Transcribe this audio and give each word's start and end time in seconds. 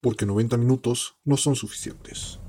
porque 0.00 0.26
90 0.26 0.56
minutos 0.56 1.16
no 1.24 1.36
son 1.36 1.56
suficientes. 1.56 2.40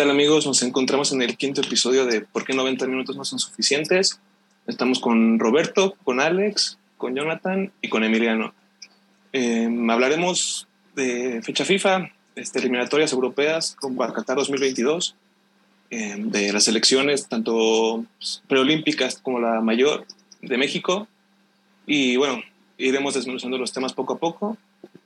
Tal 0.00 0.08
amigos? 0.08 0.46
Nos 0.46 0.62
encontramos 0.62 1.12
en 1.12 1.20
el 1.20 1.36
quinto 1.36 1.60
episodio 1.60 2.06
de 2.06 2.22
¿Por 2.22 2.46
qué 2.46 2.54
90 2.54 2.86
minutos 2.86 3.16
no 3.16 3.24
son 3.26 3.38
suficientes? 3.38 4.18
Estamos 4.66 4.98
con 4.98 5.38
Roberto, 5.38 5.94
con 6.04 6.20
Alex, 6.20 6.78
con 6.96 7.14
Jonathan 7.14 7.70
y 7.82 7.90
con 7.90 8.02
Emiliano. 8.02 8.54
Em, 9.34 9.90
hablaremos 9.90 10.66
de 10.96 11.42
fecha 11.42 11.66
FIFA, 11.66 12.12
este, 12.34 12.60
eliminatorias 12.60 13.12
europeas 13.12 13.76
con 13.78 13.94
Qatar 13.94 14.38
2022, 14.38 15.16
em, 15.90 16.30
de 16.30 16.50
las 16.50 16.66
elecciones 16.66 17.28
tanto 17.28 18.06
pues, 18.16 18.42
preolímpicas 18.48 19.20
como 19.20 19.38
la 19.38 19.60
mayor 19.60 20.06
de 20.40 20.56
México. 20.56 21.08
Y 21.84 22.16
bueno, 22.16 22.42
iremos 22.78 23.12
desmenuzando 23.12 23.58
los 23.58 23.74
temas 23.74 23.92
poco 23.92 24.14
a 24.14 24.18
poco. 24.18 24.56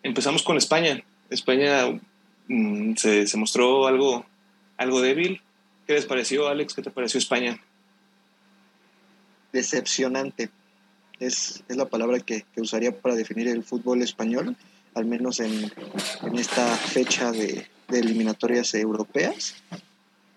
Empezamos 0.05 0.45
con 0.45 0.57
España. 0.57 1.03
España 1.31 1.87
mm, 2.47 2.95
se, 2.95 3.27
se 3.27 3.37
mostró 3.37 3.89
algo 3.89 4.25
algo 4.85 5.01
débil. 5.01 5.41
¿Qué 5.87 5.95
les 5.95 6.07
pareció, 6.07 6.49
Alex? 6.49 6.75
¿Qué 6.75 6.83
te 6.83 6.91
pareció 6.91 7.19
España? 7.19 7.61
Decepcionante. 9.53 10.51
Es, 11.21 11.65
la 11.69 11.87
palabra 11.87 12.21
que, 12.21 12.45
usaría 12.57 12.93
para 12.93 13.15
definir 13.15 13.49
el 13.49 13.65
fútbol 13.65 14.03
español, 14.03 14.57
al 14.95 15.05
menos 15.07 15.41
en, 15.41 15.73
esta 16.39 16.67
fecha 16.77 17.33
de, 17.33 17.67
eliminatorias 17.89 18.75
europeas. 18.75 19.57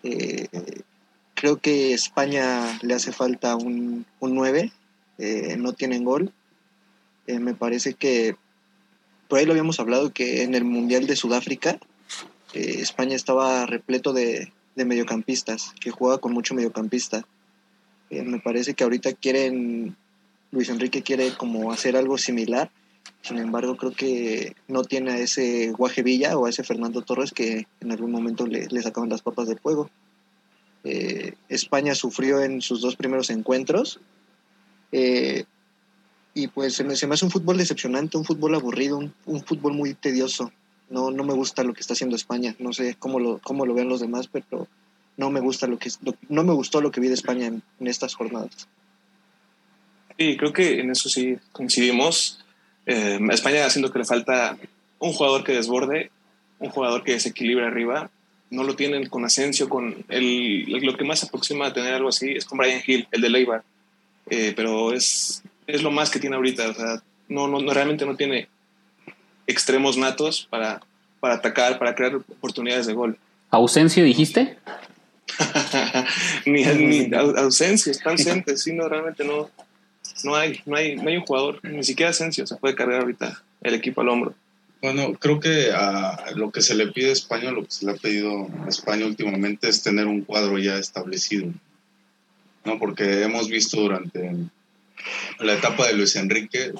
Eh, 0.03 0.47
creo 1.33 1.57
que 1.57 1.93
España 1.93 2.79
le 2.81 2.93
hace 2.93 3.11
falta 3.11 3.55
un, 3.55 4.05
un 4.19 4.35
9, 4.35 4.71
eh, 5.17 5.55
no 5.57 5.73
tienen 5.73 6.03
gol. 6.03 6.31
Eh, 7.25 7.39
me 7.39 7.53
parece 7.53 7.93
que, 7.93 8.35
por 9.27 9.39
ahí 9.39 9.45
lo 9.45 9.53
habíamos 9.53 9.79
hablado, 9.79 10.13
que 10.13 10.43
en 10.43 10.55
el 10.55 10.63
Mundial 10.63 11.07
de 11.07 11.15
Sudáfrica 11.15 11.79
España 12.57 13.15
estaba 13.15 13.65
repleto 13.65 14.13
de, 14.13 14.51
mediocampistas, 14.75 15.73
que 15.79 15.91
jugaba 15.91 16.19
con 16.19 16.33
mucho 16.33 16.53
mediocampista. 16.53 17.25
Eh, 18.09 18.21
me 18.21 18.39
parece 18.39 18.73
que 18.73 18.83
ahorita 18.83 19.13
quieren, 19.13 19.95
Luis 20.51 20.69
Enrique 20.69 21.01
quiere 21.01 21.33
como 21.35 21.71
hacer 21.71 21.97
algo 21.97 22.17
similar, 22.17 22.69
sin 23.21 23.37
embargo 23.39 23.75
creo 23.75 23.91
que 23.91 24.55
no 24.67 24.83
tiene 24.83 25.11
a 25.11 25.17
ese 25.17 25.71
Guaje 25.71 26.03
Villa 26.03 26.37
o 26.37 26.45
a 26.45 26.49
ese 26.49 26.63
Fernando 26.63 27.01
Torres 27.01 27.31
que 27.31 27.67
en 27.79 27.91
algún 27.91 28.11
momento 28.11 28.45
le, 28.45 28.69
sacaban 28.81 29.09
las 29.09 29.21
papas 29.21 29.47
de 29.47 29.55
fuego. 29.57 29.89
Eh, 30.83 31.33
España 31.49 31.95
sufrió 31.95 32.41
en 32.43 32.61
sus 32.61 32.81
dos 32.81 32.95
primeros 32.95 33.29
encuentros. 33.29 33.99
Eh, 34.91 35.45
y 36.33 36.47
pues 36.49 36.75
se 36.75 36.83
me, 36.83 36.93
hace 36.93 37.25
un 37.25 37.31
fútbol 37.31 37.57
decepcionante, 37.57 38.15
un 38.15 38.23
fútbol 38.23 38.53
aburrido, 38.53 38.99
un 38.99 39.43
fútbol 39.43 39.73
muy 39.73 39.95
tedioso. 39.95 40.51
No, 40.89 41.11
no 41.11 41.23
me 41.23 41.33
gusta 41.33 41.63
lo 41.63 41.73
que 41.73 41.81
está 41.81 41.93
haciendo 41.93 42.15
España. 42.15 42.55
No 42.59 42.73
sé 42.73 42.95
cómo 42.97 43.19
lo, 43.19 43.39
cómo 43.39 43.65
lo 43.65 43.73
ven 43.73 43.89
los 43.89 43.99
demás, 43.99 44.27
pero 44.27 44.67
no 45.17 45.31
me 45.31 45.39
gusta 45.39 45.67
lo 45.67 45.77
que 45.79 45.91
no 46.29 46.43
me 46.43 46.53
gustó 46.53 46.79
lo 46.79 46.91
que 46.91 47.01
vi 47.01 47.07
de 47.07 47.15
España 47.15 47.47
en, 47.47 47.63
estas 47.87 48.15
jornadas. 48.15 48.67
Sí, 50.17 50.37
creo 50.37 50.53
que 50.53 50.79
en 50.79 50.91
eso 50.91 51.09
sí 51.09 51.37
coincidimos. 51.51 52.43
Eh, 52.85 53.19
España 53.31 53.65
haciendo 53.65 53.91
que 53.91 53.99
le 53.99 54.05
falta 54.05 54.57
un 54.99 55.11
jugador 55.11 55.43
que 55.43 55.53
desborde, 55.53 56.11
un 56.59 56.69
jugador 56.69 57.03
que 57.03 57.13
desequilibre 57.13 57.65
arriba. 57.65 58.09
No 58.49 58.63
lo 58.63 58.75
tienen 58.75 59.09
con 59.09 59.25
Asensio, 59.25 59.67
con 59.67 60.05
el, 60.07 60.63
lo 60.65 60.95
que 60.95 61.03
más 61.03 61.19
se 61.19 61.25
aproxima 61.25 61.67
a 61.67 61.73
tener 61.73 61.93
algo 61.93 62.09
así 62.09 62.31
es 62.31 62.45
con 62.45 62.57
Brian 62.57 62.81
Hill, 62.85 63.07
el 63.11 63.21
de 63.21 63.29
Leibar. 63.29 63.63
Eh, 64.29 64.53
pero 64.55 64.93
es, 64.93 65.43
es 65.65 65.83
lo 65.83 65.91
más 65.91 66.09
que 66.09 66.19
tiene 66.19 66.37
ahorita. 66.37 66.69
O 66.69 66.73
sea, 66.73 67.03
no, 67.27 67.47
no, 67.47 67.73
realmente 67.73 68.05
no 68.05 68.15
tiene 68.15 68.47
extremos 69.47 69.97
natos 69.97 70.47
para, 70.49 70.81
para 71.19 71.35
atacar, 71.35 71.79
para 71.79 71.95
crear 71.95 72.15
oportunidades 72.15 72.85
de 72.85 72.93
gol. 72.93 73.17
¿Ausencio 73.49 74.03
dijiste? 74.03 74.57
ni, 76.45 76.63
ni 76.63 77.15
ausencia, 77.15 77.91
está 77.91 78.11
ausente, 78.11 78.57
sí, 78.57 78.73
no, 78.73 78.87
realmente 78.87 79.23
no, 79.23 79.49
no 80.23 80.35
hay, 80.35 80.61
no 80.65 80.75
hay, 80.75 80.95
no 80.95 81.09
hay 81.09 81.17
un 81.17 81.25
jugador, 81.25 81.59
ni 81.63 81.83
siquiera 81.83 82.11
Asensio 82.11 82.45
se 82.47 82.55
puede 82.55 82.75
cargar 82.75 83.01
ahorita 83.01 83.41
el 83.61 83.73
equipo 83.73 84.01
al 84.01 84.09
hombro. 84.09 84.33
Bueno, 84.81 85.13
creo 85.13 85.39
que 85.39 85.71
a 85.71 86.31
lo 86.35 86.51
que 86.51 86.61
se 86.61 86.75
le 86.75 86.87
pide 86.87 87.09
a 87.09 87.13
España, 87.13 87.51
lo 87.51 87.63
que 87.63 87.71
se 87.71 87.85
le 87.85 87.93
ha 87.93 87.95
pedido 87.95 88.47
a 88.63 88.69
España 88.69 89.05
últimamente 89.05 89.69
es 89.69 89.81
tener 89.81 90.05
un 90.05 90.21
cuadro 90.21 90.59
ya 90.59 90.77
establecido, 90.77 91.51
¿no? 92.63 92.77
Porque 92.77 93.23
hemos 93.23 93.49
visto 93.49 93.81
durante 93.81 94.35
la 95.39 95.53
etapa 95.53 95.87
de 95.87 95.93
Luis 95.93 96.15
Enrique, 96.15 96.65
eh, 96.65 96.73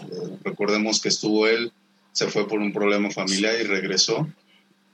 recordemos 0.43 1.01
que 1.01 1.09
estuvo 1.09 1.47
él 1.47 1.71
se 2.11 2.27
fue 2.27 2.47
por 2.47 2.59
un 2.59 2.73
problema 2.73 3.11
familiar 3.11 3.55
y 3.59 3.63
regresó. 3.63 4.27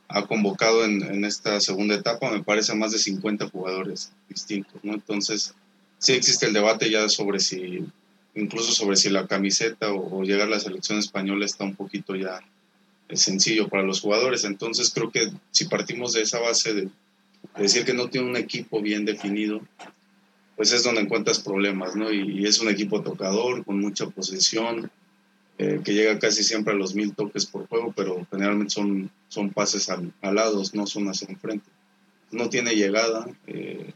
Ha 0.09 0.25
convocado 0.25 0.83
en, 0.85 1.25
esta 1.25 1.59
segunda 1.59 1.95
etapa, 1.95 2.29
me 2.29 2.43
parece, 2.43 2.75
más 2.75 2.91
de 2.91 2.99
50 2.99 3.49
jugadores 3.49 4.11
distintos, 4.29 4.83
¿no? 4.83 4.93
Entonces, 4.93 5.53
sí 5.97 6.13
existe 6.13 6.45
el 6.45 6.53
debate 6.53 6.91
ya 6.91 7.07
sobre 7.09 7.39
si, 7.39 7.85
incluso 8.35 8.73
sobre 8.73 8.97
si 8.97 9.09
la 9.09 9.27
camiseta 9.27 9.91
o, 9.91 10.23
llegar 10.23 10.47
a 10.47 10.51
la 10.51 10.59
selección 10.59 10.99
española 10.99 11.45
está 11.45 11.63
un 11.63 11.75
poquito 11.75 12.15
ya 12.15 12.41
sencillo 13.09 13.69
para 13.69 13.83
los 13.83 14.01
jugadores. 14.01 14.43
Entonces, 14.43 14.91
creo 14.93 15.09
que 15.11 15.31
si 15.51 15.65
partimos 15.65 16.13
de 16.13 16.21
esa 16.21 16.39
base 16.39 16.73
de, 16.73 16.89
decir 17.57 17.85
que 17.85 17.93
no 17.93 18.09
tiene 18.09 18.27
un 18.27 18.37
equipo 18.37 18.81
bien 18.81 19.05
definido, 19.05 19.61
pues 20.55 20.71
es 20.71 20.83
donde 20.83 21.01
encuentras 21.01 21.39
problemas, 21.39 21.95
¿no? 21.95 22.11
y 22.11 22.45
es 22.45 22.59
un 22.59 22.69
equipo 22.69 23.01
tocador, 23.01 23.65
con 23.65 23.79
mucha 23.79 24.07
posesión, 24.07 24.91
eh, 25.59 25.81
que 25.83 25.93
llega 25.93 26.17
casi 26.17 26.43
siempre 26.43 26.73
a 26.73 26.75
los 26.75 26.95
mil 26.95 27.13
toques 27.13 27.45
por 27.45 27.67
juego, 27.67 27.93
pero 27.95 28.25
generalmente 28.31 28.73
son, 28.73 29.11
son 29.27 29.51
pases 29.51 29.89
al, 29.89 30.11
a 30.21 30.31
lados, 30.31 30.73
no 30.73 30.87
son 30.87 31.07
hacia 31.07 31.27
enfrente. 31.29 31.69
No 32.31 32.49
tiene 32.49 32.75
llegada. 32.75 33.27
Eh, 33.45 33.93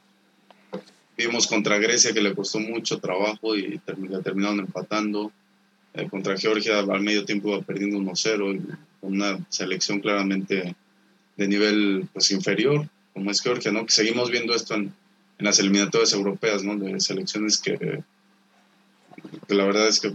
vimos 1.18 1.47
contra 1.47 1.79
Grecia 1.79 2.13
que 2.13 2.22
le 2.22 2.35
costó 2.35 2.59
mucho 2.59 3.00
trabajo 3.00 3.56
y 3.56 3.79
terminaron 4.23 4.59
empatando. 4.59 5.31
Eh, 5.95 6.07
contra 6.09 6.38
Georgia 6.38 6.79
al 6.79 7.01
medio 7.01 7.25
tiempo 7.25 7.50
iba 7.50 7.62
perdiendo 7.62 7.97
1-0, 7.97 8.78
una 9.01 9.39
selección 9.50 10.00
claramente 10.00 10.75
de 11.38 11.47
nivel 11.47 12.07
pues, 12.13 12.29
inferior, 12.29 12.88
como 13.16 13.31
es 13.31 13.41
Georgia, 13.41 13.72
¿no? 13.72 13.84
Que 13.85 13.91
seguimos 13.94 14.29
viendo 14.29 14.53
esto 14.53 14.75
en, 14.75 14.94
en 15.39 15.45
las 15.45 15.57
eliminatorias 15.57 16.13
europeas, 16.13 16.63
¿no? 16.63 16.78
De 16.78 17.00
selecciones 17.00 17.57
que, 17.57 18.03
que 19.47 19.56
la 19.56 19.66
verdad 19.66 19.88
es 19.88 20.00
que 20.00 20.13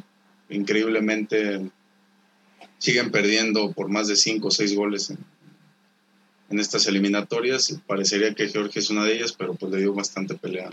increíblemente 0.53 1.61
siguen 2.79 3.11
perdiendo 3.11 3.73
por 3.73 3.89
más 3.89 4.09
de 4.09 4.17
5 4.17 4.49
o 4.49 4.51
6 4.51 4.75
goles 4.77 5.11
en, 5.11 6.59
estas 6.59 6.87
eliminatorias. 6.87 7.81
Parecería 7.87 8.35
que 8.35 8.49
Georgia 8.49 8.81
es 8.81 8.91
una 8.91 9.05
de 9.05 9.15
ellas, 9.15 9.33
pero 9.33 9.55
pues 9.55 9.73
le 9.73 9.79
dio 9.79 9.95
bastante 9.95 10.35
pelea 10.35 10.69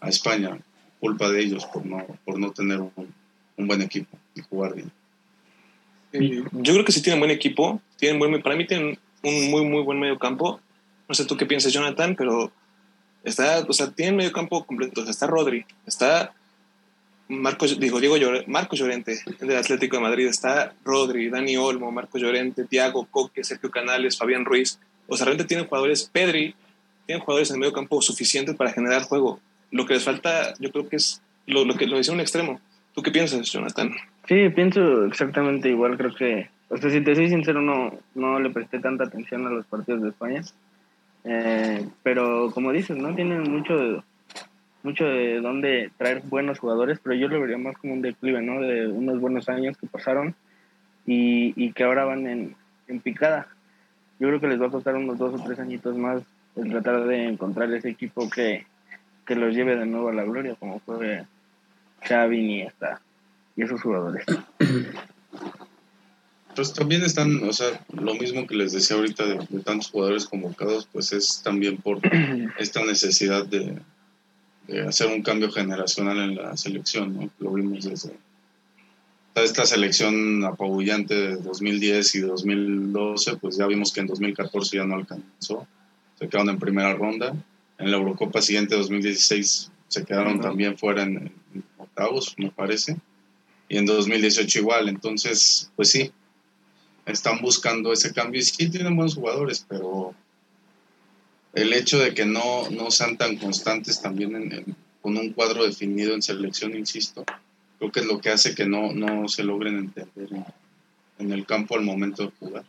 a 0.00 0.08
España, 0.08 0.58
culpa 1.00 1.30
de 1.30 1.40
ellos 1.42 1.66
por 1.66 1.84
no, 1.84 2.06
por 2.24 2.38
no 2.38 2.52
tener 2.52 2.80
un, 2.80 3.12
buen 3.56 3.82
equipo 3.82 4.18
y 4.34 4.40
jugar 4.42 4.74
bien. 4.74 4.92
yo 6.52 6.72
creo 6.72 6.84
que 6.84 6.92
sí 6.92 7.02
tienen 7.02 7.20
buen 7.20 7.30
equipo, 7.30 7.80
tienen 7.96 8.18
buen, 8.18 8.42
para 8.42 8.56
mí 8.56 8.66
tienen 8.66 8.98
un 9.22 9.50
muy, 9.50 9.64
muy 9.64 9.82
buen 9.82 9.98
medio 10.00 10.18
campo. 10.18 10.60
No 11.08 11.14
sé 11.14 11.24
tú 11.24 11.36
qué 11.36 11.46
piensas, 11.46 11.72
Jonathan, 11.72 12.14
pero 12.16 12.50
está, 13.24 13.64
o 13.68 13.72
sea, 13.72 13.90
tienen 13.90 14.16
medio 14.16 14.32
campo 14.32 14.64
completo. 14.64 15.02
está 15.08 15.26
Rodri, 15.26 15.66
está 15.86 16.32
Marcos, 17.28 17.78
digo, 17.80 18.00
Diego 18.00 18.16
Marcos 18.46 18.78
Llorente, 18.78 19.18
del 19.40 19.56
Atlético 19.56 19.96
de 19.96 20.02
Madrid, 20.02 20.26
está 20.26 20.74
Rodri, 20.84 21.30
Dani 21.30 21.56
Olmo, 21.56 21.90
Marcos 21.90 22.20
Llorente, 22.20 22.64
Tiago 22.64 23.06
Coque, 23.10 23.44
Sergio 23.44 23.70
Canales, 23.70 24.18
Fabián 24.18 24.44
Ruiz. 24.44 24.78
O 25.06 25.16
sea, 25.16 25.26
realmente 25.26 25.48
tienen 25.48 25.66
jugadores, 25.66 26.10
Pedri, 26.12 26.54
tienen 27.06 27.24
jugadores 27.24 27.50
en 27.50 27.56
el 27.56 27.60
medio 27.60 27.72
campo 27.72 28.00
suficientes 28.02 28.54
para 28.56 28.72
generar 28.72 29.02
juego. 29.02 29.40
Lo 29.70 29.86
que 29.86 29.94
les 29.94 30.04
falta, 30.04 30.54
yo 30.58 30.70
creo 30.70 30.88
que 30.88 30.96
es 30.96 31.22
lo, 31.46 31.64
lo 31.64 31.74
que 31.74 31.86
lo 31.86 31.96
dice 31.96 32.12
un 32.12 32.20
extremo. 32.20 32.60
¿Tú 32.94 33.02
qué 33.02 33.10
piensas, 33.10 33.50
Jonathan? 33.50 33.92
Sí, 34.28 34.48
pienso 34.50 35.04
exactamente 35.06 35.68
igual. 35.68 35.96
Creo 35.96 36.14
que, 36.14 36.48
o 36.68 36.76
sea, 36.76 36.90
si 36.90 37.00
te 37.00 37.14
soy 37.14 37.28
sincero, 37.28 37.60
no, 37.60 37.98
no 38.14 38.38
le 38.38 38.50
presté 38.50 38.78
tanta 38.78 39.04
atención 39.04 39.46
a 39.46 39.50
los 39.50 39.66
partidos 39.66 40.02
de 40.02 40.08
España. 40.10 40.42
Eh, 41.24 41.88
pero 42.02 42.50
como 42.52 42.72
dices, 42.72 42.96
¿no? 42.96 43.14
Tienen 43.14 43.42
mucho 43.42 44.04
mucho 44.84 45.04
de 45.04 45.40
dónde 45.40 45.90
traer 45.96 46.22
buenos 46.22 46.58
jugadores, 46.58 47.00
pero 47.02 47.16
yo 47.16 47.26
lo 47.28 47.40
vería 47.40 47.58
más 47.58 47.76
como 47.78 47.94
un 47.94 48.02
declive, 48.02 48.42
¿no? 48.42 48.60
De 48.60 48.86
unos 48.86 49.18
buenos 49.18 49.48
años 49.48 49.76
que 49.78 49.86
pasaron 49.86 50.34
y, 51.06 51.54
y 51.56 51.72
que 51.72 51.84
ahora 51.84 52.04
van 52.04 52.26
en, 52.26 52.54
en, 52.86 53.00
picada. 53.00 53.48
Yo 54.20 54.28
creo 54.28 54.40
que 54.40 54.46
les 54.48 54.60
va 54.60 54.66
a 54.66 54.70
costar 54.70 54.94
unos 54.94 55.18
dos 55.18 55.40
o 55.40 55.44
tres 55.44 55.58
añitos 55.58 55.96
más 55.96 56.22
el 56.56 56.70
tratar 56.70 57.04
de 57.06 57.24
encontrar 57.24 57.72
ese 57.72 57.88
equipo 57.88 58.28
que, 58.28 58.66
que 59.26 59.34
los 59.34 59.54
lleve 59.54 59.76
de 59.76 59.86
nuevo 59.86 60.10
a 60.10 60.14
la 60.14 60.22
gloria, 60.22 60.54
como 60.54 60.78
fue 60.80 61.24
Xavi, 62.02 62.38
Iniesta 62.38 63.00
y 63.56 63.62
esos 63.62 63.80
jugadores. 63.80 64.24
Pues 66.54 66.72
también 66.72 67.02
están, 67.02 67.42
o 67.42 67.52
sea, 67.52 67.84
lo 67.92 68.14
mismo 68.14 68.46
que 68.46 68.54
les 68.54 68.72
decía 68.72 68.96
ahorita 68.96 69.24
de, 69.26 69.60
tantos 69.64 69.90
jugadores 69.90 70.26
convocados, 70.26 70.86
pues 70.92 71.12
es 71.12 71.42
también 71.42 71.78
por 71.78 72.00
esta 72.58 72.84
necesidad 72.84 73.46
de, 73.46 73.78
hacer 74.86 75.08
un 75.08 75.22
cambio 75.22 75.50
generacional 75.50 76.18
en 76.18 76.36
la 76.36 76.56
selección, 76.56 77.14
¿no? 77.14 77.30
Lo 77.38 77.52
vimos 77.52 77.84
desde 77.84 78.12
esta 79.42 79.66
selección 79.66 80.44
apabullante 80.44 81.14
de 81.14 81.36
2010 81.36 82.14
y 82.14 82.20
2012, 82.20 83.36
pues 83.36 83.56
ya 83.56 83.66
vimos 83.66 83.92
que 83.92 84.00
en 84.00 84.06
2014 84.06 84.76
ya 84.76 84.84
no 84.84 84.94
alcanzó, 84.94 85.66
se 86.18 86.28
quedaron 86.28 86.50
en 86.50 86.58
primera 86.58 86.94
ronda. 86.94 87.34
En 87.76 87.90
la 87.90 87.96
Eurocopa 87.96 88.40
siguiente, 88.40 88.76
2016, 88.76 89.70
se 89.88 90.04
quedaron 90.04 90.40
también 90.40 90.78
fuera 90.78 91.02
en, 91.02 91.32
en 91.52 91.64
octavos, 91.78 92.34
me 92.38 92.50
parece. 92.50 92.96
Y 93.68 93.78
en 93.78 93.86
2018 93.86 94.60
igual, 94.60 94.88
entonces, 94.88 95.72
pues 95.74 95.90
sí, 95.90 96.12
están 97.04 97.40
buscando 97.40 97.92
ese 97.92 98.12
cambio. 98.12 98.40
Y 98.40 98.44
sí 98.44 98.68
tienen 98.68 98.94
buenos 98.94 99.16
jugadores, 99.16 99.66
pero 99.68 100.14
el 101.54 101.72
hecho 101.72 101.98
de 101.98 102.14
que 102.14 102.24
no, 102.24 102.68
no 102.70 102.90
sean 102.90 103.16
tan 103.16 103.36
constantes 103.36 104.00
también 104.00 104.64
con 105.00 105.16
un 105.16 105.32
cuadro 105.32 105.64
definido 105.64 106.14
en 106.14 106.22
selección, 106.22 106.74
insisto, 106.76 107.24
creo 107.78 107.92
que 107.92 108.00
es 108.00 108.06
lo 108.06 108.20
que 108.20 108.30
hace 108.30 108.54
que 108.54 108.66
no, 108.66 108.92
no 108.92 109.28
se 109.28 109.44
logren 109.44 109.78
entender 109.78 110.44
en, 111.18 111.32
el 111.32 111.46
campo 111.46 111.76
al 111.76 111.82
momento 111.82 112.24
de 112.24 112.32
jugar. 112.38 112.64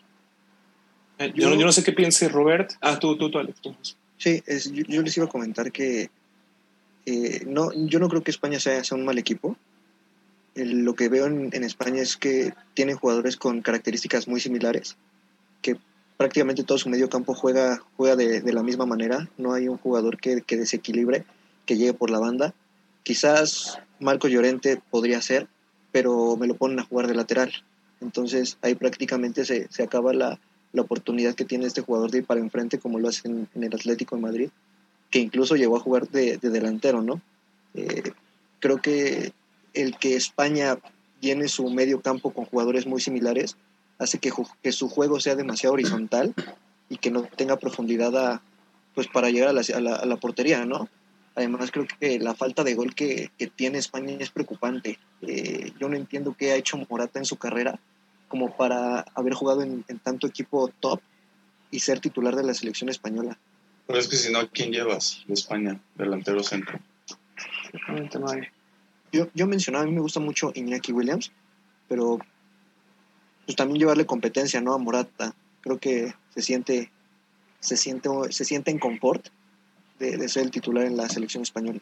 Eh, 1.18 1.32
yo, 1.34 1.54
yo, 1.56 1.66
no 1.66 1.72
sé 1.72 1.84
qué 1.84 1.94
piense 1.94 2.28
Robert. 2.28 2.74
Ah, 2.82 3.00
tú, 3.00 3.18
tú, 3.18 3.32
tú, 3.32 3.40
Alex. 3.40 3.60
Sí, 4.18 4.44
es, 4.46 4.72
yo, 4.72 5.02
les 5.02 5.18
iba 5.18 5.26
a 5.26 5.30
comentar 5.30 5.72
que 5.72 6.10
eh, 7.06 7.44
no, 7.46 7.72
yo 7.74 8.00
no 8.00 8.10
creo 8.10 8.24
que 8.24 8.32
España 8.32 8.60
sea, 8.60 8.84
sea 8.84 8.98
un 8.98 9.06
mal 9.06 9.18
equipo 9.18 9.58
lo 10.56 10.96
que 10.96 11.10
veo 11.10 11.26
en, 11.26 11.64
España 11.64 12.02
es 12.02 12.16
que 12.16 12.54
tienen 12.74 12.96
jugadores 12.96 13.36
con 13.36 13.62
características 13.62 14.28
muy 14.28 14.40
similares, 14.40 14.96
que 15.62 15.78
prácticamente 16.18 16.64
todo 16.64 16.78
su 16.78 16.90
medio 16.90 17.10
campo 17.10 17.34
juega, 17.34 17.82
juega 17.98 18.16
de, 18.16 18.54
la 18.54 18.64
misma 18.64 18.86
manera, 18.86 19.30
no 19.38 19.54
hay 19.54 19.68
un 19.68 19.78
jugador 19.78 20.18
que, 20.18 20.44
desequilibre, 20.48 21.26
que 21.66 21.78
llegue 21.78 21.94
por 21.94 22.10
la 22.10 22.20
banda. 22.20 22.54
Quizás 23.04 23.80
Marco 24.00 24.28
Llorente 24.28 24.82
podría 24.90 25.22
ser, 25.22 25.48
pero 25.92 26.38
me 26.38 26.48
lo 26.48 26.56
ponen 26.56 26.80
a 26.80 26.84
jugar 26.84 27.08
de 27.08 27.16
lateral. 27.16 27.52
Entonces 28.02 28.58
ahí 28.62 28.76
prácticamente 28.76 29.46
se, 29.46 29.84
acaba 29.84 30.14
la, 30.14 30.40
oportunidad 30.78 31.36
que 31.36 31.46
tiene 31.46 31.68
este 31.68 31.82
jugador 31.82 32.12
de 32.12 32.18
ir 32.18 32.26
para 32.26 32.42
enfrente, 32.42 32.80
como 32.80 33.00
lo 33.00 33.08
hace 33.08 33.30
en, 33.30 33.48
el 33.56 33.74
Atlético 33.74 34.18
de 34.18 34.22
Madrid, 34.22 34.50
que 35.10 35.20
incluso 35.20 35.56
llegó 35.56 35.78
a 35.78 35.80
jugar 35.80 36.10
de, 36.10 36.38
delantero, 36.38 37.02
¿no? 37.02 37.22
Eh, 37.76 38.12
creo 38.60 38.82
que 38.82 39.32
el 39.74 39.98
que 39.98 40.16
España 40.16 40.78
tiene 41.22 41.48
su 41.48 41.70
medio 41.70 42.02
campo 42.02 42.32
con 42.32 42.46
jugadores 42.46 42.88
muy 42.88 43.00
similares 43.00 43.56
hace 44.00 44.20
que, 44.20 44.32
que 44.62 44.72
su 44.72 44.90
juego 44.90 45.20
sea 45.20 45.36
demasiado 45.36 45.74
horizontal 45.74 46.34
y 46.90 46.98
que 46.98 47.12
no 47.12 47.24
tenga 47.24 47.58
profundidad 47.58 48.42
pues 48.94 49.08
para 49.08 49.30
llegar 49.30 49.50
a 49.50 49.54
la, 49.54 49.62
a 49.62 50.06
la, 50.06 50.16
portería, 50.18 50.66
¿no? 50.66 50.88
Además 51.36 51.72
creo 51.72 51.86
que 52.00 52.20
la 52.20 52.34
falta 52.34 52.64
de 52.64 52.76
gol 52.76 52.96
que, 52.96 53.30
que 53.38 53.48
tiene 53.48 53.78
España 53.78 54.16
es 54.20 54.30
preocupante. 54.30 55.00
Eh, 55.22 55.74
yo 55.80 55.90
no 55.90 55.98
entiendo 55.98 56.36
qué 56.38 56.52
ha 56.54 56.56
hecho 56.56 56.78
Morata 56.90 57.20
en 57.20 57.26
su 57.26 57.36
carrera 57.36 57.80
como 58.30 58.56
para 58.56 59.02
haber 59.16 59.34
jugado 59.34 59.62
en, 59.62 59.84
tanto 60.02 60.28
equipo 60.28 60.70
top 60.80 61.02
y 61.72 61.80
ser 61.80 62.00
titular 62.00 62.36
de 62.36 62.44
la 62.44 62.54
selección 62.54 62.90
española. 62.90 63.38
Pero 63.86 64.00
es 64.00 64.08
que 64.08 64.16
si 64.16 64.32
no, 64.32 64.50
¿quién 64.50 64.72
llevas 64.72 65.24
de 65.28 65.34
España? 65.34 65.80
Delantero 65.96 66.42
centro. 66.42 66.80
no 68.20 68.30
hay 68.30 68.50
yo, 69.16 69.30
yo 69.34 69.48
mencionaba, 69.48 69.86
a 69.86 69.88
mí 69.88 69.94
me 69.94 70.02
gusta 70.02 70.20
mucho 70.20 70.52
Iñaki 70.54 70.92
Williams, 70.92 71.32
pero 71.88 72.20
pues 73.46 73.56
también 73.56 73.80
llevarle 73.80 74.06
competencia, 74.06 74.62
¿no? 74.62 74.74
A 74.74 74.78
Morata. 74.78 75.34
Creo 75.62 75.78
que 75.78 76.14
se 76.30 76.42
siente, 76.42 76.90
se 77.60 77.78
siente, 77.78 78.10
se 78.30 78.46
siente 78.46 78.72
en 78.72 78.80
confort 78.80 79.28
de, 80.00 80.28
ser 80.28 80.44
el 80.44 80.52
titular 80.52 80.86
en 80.86 80.98
la 80.98 81.10
selección 81.10 81.44
española. 81.44 81.80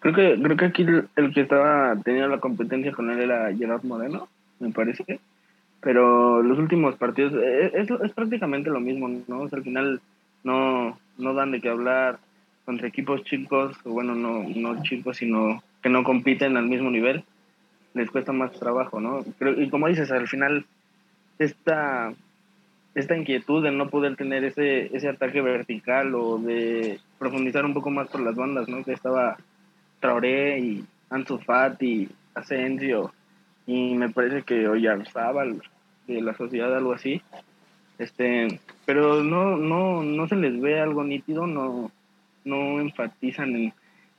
Creo 0.00 0.14
que, 0.14 0.40
creo 0.40 0.56
que 0.56 0.64
aquí 0.64 0.86
el, 1.16 1.34
que 1.34 1.40
estaba 1.40 1.96
teniendo 2.04 2.28
la 2.28 2.40
competencia 2.40 2.92
con 2.92 3.10
él 3.10 3.20
era 3.20 3.54
Gerard 3.54 3.84
Moreno, 3.84 4.28
me 4.60 4.70
parece. 4.70 5.20
Pero 5.80 6.42
los 6.42 6.58
últimos 6.58 6.96
partidos 6.96 7.34
eh, 7.34 7.72
es, 7.74 7.88
es, 7.90 8.12
prácticamente 8.12 8.70
lo 8.70 8.80
mismo, 8.80 9.08
¿no? 9.28 9.48
al 9.50 9.62
final 9.62 10.00
no, 10.42 10.98
no 11.18 11.34
dan 11.34 11.52
de 11.52 11.60
qué 11.60 11.68
hablar 11.68 12.18
contra 12.64 12.88
equipos 12.88 13.22
chicos, 13.24 13.76
o 13.84 13.90
bueno, 13.90 14.14
no, 14.14 14.44
no 14.54 14.82
chicos, 14.82 15.18
sino 15.18 15.62
que 15.82 15.88
no 15.88 16.02
compiten 16.02 16.56
al 16.56 16.66
mismo 16.66 16.90
nivel, 16.90 17.24
les 17.94 18.10
cuesta 18.10 18.32
más 18.32 18.52
trabajo, 18.58 19.00
¿no? 19.00 19.24
y 19.56 19.70
como 19.70 19.88
dices, 19.88 20.10
al 20.10 20.26
final, 20.26 20.66
esta, 21.38 22.12
esta 22.94 23.16
inquietud 23.16 23.62
de 23.62 23.70
no 23.70 23.88
poder 23.88 24.16
tener 24.16 24.44
ese, 24.44 24.94
ese 24.96 25.08
ataque 25.08 25.40
vertical 25.40 26.14
o 26.14 26.38
de 26.38 27.00
profundizar 27.18 27.64
un 27.64 27.74
poco 27.74 27.90
más 27.90 28.08
por 28.08 28.20
las 28.20 28.34
bandas, 28.34 28.68
¿no? 28.68 28.84
Que 28.84 28.92
estaba 28.92 29.36
Traoré 30.00 30.58
y 30.58 30.84
Ansu 31.10 31.38
Fati, 31.38 32.08
Asensio, 32.34 33.12
y 33.66 33.94
me 33.94 34.08
parece 34.10 34.42
que 34.42 34.68
Oyarzábal 34.68 35.62
de 36.06 36.20
la 36.22 36.34
sociedad, 36.34 36.74
algo 36.76 36.92
así. 36.92 37.20
Este, 37.98 38.60
pero 38.84 39.22
no, 39.22 39.56
no, 39.56 40.02
no 40.02 40.28
se 40.28 40.36
les 40.36 40.60
ve 40.60 40.80
algo 40.80 41.02
nítido, 41.02 41.46
no, 41.46 41.90
no 42.44 42.80
enfatizan 42.80 43.56
en, 43.56 43.72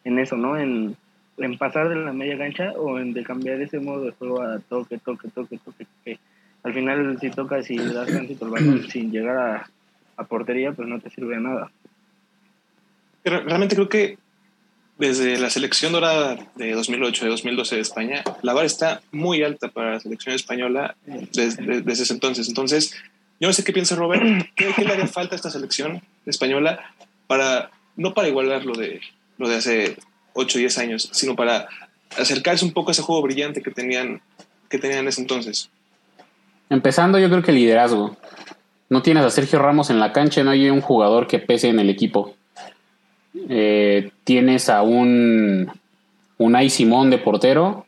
en 0.04 0.20
eso, 0.20 0.36
¿no? 0.36 0.58
En, 0.58 0.96
en 1.38 1.58
pasar 1.58 1.90
de 1.90 1.96
la 1.96 2.14
media 2.14 2.38
cancha 2.38 2.72
o 2.74 3.00
en 3.00 3.14
de 3.14 3.24
cambiar 3.24 3.62
ese 3.62 3.80
modo 3.80 4.06
de 4.06 4.12
juego 4.12 4.42
a 4.42 4.60
toque, 4.60 4.98
toque, 4.98 5.30
toque, 5.30 5.58
toque, 5.58 5.86
que 6.04 6.20
al 6.64 6.74
final 6.74 7.18
si 7.20 7.30
tocas 7.30 7.70
y 7.70 7.78
das 7.78 8.08
tránsito 8.08 8.46
al 8.46 8.52
balón 8.52 8.88
sin 8.90 9.12
llegar 9.12 9.38
a, 9.38 9.70
a, 10.18 10.24
portería, 10.26 10.72
pues 10.72 10.88
no 10.88 11.00
te 11.00 11.10
sirve 11.10 11.36
de 11.36 11.42
nada. 11.42 11.72
realmente 13.24 13.76
creo 13.76 13.90
que 13.90 14.18
desde 14.98 15.38
la 15.38 15.50
selección 15.50 15.92
dorada 15.92 16.38
de 16.56 16.72
2008, 16.74 17.26
de 17.26 17.32
2012 17.32 17.76
de 17.76 17.82
España, 17.82 18.24
la 18.42 18.54
vara 18.54 18.66
está 18.66 19.02
muy 19.12 19.44
alta 19.44 19.68
para 19.68 19.94
la 19.94 20.00
selección 20.00 20.34
española 20.34 20.96
desde, 21.06 21.82
desde 21.82 22.04
ese 22.04 22.14
entonces. 22.14 22.48
Entonces, 22.48 22.96
yo 23.40 23.48
no 23.48 23.54
sé 23.54 23.64
qué 23.64 23.74
piensa 23.74 23.96
Robert, 23.96 24.24
¿qué, 24.56 24.74
le 24.84 24.92
haría 24.92 25.08
falta 25.08 25.36
esta 25.36 25.52
selección 25.52 26.02
española 26.26 26.80
para, 27.28 27.70
no 27.96 28.14
para 28.14 28.28
igualar 28.28 28.66
lo 28.66 28.74
de, 28.74 29.02
lo 29.38 29.48
de 29.48 29.56
hace 29.56 29.98
8 30.34 30.58
o 30.58 30.60
10 30.60 30.78
años, 30.80 31.10
sino 31.14 31.36
para 31.36 31.68
acercarse 32.18 32.66
un 32.66 32.74
poco 32.74 32.90
a 32.90 32.94
ese 32.94 33.04
juego 33.04 33.22
brillante 33.22 33.62
que 33.62 33.70
tenían, 33.70 34.22
que 34.70 34.80
tenían 34.80 35.02
en 35.02 35.10
ese 35.10 35.22
entonces. 35.22 35.70
Empezando, 36.70 37.20
yo 37.20 37.30
creo 37.30 37.44
que 37.44 37.52
liderazgo. 37.52 38.18
No 38.90 39.02
tienes 39.02 39.26
a 39.26 39.30
Sergio 39.30 39.60
Ramos 39.60 39.90
en 39.90 40.00
la 40.00 40.14
cancha, 40.14 40.44
no 40.44 40.52
hay 40.52 40.70
un 40.70 40.82
jugador 40.82 41.28
que 41.28 41.40
pese 41.40 41.70
en 41.70 41.80
el 41.80 41.90
equipo. 41.90 42.34
Eh, 43.50 44.12
tienes 44.24 44.70
a 44.70 44.82
un 44.82 45.72
Unai 46.38 46.70
Simón 46.70 47.10
de 47.10 47.18
portero. 47.18 47.86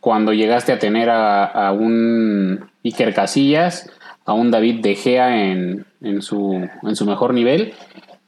Cuando 0.00 0.32
llegaste 0.32 0.72
a 0.72 0.78
tener 0.78 1.10
a, 1.10 1.72
un 1.72 2.70
Iker 2.84 3.12
Casillas, 3.12 3.90
a 4.24 4.34
un 4.34 4.50
David 4.50 4.80
De 4.80 4.94
Gea 4.94 5.50
en, 5.50 5.84
en, 6.00 6.22
su, 6.22 6.68
en 6.82 6.96
su 6.96 7.06
mejor 7.06 7.34
nivel, 7.34 7.74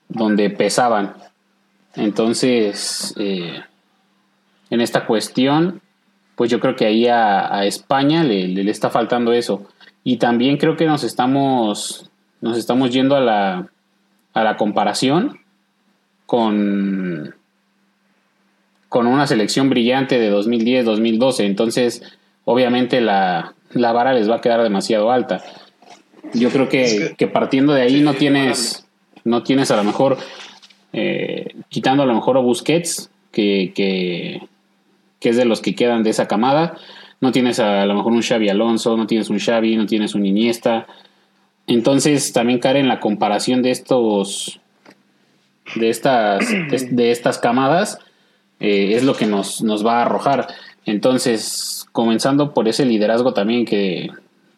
donde 0.08 0.50
pesaban. 0.50 1.14
Entonces, 1.94 3.14
eh, 3.16 3.60
en 4.70 4.80
esta 4.80 5.06
cuestión, 5.06 5.80
pues 6.38 6.52
yo 6.52 6.60
creo 6.60 6.76
que 6.76 6.86
ahí 6.86 7.08
a, 7.08 7.66
España 7.66 8.22
le, 8.22 8.70
está 8.70 8.90
faltando 8.90 9.32
eso. 9.32 9.66
Y 10.04 10.18
también 10.18 10.56
creo 10.56 10.76
que 10.76 10.86
nos 10.86 11.02
estamos, 11.02 12.08
nos 12.40 12.56
estamos 12.56 12.92
yendo 12.92 13.16
a 13.16 13.20
la, 13.20 13.68
a 14.34 14.44
la 14.44 14.56
comparación 14.56 15.40
con, 16.24 17.34
con 18.88 19.08
una 19.08 19.26
selección 19.26 19.68
brillante 19.68 20.20
de 20.20 20.32
2010-2012. 20.32 21.44
Entonces, 21.44 22.04
obviamente 22.44 23.00
la, 23.00 23.54
la, 23.72 23.90
vara 23.90 24.12
les 24.12 24.30
va 24.30 24.36
a 24.36 24.40
quedar 24.40 24.62
demasiado 24.62 25.10
alta. 25.10 25.42
Yo 26.34 26.50
creo 26.50 26.68
que, 26.68 27.16
que 27.18 27.26
partiendo 27.26 27.72
de 27.72 27.82
ahí 27.82 28.00
no 28.00 28.14
tienes, 28.14 28.86
no 29.24 29.42
tienes 29.42 29.72
a 29.72 29.76
lo 29.76 29.82
mejor 29.82 30.18
eh, 30.92 31.56
quitando 31.68 32.04
a 32.04 32.06
lo 32.06 32.14
mejor 32.14 32.36
a 32.36 32.40
Busquets, 32.40 33.10
que, 33.32 33.72
que, 33.74 34.40
es 35.20 35.36
de 35.36 35.44
los 35.44 35.60
que 35.60 35.74
quedan 35.74 36.02
de 36.02 36.10
esa 36.10 36.28
camada. 36.28 36.76
No 37.20 37.32
tienes 37.32 37.58
a, 37.58 37.84
lo 37.86 37.94
mejor 37.94 38.12
un 38.12 38.22
Xavi 38.22 38.48
Alonso, 38.48 38.96
no 38.96 39.06
tienes 39.06 39.30
un 39.30 39.38
Xavi, 39.38 39.76
no 39.76 39.86
tienes 39.86 40.14
un 40.14 40.24
Iniesta. 40.24 40.86
Entonces 41.66 42.32
también 42.32 42.60
cae 42.60 42.78
en 42.78 42.88
la 42.88 43.00
comparación 43.00 43.62
de 43.62 43.70
estos 43.70 44.60
de 45.74 45.90
estas, 45.90 46.46
de, 46.90 47.10
estas 47.10 47.38
camadas 47.38 47.98
eh, 48.60 48.94
es 48.94 49.04
lo 49.04 49.14
que 49.14 49.26
nos, 49.26 49.62
nos, 49.62 49.84
va 49.84 49.98
a 49.98 50.02
arrojar. 50.02 50.48
Entonces, 50.86 51.86
comenzando 51.92 52.54
por 52.54 52.68
ese 52.68 52.86
liderazgo 52.86 53.34
también 53.34 53.64
que, 53.66 54.10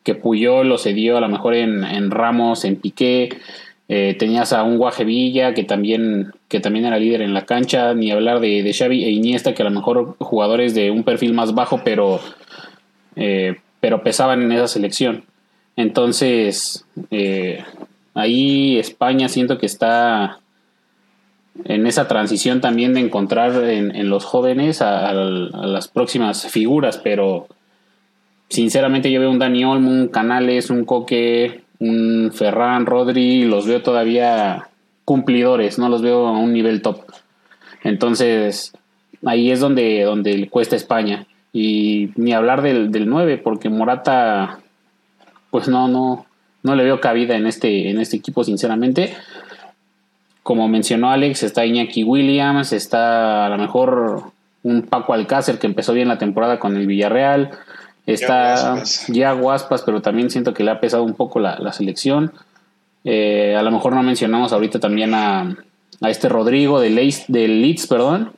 que 0.04 0.14
Puyol 0.14 0.68
lo 0.68 0.78
cedió 0.78 1.16
a 1.16 1.20
lo 1.20 1.28
mejor 1.28 1.54
en, 1.54 1.84
en 1.84 2.10
Ramos, 2.10 2.64
en 2.64 2.76
Piqué, 2.76 3.30
Eh, 3.92 4.14
tenías 4.16 4.52
a 4.52 4.62
un 4.62 4.78
Guaje 4.78 5.04
Villa 5.04 5.52
que 5.52 5.64
también, 5.64 6.32
que 6.46 6.60
también 6.60 6.84
era 6.84 6.96
líder 6.96 7.22
en 7.22 7.34
la 7.34 7.44
cancha, 7.44 7.92
ni 7.92 8.12
hablar 8.12 8.38
de, 8.38 8.62
de 8.62 8.72
Xavi 8.72 9.02
e 9.02 9.10
Iniesta, 9.10 9.52
que 9.52 9.62
a 9.62 9.64
lo 9.64 9.72
mejor 9.72 10.14
jugadores 10.20 10.76
de 10.76 10.92
un 10.92 11.02
perfil 11.02 11.34
más 11.34 11.56
bajo, 11.56 11.80
pero, 11.82 12.20
eh, 13.16 13.56
pero 13.80 14.04
pesaban 14.04 14.42
en 14.42 14.52
esa 14.52 14.68
selección. 14.68 15.24
Entonces, 15.74 16.86
eh, 17.10 17.64
ahí 18.14 18.78
España 18.78 19.28
siento 19.28 19.58
que 19.58 19.66
está 19.66 20.38
en 21.64 21.84
esa 21.88 22.06
transición 22.06 22.60
también 22.60 22.94
de 22.94 23.00
encontrar 23.00 23.64
en, 23.64 24.08
los 24.08 24.24
jóvenes 24.24 24.82
a, 24.82 25.08
a, 25.08 25.14
las 25.14 25.88
próximas 25.88 26.46
figuras, 26.46 26.96
pero 26.96 27.48
sinceramente 28.50 29.10
yo 29.10 29.18
veo 29.18 29.32
un 29.32 29.40
Dani 29.40 29.64
Olmo, 29.64 29.90
un 29.90 30.06
Canales, 30.06 30.70
un 30.70 30.84
Coque, 30.84 31.64
un 31.80 32.30
Ferran, 32.32 32.86
Rodri, 32.86 33.44
los 33.44 33.66
veo 33.66 33.82
todavía 33.82 34.68
cumplidores, 35.04 35.78
no 35.78 35.88
los 35.88 36.02
veo 36.02 36.28
a 36.28 36.38
un 36.38 36.52
nivel 36.52 36.82
top. 36.82 37.00
Entonces, 37.82 38.72
ahí 39.24 39.50
es 39.50 39.60
donde, 39.60 40.02
donde 40.02 40.48
cuesta 40.48 40.76
España. 40.76 41.26
Y 41.52 42.10
ni 42.14 42.32
hablar 42.32 42.62
del, 42.62 42.92
del 42.92 43.08
9, 43.08 43.38
porque 43.38 43.68
Morata, 43.68 44.60
pues 45.50 45.66
no, 45.66 45.88
no, 45.88 46.26
no 46.62 46.76
le 46.76 46.84
veo 46.84 47.00
cabida 47.00 47.36
en 47.36 47.46
este, 47.46 47.90
en 47.90 48.00
este 48.00 48.18
equipo, 48.18 48.44
sinceramente. 48.44 49.14
Como 50.42 50.68
mencionó 50.68 51.10
Alex, 51.10 51.42
está 51.42 51.66
Iñaki 51.66 52.04
Williams, 52.04 52.72
está 52.72 53.46
a 53.46 53.48
lo 53.48 53.58
mejor 53.58 54.32
un 54.62 54.82
Paco 54.82 55.14
Alcácer 55.14 55.58
que 55.58 55.66
empezó 55.66 55.92
bien 55.92 56.08
la 56.08 56.18
temporada 56.18 56.58
con 56.58 56.76
el 56.76 56.86
Villarreal. 56.86 57.50
Está 58.12 58.82
ya 59.08 59.32
Guaspas, 59.32 59.82
pero 59.82 60.02
también 60.02 60.30
siento 60.30 60.54
que 60.54 60.64
le 60.64 60.70
ha 60.70 60.80
pesado 60.80 61.02
un 61.02 61.14
poco 61.14 61.40
la, 61.40 61.72
selección. 61.72 62.32
Eh, 63.04 63.54
a 63.56 63.62
lo 63.62 63.70
mejor 63.70 63.94
no 63.94 64.02
mencionamos 64.02 64.52
ahorita 64.52 64.78
también 64.80 65.14
a, 65.14 65.56
este 66.02 66.28
Rodrigo 66.28 66.80
de, 66.80 66.90
Leeds, 66.90 67.86
perdón, 67.86 68.32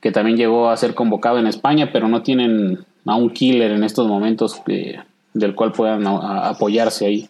que 0.00 0.12
también 0.12 0.36
llegó 0.36 0.70
a 0.70 0.76
ser 0.76 0.94
convocado 0.94 1.38
en 1.38 1.46
España, 1.46 1.90
pero 1.92 2.08
no 2.08 2.22
tienen 2.22 2.84
a 3.04 3.16
un 3.16 3.30
killer 3.30 3.72
en 3.72 3.84
estos 3.84 4.06
momentos 4.06 4.60
del 5.34 5.54
cual 5.54 5.72
puedan 5.72 6.06
apoyarse 6.06 7.06
ahí. 7.06 7.28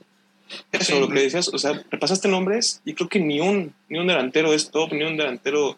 Eso, 0.73 0.99
lo 0.99 1.09
que 1.09 1.21
decías, 1.21 1.49
o 1.53 1.59
sea, 1.59 1.83
repasaste 1.91 2.29
nombres 2.29 2.81
y 2.85 2.95
creo 2.95 3.09
que 3.09 3.21
ni 3.21 3.41
un, 3.41 3.75
ni 3.89 3.99
un 3.99 4.07
delantero 4.07 4.53
es 4.53 4.71
top, 4.71 4.93
ni 4.93 5.05
un 5.05 5.17
delantero 5.17 5.77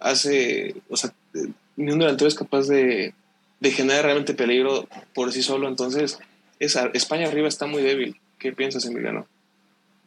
hace, 0.00 0.74
o 0.90 0.96
sea, 0.96 1.12
ni 1.76 1.92
un 1.92 1.98
delantero 2.00 2.28
es 2.28 2.34
capaz 2.34 2.66
de, 2.66 3.14
de 3.62 3.70
generar 3.70 4.04
realmente 4.04 4.34
peligro 4.34 4.88
por 5.14 5.32
sí 5.32 5.40
solo. 5.40 5.68
Entonces, 5.68 6.18
esa, 6.58 6.90
España 6.94 7.28
arriba 7.28 7.46
está 7.46 7.66
muy 7.66 7.80
débil. 7.80 8.16
¿Qué 8.40 8.52
piensas, 8.52 8.84
Emiliano? 8.86 9.24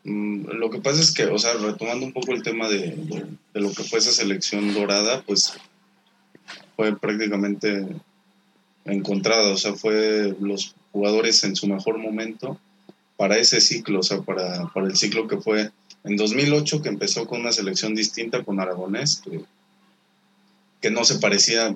Mm, 0.03 0.47
lo 0.57 0.69
que 0.69 0.81
pasa 0.81 0.99
es 0.99 1.13
que, 1.13 1.23
o 1.27 1.39
sea, 1.39 1.53
retomando 1.53 2.05
un 2.05 2.11
poco 2.11 2.33
el 2.33 2.43
tema 2.43 2.67
de, 2.67 2.97
lo 3.53 3.71
que 3.71 3.83
fue 3.85 3.99
esa 3.99 4.11
selección 4.11 4.73
dorada, 4.73 5.23
pues 5.25 5.53
fue 6.75 6.99
prácticamente 6.99 7.87
encontrada, 8.83 9.53
o 9.53 9.57
sea, 9.57 9.73
fue 9.73 10.35
los 10.41 10.75
jugadores 10.91 11.41
en 11.45 11.55
su 11.55 11.67
mejor 11.67 11.97
momento 11.97 12.59
para 13.15 13.37
ese 13.37 13.61
ciclo, 13.61 14.01
o 14.01 14.03
sea, 14.03 14.21
para, 14.21 14.67
para 14.73 14.87
el 14.87 14.97
ciclo 14.97 15.29
que 15.29 15.37
fue 15.37 15.71
en 16.03 16.17
2008, 16.17 16.81
que 16.81 16.89
empezó 16.89 17.25
con 17.25 17.39
una 17.39 17.53
selección 17.53 17.95
distinta 17.95 18.43
con 18.43 18.59
Aragonés, 18.59 19.21
que, 19.23 19.45
que 20.81 20.91
no 20.91 21.05
se 21.05 21.19
parecía 21.19 21.73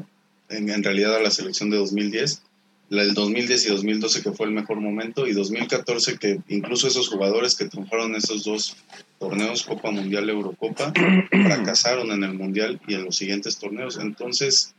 en, 0.49 0.83
realidad 0.83 1.15
a 1.15 1.21
la 1.21 1.31
selección 1.31 1.69
de 1.69 1.77
2010, 1.77 2.41
la 2.89 3.03
del 3.03 3.13
2010 3.13 3.65
y 3.65 3.69
2012 3.69 4.23
que 4.23 4.31
fue 4.31 4.47
el 4.47 4.51
mejor 4.51 4.79
momento 4.81 5.27
y 5.27 5.33
2014 5.33 6.17
que 6.17 6.39
incluso 6.47 6.87
esos 6.87 7.07
jugadores 7.07 7.55
que 7.55 7.65
triunfaron 7.65 8.11
en 8.11 8.17
esos 8.17 8.43
dos 8.43 8.75
torneos, 9.19 9.63
Copa 9.63 9.91
Mundial, 9.91 10.29
Eurocopa, 10.29 10.91
fracasaron 11.29 12.11
en 12.11 12.23
el 12.23 12.33
Mundial 12.33 12.81
y 12.87 12.95
en 12.95 13.05
los 13.05 13.15
siguientes 13.15 13.57
torneos. 13.59 13.99
Entonces, 13.99 14.73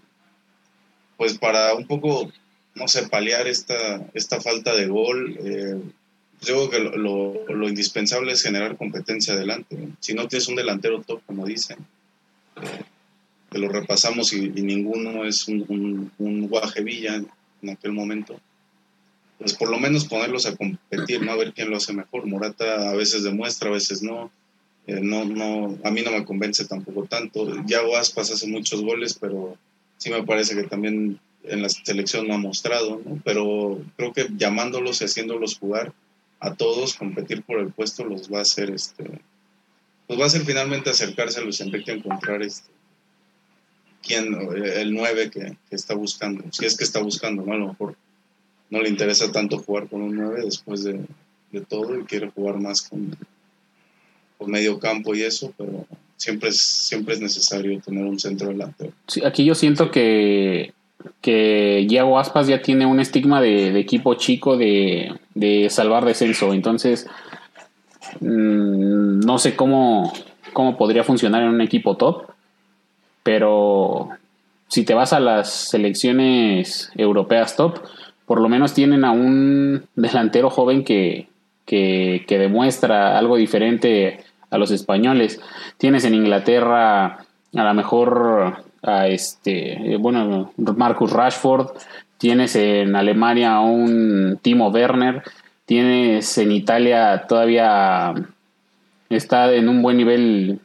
pues 1.16 1.38
para 1.38 1.74
un 1.74 1.86
poco, 1.86 2.32
no 2.74 2.88
sé, 2.88 3.06
paliar 3.08 3.46
esta, 3.46 4.04
esta 4.14 4.40
falta 4.40 4.74
de 4.74 4.86
gol, 4.86 5.38
eh, 5.44 5.80
yo 6.42 6.68
creo 6.68 6.70
que 6.70 6.98
lo, 6.98 7.46
lo, 7.46 7.68
indispensable 7.68 8.32
es 8.32 8.42
generar 8.42 8.76
competencia 8.76 9.34
adelante. 9.34 9.76
Si 10.00 10.14
no 10.14 10.26
tienes 10.26 10.48
un 10.48 10.56
delantero 10.56 11.02
top, 11.02 11.20
como 11.26 11.44
dicen, 11.44 11.76
eh, 12.56 12.82
que 13.50 13.58
lo 13.58 13.68
repasamos 13.68 14.32
y, 14.32 14.48
ninguno 14.48 15.24
es 15.24 15.48
un, 15.48 16.10
un, 16.18 16.48
Guaje 16.48 16.82
Villa 16.82 17.22
en 17.62 17.70
aquel 17.70 17.92
momento, 17.92 18.40
pues 19.38 19.54
por 19.54 19.70
lo 19.70 19.78
menos 19.78 20.04
ponerlos 20.04 20.46
a 20.46 20.56
competir, 20.56 21.22
¿no? 21.22 21.32
A 21.32 21.36
ver 21.36 21.52
quién 21.52 21.70
lo 21.70 21.76
hace 21.76 21.92
mejor. 21.92 22.26
Morata 22.26 22.90
a 22.90 22.94
veces 22.94 23.24
demuestra, 23.24 23.70
a 23.70 23.72
veces 23.72 24.02
no. 24.02 24.30
Eh, 24.86 25.00
no, 25.02 25.24
no, 25.24 25.78
a 25.82 25.90
mí 25.90 26.02
no 26.02 26.10
me 26.10 26.24
convence 26.24 26.64
tampoco 26.66 27.04
tanto. 27.04 27.64
Ya 27.66 27.80
Aspas 27.98 28.30
hace 28.30 28.46
muchos 28.46 28.82
goles, 28.82 29.16
pero 29.18 29.56
sí 29.96 30.10
me 30.10 30.22
parece 30.22 30.54
que 30.54 30.64
también 30.64 31.18
en 31.44 31.62
la 31.62 31.68
selección 31.68 32.28
no 32.28 32.34
ha 32.34 32.38
mostrado, 32.38 33.00
¿no? 33.04 33.20
Pero 33.24 33.82
creo 33.96 34.12
que 34.12 34.28
llamándolos 34.36 35.00
y 35.00 35.04
haciéndolos 35.04 35.58
jugar 35.58 35.92
a 36.38 36.54
todos, 36.54 36.94
competir 36.94 37.42
por 37.42 37.60
el 37.60 37.72
puesto, 37.72 38.04
los 38.04 38.30
va 38.32 38.38
a 38.38 38.42
hacer, 38.42 38.70
este, 38.70 39.04
pues 40.06 40.18
va 40.18 40.24
a 40.24 40.26
hacer 40.26 40.42
finalmente 40.42 40.90
acercarse 40.90 41.40
a 41.40 41.42
Luis 41.42 41.60
Enrique 41.60 41.92
a 41.92 41.94
encontrar 41.94 42.42
este, 42.42 42.70
quién, 44.02 44.34
el 44.54 44.94
9 44.94 45.30
que, 45.30 45.56
está 45.70 45.94
buscando, 45.94 46.44
si 46.50 46.64
es 46.64 46.76
que 46.76 46.84
está 46.84 47.00
buscando, 47.00 47.44
¿no? 47.44 47.52
A 47.52 47.56
lo 47.56 47.68
mejor 47.68 47.96
no 48.70 48.80
le 48.80 48.88
interesa 48.88 49.30
tanto 49.32 49.58
jugar 49.58 49.88
con 49.88 50.02
un 50.02 50.16
9 50.16 50.42
después 50.44 50.84
de, 50.84 51.00
todo 51.68 51.98
y 51.98 52.04
quiere 52.04 52.30
jugar 52.30 52.60
más 52.60 52.82
con, 52.82 53.16
con, 54.38 54.50
medio 54.50 54.78
campo 54.78 55.14
y 55.14 55.22
eso, 55.22 55.52
pero 55.56 55.84
siempre 56.16 56.50
es, 56.50 56.60
siempre 56.60 57.14
es 57.14 57.20
necesario 57.20 57.80
tener 57.80 58.04
un 58.04 58.20
centro 58.20 58.48
delantero. 58.48 58.92
Sí, 59.08 59.20
aquí 59.24 59.44
yo 59.44 59.56
siento 59.56 59.90
que, 59.90 60.72
que 61.20 62.00
Aspas 62.16 62.46
ya 62.46 62.62
tiene 62.62 62.86
un 62.86 63.00
estigma 63.00 63.40
de, 63.40 63.78
equipo 63.78 64.14
chico 64.14 64.56
de, 64.56 65.12
de, 65.34 65.68
salvar 65.70 66.04
descenso, 66.04 66.54
entonces 66.54 67.06
mm, 68.20 69.20
no 69.20 69.38
sé 69.38 69.56
cómo, 69.56 70.12
cómo 70.52 70.76
podría 70.76 71.02
funcionar 71.02 71.42
en 71.42 71.48
un 71.48 71.60
equipo 71.60 71.96
top 71.96 72.30
pero 73.22 74.10
si 74.68 74.84
te 74.84 74.94
vas 74.94 75.12
a 75.12 75.20
las 75.20 75.50
selecciones 75.50 76.90
europeas 76.96 77.56
top, 77.56 77.80
por 78.26 78.40
lo 78.40 78.48
menos 78.48 78.74
tienen 78.74 79.04
a 79.04 79.10
un 79.10 79.84
delantero 79.96 80.50
joven 80.50 80.84
que, 80.84 81.28
que, 81.66 82.24
demuestra 82.28 83.18
algo 83.18 83.36
diferente 83.36 84.20
a 84.50 84.58
los 84.58 84.70
españoles. 84.70 85.40
Tienes 85.78 86.04
en 86.04 86.14
Inglaterra 86.14 87.06
a 87.06 87.64
lo 87.64 87.74
mejor 87.74 88.64
a 88.82 89.08
este, 89.08 89.96
bueno, 89.98 90.52
Marcus 90.56 91.12
Rashford, 91.12 91.68
tienes 92.18 92.54
en 92.56 92.94
Alemania 92.94 93.54
a 93.54 93.60
un 93.60 94.38
Timo 94.40 94.68
Werner, 94.68 95.22
tienes 95.66 96.38
en 96.38 96.52
Italia 96.52 97.24
todavía 97.28 98.14
está 99.08 99.52
en 99.52 99.68
un 99.68 99.82
buen 99.82 99.96
nivel 99.96 100.60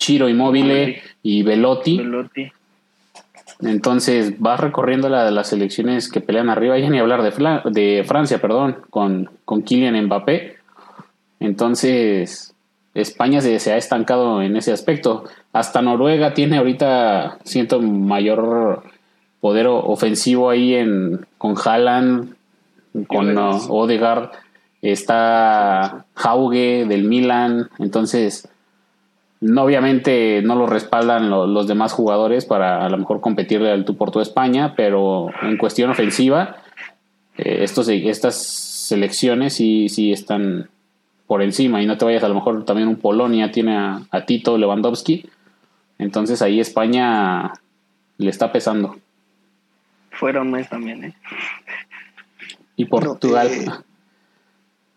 Chiro 0.00 0.28
Immobile 0.28 1.00
y 1.22 1.42
Velotti. 1.44 2.00
Entonces 3.60 4.40
vas 4.40 4.58
recorriendo 4.58 5.08
la 5.10 5.24
de 5.24 5.30
las 5.30 5.48
selecciones 5.48 6.10
que 6.10 6.22
pelean 6.22 6.48
arriba, 6.48 6.78
ya 6.78 6.88
ni 6.88 6.98
hablar 6.98 7.22
de, 7.22 7.70
de 7.70 8.04
Francia, 8.04 8.40
perdón, 8.40 8.78
con, 8.88 9.30
con 9.44 9.62
Kylian 9.62 10.06
Mbappé. 10.06 10.56
Entonces 11.38 12.54
España 12.94 13.42
se, 13.42 13.60
se, 13.60 13.72
ha 13.72 13.76
estancado 13.76 14.42
en 14.42 14.56
ese 14.56 14.72
aspecto. 14.72 15.24
Hasta 15.52 15.82
Noruega 15.82 16.32
tiene 16.32 16.56
ahorita, 16.56 17.38
siento, 17.44 17.80
mayor 17.82 18.82
poder 19.40 19.66
ofensivo 19.68 20.48
ahí 20.48 20.74
en, 20.74 21.26
con 21.36 21.54
Haaland, 21.62 22.34
con 23.06 23.36
Odegaard. 23.36 24.30
Está 24.80 26.06
Hauge 26.14 26.86
del 26.86 27.04
Milan. 27.04 27.68
Entonces 27.78 28.48
obviamente 29.42 30.42
no 30.42 30.54
lo 30.54 30.66
respaldan 30.66 31.30
los 31.30 31.66
demás 31.66 31.92
jugadores 31.92 32.44
para 32.44 32.84
a 32.84 32.88
lo 32.90 32.98
mejor 32.98 33.20
competirle 33.20 33.70
al 33.70 33.84
tú 33.84 33.96
por 33.96 34.10
tu 34.10 34.20
España, 34.20 34.74
pero 34.76 35.30
en 35.42 35.56
cuestión 35.56 35.90
ofensiva, 35.90 36.56
eh, 37.38 37.58
estos, 37.62 37.88
estas 37.88 38.36
selecciones 38.36 39.54
sí, 39.54 39.88
sí 39.88 40.12
están 40.12 40.68
por 41.26 41.42
encima 41.42 41.80
y 41.80 41.86
no 41.86 41.96
te 41.96 42.04
vayas 42.04 42.24
a 42.24 42.28
lo 42.28 42.34
mejor 42.34 42.64
también 42.64 42.88
un 42.88 42.96
Polonia 42.96 43.50
tiene 43.50 43.76
a, 43.76 44.26
Tito 44.26 44.58
Lewandowski, 44.58 45.26
entonces 45.98 46.42
ahí 46.42 46.60
España 46.60 47.52
le 48.18 48.30
está 48.30 48.52
pesando. 48.52 48.98
Fueron 50.10 50.50
mes 50.50 50.68
también, 50.68 51.04
¿eh? 51.04 51.14
Y 52.76 52.84
Portugal. 52.86 53.46
Eh, 53.46 53.66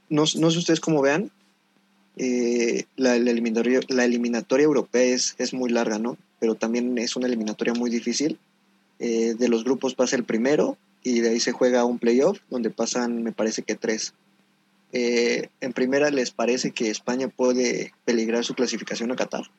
no, 0.09 0.21
no 0.21 0.25
sé 0.25 0.57
ustedes 0.57 0.79
cómo 0.79 1.01
vean, 1.01 1.31
eh, 2.17 2.85
la, 2.95 3.15
eliminatoria, 3.15 3.79
la 3.87 4.05
eliminatoria 4.05 4.65
europea 4.65 5.03
es, 5.03 5.35
es, 5.37 5.53
muy 5.53 5.71
larga, 5.71 5.97
¿no? 5.97 6.17
Pero 6.39 6.55
también 6.55 6.97
es 6.97 7.15
una 7.15 7.27
eliminatoria 7.27 7.73
muy 7.73 7.89
difícil. 7.89 8.37
Eh, 8.99 9.35
de 9.37 9.49
los 9.49 9.63
grupos 9.63 9.95
pasa 9.95 10.15
el 10.15 10.23
primero 10.23 10.77
y 11.03 11.19
de 11.19 11.29
ahí 11.29 11.39
se 11.39 11.51
juega 11.51 11.85
un 11.85 11.99
playoff 11.99 12.39
donde 12.49 12.69
pasan, 12.69 13.23
me 13.23 13.31
parece 13.31 13.63
que 13.63 13.75
tres. 13.75 14.13
eh, 14.93 15.49
en 15.59 15.73
primera, 15.73 16.11
¿les 16.11 16.31
parece 16.31 16.71
que 16.71 16.89
España 16.89 17.27
puede 17.27 17.93
peligrar 18.05 18.45
su 18.45 18.53
clasificación 18.53 19.11
a 19.11 19.15
Qatar? 19.15 19.49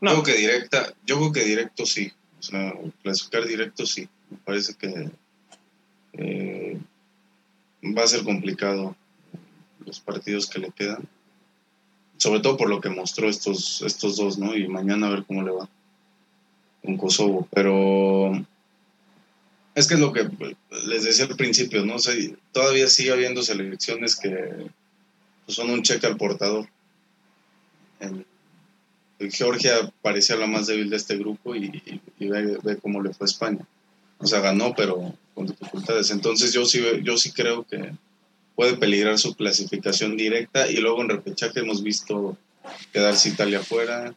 No. 0.00 0.16
Yo 0.16 0.22
creo 0.22 0.36
que 0.36 0.40
directa, 0.40 0.94
yo 1.06 1.16
creo 1.16 1.32
que 1.32 1.44
directo 1.44 1.84
sí. 1.84 2.12
O 2.38 2.42
sea, 2.42 2.74
clasificar 3.02 3.46
directo 3.46 3.84
sí. 3.84 4.08
Me 4.30 4.38
parece 4.38 4.74
que 4.74 5.10
eh, 6.14 6.78
va 7.84 8.04
a 8.04 8.08
ser 8.08 8.24
complicado 8.24 8.96
los 9.84 10.00
partidos 10.00 10.48
que 10.48 10.60
le 10.60 10.70
quedan. 10.70 11.08
Sobre 12.18 12.40
todo 12.40 12.56
por 12.56 12.68
lo 12.68 12.80
que 12.80 12.90
mostró 12.90 13.28
estos, 13.28 13.82
estos 13.82 14.16
dos, 14.16 14.38
¿no? 14.38 14.56
Y 14.56 14.68
mañana 14.68 15.06
a 15.06 15.10
ver 15.10 15.24
cómo 15.24 15.42
le 15.42 15.52
va 15.52 15.68
con 16.82 16.96
Kosovo. 16.96 17.48
Pero 17.52 18.44
es 19.74 19.86
que 19.86 19.94
es 19.94 20.00
lo 20.00 20.12
que 20.12 20.28
les 20.86 21.04
decía 21.04 21.26
al 21.26 21.36
principio, 21.36 21.84
¿no? 21.84 21.96
todavía 22.52 22.88
sigue 22.88 23.12
habiendo 23.12 23.42
selecciones 23.42 24.16
que 24.16 24.68
pues, 25.46 25.56
son 25.56 25.70
un 25.70 25.82
cheque 25.82 26.06
al 26.06 26.16
portador. 26.16 26.68
En, 28.00 28.26
Georgia 29.30 29.92
parecía 30.00 30.36
la 30.36 30.46
más 30.46 30.68
débil 30.68 30.90
de 30.90 30.96
este 30.96 31.16
grupo 31.16 31.54
y, 31.54 31.82
ve, 32.20 32.78
cómo 32.80 33.02
le 33.02 33.12
fue 33.12 33.24
a 33.24 33.30
España. 33.30 33.66
O 34.18 34.26
sea, 34.26 34.40
ganó, 34.40 34.74
pero 34.76 35.12
con 35.34 35.46
dificultades. 35.46 36.10
Entonces 36.12 36.52
yo 36.52 36.64
sí, 36.64 36.80
yo 37.02 37.16
sí 37.16 37.32
creo 37.32 37.64
que 37.64 37.92
puede 38.58 38.76
peligrar 38.76 39.16
su 39.20 39.36
clasificación 39.36 40.16
directa 40.16 40.68
y 40.68 40.78
luego 40.78 41.00
en 41.00 41.10
repechaje 41.10 41.60
hemos 41.60 41.80
visto 41.80 42.36
quedarse 42.92 43.28
Italia 43.28 43.60
fuera, 43.60 44.12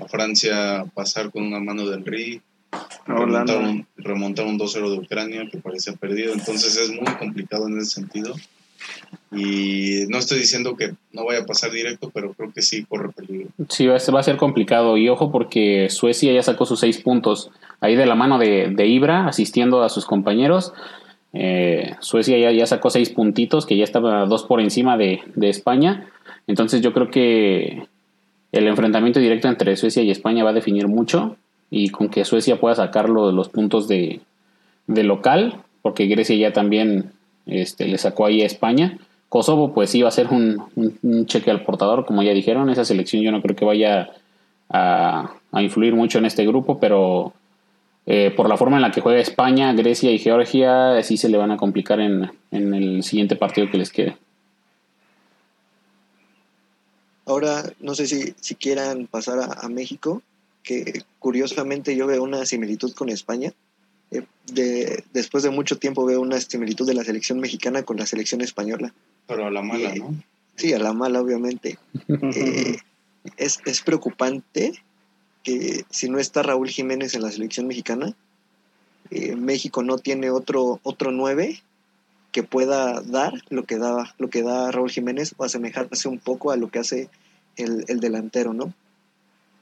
a 0.00 0.06
Francia 0.06 0.84
pasar 0.94 1.32
con 1.32 1.42
una 1.42 1.58
mano 1.58 1.88
del 1.88 2.04
RI, 2.04 2.40
remontar 3.08 3.58
un, 3.58 3.84
remontar 3.96 4.46
un 4.46 4.56
2-0 4.56 4.88
de 4.88 4.98
Ucrania 4.98 5.48
que 5.50 5.58
parecía 5.58 5.94
perdido. 5.94 6.32
Entonces 6.32 6.76
es 6.76 6.90
muy 6.90 7.12
complicado 7.16 7.66
en 7.66 7.78
ese 7.78 7.90
sentido. 7.90 8.36
Y 9.32 10.06
no 10.10 10.18
estoy 10.18 10.38
diciendo 10.38 10.76
que 10.76 10.94
no 11.10 11.24
vaya 11.24 11.40
a 11.40 11.46
pasar 11.46 11.72
directo, 11.72 12.08
pero 12.14 12.34
creo 12.34 12.52
que 12.52 12.62
sí 12.62 12.84
corre 12.84 13.10
peligro. 13.10 13.48
Sí, 13.68 13.88
va 13.88 13.96
a 13.96 14.22
ser 14.22 14.36
complicado. 14.36 14.96
Y 14.96 15.08
ojo 15.08 15.32
porque 15.32 15.90
Suecia 15.90 16.32
ya 16.32 16.44
sacó 16.44 16.66
sus 16.66 16.78
seis 16.78 16.98
puntos 16.98 17.50
ahí 17.80 17.96
de 17.96 18.06
la 18.06 18.14
mano 18.14 18.38
de, 18.38 18.68
de 18.70 18.86
Ibra, 18.86 19.26
asistiendo 19.26 19.82
a 19.82 19.88
sus 19.88 20.06
compañeros. 20.06 20.72
Eh, 21.32 21.94
Suecia 22.00 22.52
ya, 22.52 22.66
sacó 22.66 22.90
seis 22.90 23.10
puntitos, 23.10 23.66
que 23.66 23.76
ya 23.76 23.84
estaba 23.84 24.26
dos 24.26 24.44
por 24.44 24.60
encima 24.60 24.96
de, 24.96 25.20
de 25.34 25.48
España. 25.48 26.06
Entonces 26.46 26.80
yo 26.80 26.92
creo 26.92 27.10
que 27.10 27.86
el 28.52 28.68
enfrentamiento 28.68 29.18
directo 29.18 29.48
entre 29.48 29.76
Suecia 29.76 30.02
y 30.02 30.10
España 30.10 30.44
va 30.44 30.50
a 30.50 30.54
definir 30.54 30.86
mucho 30.86 31.36
y 31.74 31.88
con 31.88 32.10
que 32.10 32.26
Suecia 32.26 32.60
pueda 32.60 32.74
sacarlo 32.74 33.26
de 33.26 33.32
los 33.32 33.48
puntos 33.48 33.88
de, 33.88 34.20
local, 34.86 35.56
porque 35.80 36.06
Grecia 36.06 36.36
ya 36.36 36.52
también 36.52 37.12
este, 37.46 37.88
le 37.88 37.96
sacó 37.96 38.26
ahí 38.26 38.42
a 38.42 38.46
España. 38.46 38.98
Kosovo, 39.30 39.72
pues 39.72 39.88
sí 39.88 40.02
va 40.02 40.08
a 40.08 40.12
ser 40.12 40.28
un, 40.28 40.62
cheque 41.24 41.50
al 41.50 41.62
portador, 41.62 42.04
como 42.04 42.22
ya 42.22 42.34
dijeron. 42.34 42.68
Esa 42.68 42.84
selección 42.84 43.22
yo 43.22 43.32
no 43.32 43.40
creo 43.40 43.56
que 43.56 43.64
vaya 43.64 44.10
a, 44.68 45.30
influir 45.54 45.94
mucho 45.94 46.18
en 46.18 46.26
este 46.26 46.46
grupo, 46.46 46.78
pero 46.78 47.32
eh, 48.06 48.32
por 48.36 48.48
la 48.48 48.56
forma 48.56 48.76
en 48.76 48.82
la 48.82 48.90
que 48.90 49.00
juega 49.00 49.20
España, 49.20 49.72
Grecia 49.72 50.10
y 50.10 50.18
Georgia, 50.18 51.02
sí 51.02 51.16
se 51.16 51.28
le 51.28 51.38
van 51.38 51.50
a 51.50 51.56
complicar 51.56 52.00
en, 52.00 52.30
el 52.50 53.02
siguiente 53.02 53.36
partido 53.36 53.70
que 53.70 53.78
les 53.78 53.90
quede. 53.90 54.16
Ahora, 57.26 57.62
no 57.80 57.94
sé 57.94 58.06
si, 58.06 58.34
si 58.40 58.56
quieran 58.56 59.06
pasar 59.06 59.38
a 59.56 59.68
México 59.68 60.22
que 60.62 61.02
curiosamente 61.18 61.96
yo 61.96 62.06
veo 62.06 62.22
una 62.22 62.46
similitud 62.46 62.92
con 62.94 63.08
España. 63.08 63.52
Eh, 64.10 64.22
de, 64.52 65.04
después 65.12 65.42
de 65.42 65.50
mucho 65.50 65.78
tiempo 65.78 66.04
veo 66.04 66.20
una 66.20 66.40
similitud 66.40 66.86
de 66.86 66.94
la 66.94 67.04
selección 67.04 67.40
mexicana 67.40 67.82
con 67.82 67.96
la 67.96 68.06
selección 68.06 68.40
española. 68.40 68.92
Pero 69.26 69.46
a 69.46 69.50
la 69.50 69.62
mala, 69.62 69.94
¿no? 69.94 70.14
Sí, 70.56 70.72
a 70.72 70.78
la 70.78 70.92
mala, 70.92 71.20
obviamente. 71.20 71.78
Eh, 72.08 72.78
es, 73.36 73.60
es 73.66 73.82
preocupante 73.82 74.72
que 75.42 75.84
si 75.90 76.08
no 76.08 76.18
está 76.18 76.42
Raúl 76.42 76.68
Jiménez 76.68 77.14
en 77.14 77.22
la 77.22 77.30
selección 77.30 77.66
mexicana, 77.66 78.14
eh, 79.10 79.36
México 79.36 79.82
no 79.82 79.98
tiene 79.98 80.30
otro, 80.30 80.80
otro 80.82 81.10
nueve 81.12 81.62
que 82.30 82.42
pueda 82.42 83.02
dar 83.02 83.34
lo 83.50 83.64
que 83.64 83.76
da, 83.76 84.14
lo 84.18 84.30
que 84.30 84.42
da 84.42 84.70
Raúl 84.70 84.90
Jiménez 84.90 85.34
o 85.36 85.44
asemejarse 85.44 86.08
un 86.08 86.18
poco 86.18 86.50
a 86.50 86.56
lo 86.56 86.70
que 86.70 86.78
hace 86.78 87.10
el, 87.56 87.84
el 87.88 88.00
delantero, 88.00 88.54
¿no? 88.54 88.72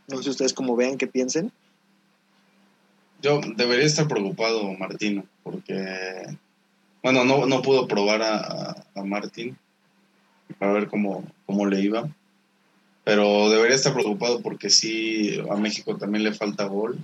No 0.09 0.23
sé 0.23 0.31
ustedes 0.31 0.53
cómo 0.53 0.77
vean, 0.77 0.99
qué 0.99 1.07
piensen. 1.07 1.53
Yo 3.23 3.41
debería 3.57 3.87
estar 3.87 4.09
preocupado, 4.09 4.73
Martino, 4.75 5.25
porque, 5.43 6.37
bueno, 7.03 7.25
no, 7.25 7.47
no 7.47 7.61
pudo 7.61 7.87
probar 7.87 8.23
a, 8.23 8.85
a 8.95 9.05
Martín 9.05 9.59
para 10.59 10.73
ver 10.73 10.89
cómo, 10.89 11.25
cómo 11.47 11.67
le 11.67 11.81
iba, 11.81 12.09
pero 13.05 13.51
debería 13.51 13.77
estar 13.77 13.93
preocupado 13.93 14.41
porque 14.41 14.71
sí, 14.71 15.41
a 15.51 15.57
México 15.57 15.97
también 15.97 16.25
le 16.25 16.35
falta 16.35 16.65
gol. 16.65 16.99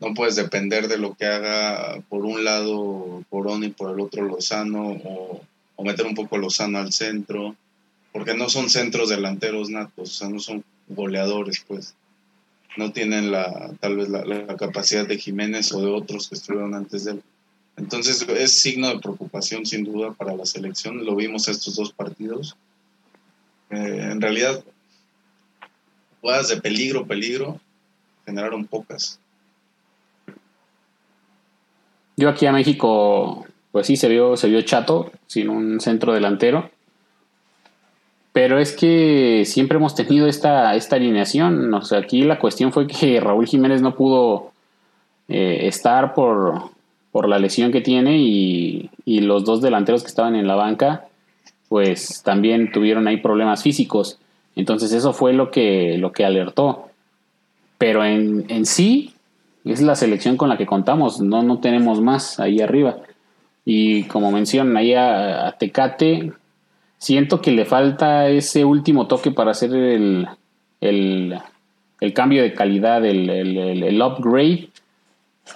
No 0.00 0.14
puedes 0.14 0.36
depender 0.36 0.88
de 0.88 0.98
lo 0.98 1.14
que 1.14 1.26
haga 1.26 2.00
por 2.08 2.24
un 2.24 2.44
lado 2.44 3.22
Corona 3.30 3.66
y 3.66 3.70
por 3.70 3.92
el 3.92 4.00
otro 4.00 4.24
Lozano, 4.24 4.90
o, 5.04 5.42
o 5.76 5.84
meter 5.84 6.06
un 6.06 6.14
poco 6.14 6.38
Lozano 6.38 6.78
al 6.78 6.92
centro, 6.92 7.56
porque 8.12 8.34
no 8.34 8.48
son 8.48 8.70
centros 8.70 9.08
delanteros 9.08 9.70
natos, 9.70 10.10
o 10.10 10.14
sea, 10.14 10.28
no 10.28 10.38
son 10.38 10.64
goleadores, 10.88 11.64
pues 11.66 11.94
no 12.76 12.92
tienen 12.92 13.30
la, 13.30 13.72
tal 13.80 13.96
vez 13.96 14.08
la, 14.08 14.56
capacidad 14.56 15.06
de 15.06 15.18
Jiménez 15.18 15.72
o 15.72 15.80
de 15.80 15.90
otros 15.90 16.28
que 16.28 16.34
estuvieron 16.34 16.74
antes 16.74 17.04
de 17.04 17.12
él. 17.12 17.22
Entonces 17.76 18.24
es 18.28 18.60
signo 18.60 18.88
de 18.88 19.00
preocupación 19.00 19.66
sin 19.66 19.84
duda 19.84 20.12
para 20.12 20.36
la 20.36 20.46
selección, 20.46 21.04
lo 21.04 21.16
vimos 21.16 21.48
estos 21.48 21.76
dos 21.76 21.92
partidos. 21.92 22.56
Eh, 23.70 24.08
en 24.12 24.20
realidad, 24.20 24.62
jugadas 26.24 26.48
de 26.48 26.56
peligro, 26.56 27.04
peligro, 27.04 27.60
generaron 28.24 28.64
pocas. 28.64 29.20
Yo 32.16 32.30
aquí 32.30 32.46
a 32.46 32.52
México, 32.52 33.46
pues 33.72 33.86
sí, 33.86 33.96
se 33.96 34.08
vio, 34.08 34.34
se 34.38 34.48
vio 34.48 34.62
chato, 34.62 35.12
sin 35.26 35.50
un 35.50 35.80
centro 35.80 36.14
delantero. 36.14 36.70
Pero 38.32 38.58
es 38.58 38.72
que 38.72 39.42
siempre 39.44 39.76
hemos 39.76 39.94
tenido 39.94 40.26
esta, 40.26 40.74
esta 40.74 40.96
alineación. 40.96 41.74
Aquí 41.74 42.22
la 42.22 42.38
cuestión 42.38 42.72
fue 42.72 42.86
que 42.86 43.20
Raúl 43.22 43.46
Jiménez 43.46 43.82
no 43.82 43.94
pudo 43.94 44.52
eh, 45.28 45.66
estar 45.66 46.14
por, 46.14 46.70
la 47.28 47.38
lesión 47.38 47.70
que 47.70 47.82
tiene 47.82 48.16
y, 48.16 48.88
los 49.04 49.44
dos 49.44 49.60
delanteros 49.60 50.02
que 50.02 50.08
estaban 50.08 50.36
en 50.36 50.46
la 50.46 50.54
banca, 50.54 51.04
pues 51.68 52.22
también 52.22 52.72
tuvieron 52.72 53.08
ahí 53.08 53.18
problemas 53.18 53.62
físicos. 53.62 54.18
Entonces 54.56 54.92
eso 54.92 55.12
fue 55.12 55.32
lo 55.32 55.50
que, 55.50 55.96
lo 55.98 56.12
que 56.12 56.24
alertó. 56.24 56.90
Pero 57.78 58.04
en, 58.04 58.44
en 58.48 58.66
sí 58.66 59.14
es 59.64 59.80
la 59.80 59.96
selección 59.96 60.36
con 60.36 60.48
la 60.48 60.56
que 60.56 60.66
contamos, 60.66 61.20
no, 61.20 61.42
no 61.42 61.58
tenemos 61.58 62.00
más 62.00 62.38
ahí 62.40 62.60
arriba. 62.60 62.98
Y 63.64 64.04
como 64.04 64.30
mencionan, 64.30 64.76
ahí 64.76 64.94
a 64.94 65.54
Tecate 65.58 66.32
siento 67.04 67.42
que 67.42 67.52
le 67.52 67.66
falta 67.66 68.28
ese 68.30 68.64
último 68.64 69.06
toque 69.06 69.30
para 69.30 69.50
hacer 69.50 69.74
el, 69.74 70.26
el, 70.80 72.12
cambio 72.14 72.42
de 72.42 72.54
calidad, 72.54 73.04
el, 73.04 73.28
el, 73.28 74.02
upgrade 74.02 74.68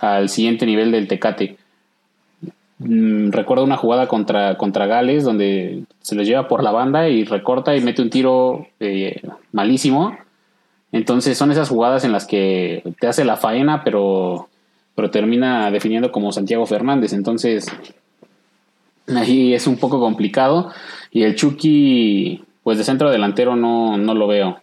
al 0.00 0.28
siguiente 0.28 0.66
nivel 0.66 0.92
del 0.92 1.08
Tecate. 1.08 1.56
Mm, 2.79 3.31
recuerdo 3.31 3.64
una 3.64 3.77
jugada 3.77 4.07
contra, 4.07 4.57
contra 4.57 4.87
Gales 4.87 5.25
donde 5.25 5.83
se 6.01 6.14
les 6.14 6.29
lleva 6.29 6.47
por 6.47 6.62
la 6.62 6.71
banda 6.71 7.09
y 7.09 7.25
recorta 7.25 7.77
y 7.77 7.81
mete 7.81 8.03
un 8.03 8.11
tiro 8.11 8.67
eh, 8.81 9.21
malísimo. 9.53 10.17
Entonces 10.93 11.37
son 11.37 11.51
esas 11.51 11.69
jugadas 11.69 12.05
en 12.05 12.12
las 12.12 12.27
que 12.27 12.83
te 13.01 13.09
hace 13.09 13.25
la 13.25 13.37
faena, 13.37 13.83
pero, 13.85 14.49
pero 14.95 15.11
termina 15.11 15.71
definiendo 15.71 16.12
como 16.12 16.33
Santiago 16.33 16.67
Fernández. 16.67 17.12
Entonces 17.12 17.67
ahí 19.09 19.55
es 19.55 19.67
un 19.67 19.77
poco 19.77 20.01
complicado. 20.01 20.71
Y 21.11 21.25
el 21.25 21.35
Chucky, 21.35 22.45
pues 22.62 22.79
de 22.79 22.85
centro 22.85 23.11
delantero 23.11 23.57
no, 23.57 23.97
no 23.97 24.14
lo 24.14 24.29
veo. 24.29 24.61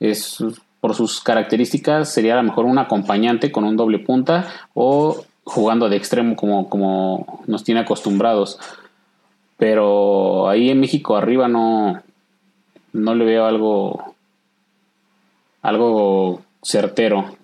Es 0.00 0.42
por 0.80 0.94
sus 0.94 1.20
características 1.20 2.10
sería 2.12 2.34
a 2.34 2.42
lo 2.42 2.48
mejor 2.48 2.64
un 2.64 2.78
acompañante 2.78 3.52
con 3.52 3.64
un 3.64 3.76
doble 3.76 3.98
punta 3.98 4.48
o 4.72 5.24
jugando 5.50 5.88
de 5.88 5.96
extremo 5.96 6.36
como, 6.36 6.68
como 6.68 7.42
nos 7.46 7.64
tiene 7.64 7.80
acostumbrados. 7.80 8.58
Pero 9.56 10.48
ahí 10.48 10.70
en 10.70 10.78
México 10.78 11.16
arriba 11.16 11.48
no, 11.48 12.02
no 12.92 13.14
le 13.14 13.24
veo 13.24 13.44
algo, 13.46 14.14
algo 15.60 16.42
certero. 16.62 17.36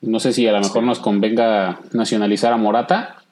No 0.00 0.18
sé 0.18 0.32
si 0.32 0.46
a 0.48 0.52
lo 0.52 0.60
mejor 0.60 0.82
nos 0.82 0.98
convenga 0.98 1.78
nacionalizar 1.92 2.52
a 2.52 2.56
Morata. 2.56 3.22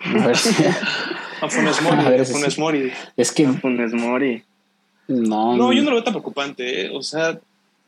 A 0.00 0.26
ver 0.26 0.36
si, 0.36 0.54
a 1.40 1.48
Funes 1.48 1.80
Mori. 1.82 2.02
A, 2.20 2.24
Funes 2.26 2.58
Mori. 2.58 2.92
Es 3.16 3.32
que. 3.32 3.48
Funes 3.48 3.94
Mori. 3.94 4.42
No, 5.08 5.56
no, 5.56 5.72
yo 5.72 5.82
no 5.82 5.90
lo 5.90 5.96
veo 5.96 6.04
tan 6.04 6.12
preocupante. 6.12 6.84
¿eh? 6.84 6.90
O 6.92 7.02
sea, 7.02 7.38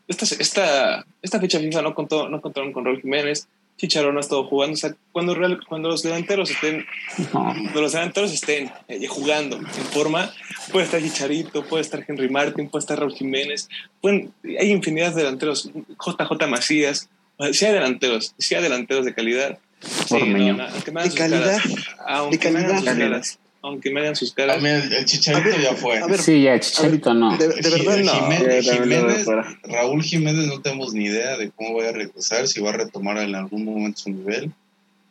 esta, 0.08 0.24
esta, 0.24 1.04
esta 1.20 1.38
fecha 1.38 1.58
FIFA 1.58 1.82
no, 1.82 1.94
contó, 1.94 2.30
no 2.30 2.40
contaron 2.40 2.72
con 2.72 2.86
Raúl 2.86 3.02
Jiménez. 3.02 3.46
Chicharro 3.80 4.12
no 4.12 4.18
ha 4.18 4.20
estado 4.20 4.44
jugando. 4.44 4.74
O 4.74 4.76
sea, 4.76 4.94
cuando, 5.10 5.34
real- 5.34 5.60
cuando 5.66 5.88
los 5.88 6.02
delanteros 6.02 6.50
estén, 6.50 6.84
No. 7.32 7.54
cuando 7.54 7.80
los 7.80 7.92
delanteros 7.92 8.30
estén 8.32 8.70
eh, 8.88 9.06
jugando 9.06 9.56
en 9.56 9.66
forma, 9.66 10.30
puede 10.70 10.84
estar 10.84 11.00
Chicharito, 11.00 11.64
puede 11.64 11.82
estar 11.82 12.04
Henry 12.06 12.28
Martin, 12.28 12.68
puede 12.68 12.80
estar 12.80 12.98
Raúl 12.98 13.14
Jiménez, 13.14 13.68
pueden, 14.00 14.32
hay 14.58 14.70
infinidad 14.70 15.10
de 15.14 15.22
delanteros, 15.22 15.70
JJ 15.74 16.46
Macías. 16.48 17.08
O 17.38 17.44
sea, 17.44 17.54
sí 17.54 17.64
hay 17.64 17.72
delanteros, 17.72 18.34
sí 18.38 18.54
hay 18.54 18.62
delanteros 18.62 19.04
de 19.06 19.14
calidad. 19.14 19.58
Sí, 19.80 20.14
no, 20.18 20.52
no, 20.52 20.68
me 20.92 21.02
De 21.04 21.10
calidad, 21.14 21.58
caras, 21.62 22.30
de 22.30 22.38
calidad. 22.38 23.22
Aunque 23.62 23.90
me 23.90 24.00
hagan 24.00 24.16
sus 24.16 24.32
caras. 24.32 24.56
También 24.56 24.76
el, 24.76 24.92
el 24.92 25.04
Chicharito 25.04 25.48
A 25.48 25.52
ver, 25.52 25.60
ya 25.62 25.74
fue. 25.74 25.98
a 25.98 26.06
ver, 26.06 26.18
Sí, 26.20 26.42
ya, 26.42 26.58
Chicharito 26.58 27.12
no. 27.14 27.36
de, 27.36 27.48
de 27.48 27.70
verdad, 27.70 27.98
no. 27.98 28.12
Jiménez, 28.12 28.70
Jiménez-. 28.70 29.26
Raúl 29.64 30.02
Jiménez 30.02 30.46
no 30.46 30.60
tenemos 30.60 30.94
ni 30.94 31.04
idea 31.06 31.36
de 31.36 31.50
cómo 31.50 31.78
va 31.78 31.88
a 31.88 31.92
regresar, 31.92 32.48
si 32.48 32.60
va 32.60 32.70
a 32.70 32.74
retomar 32.74 33.18
en 33.18 33.34
algún 33.34 33.64
momento 33.64 34.00
su 34.00 34.10
nivel. 34.10 34.52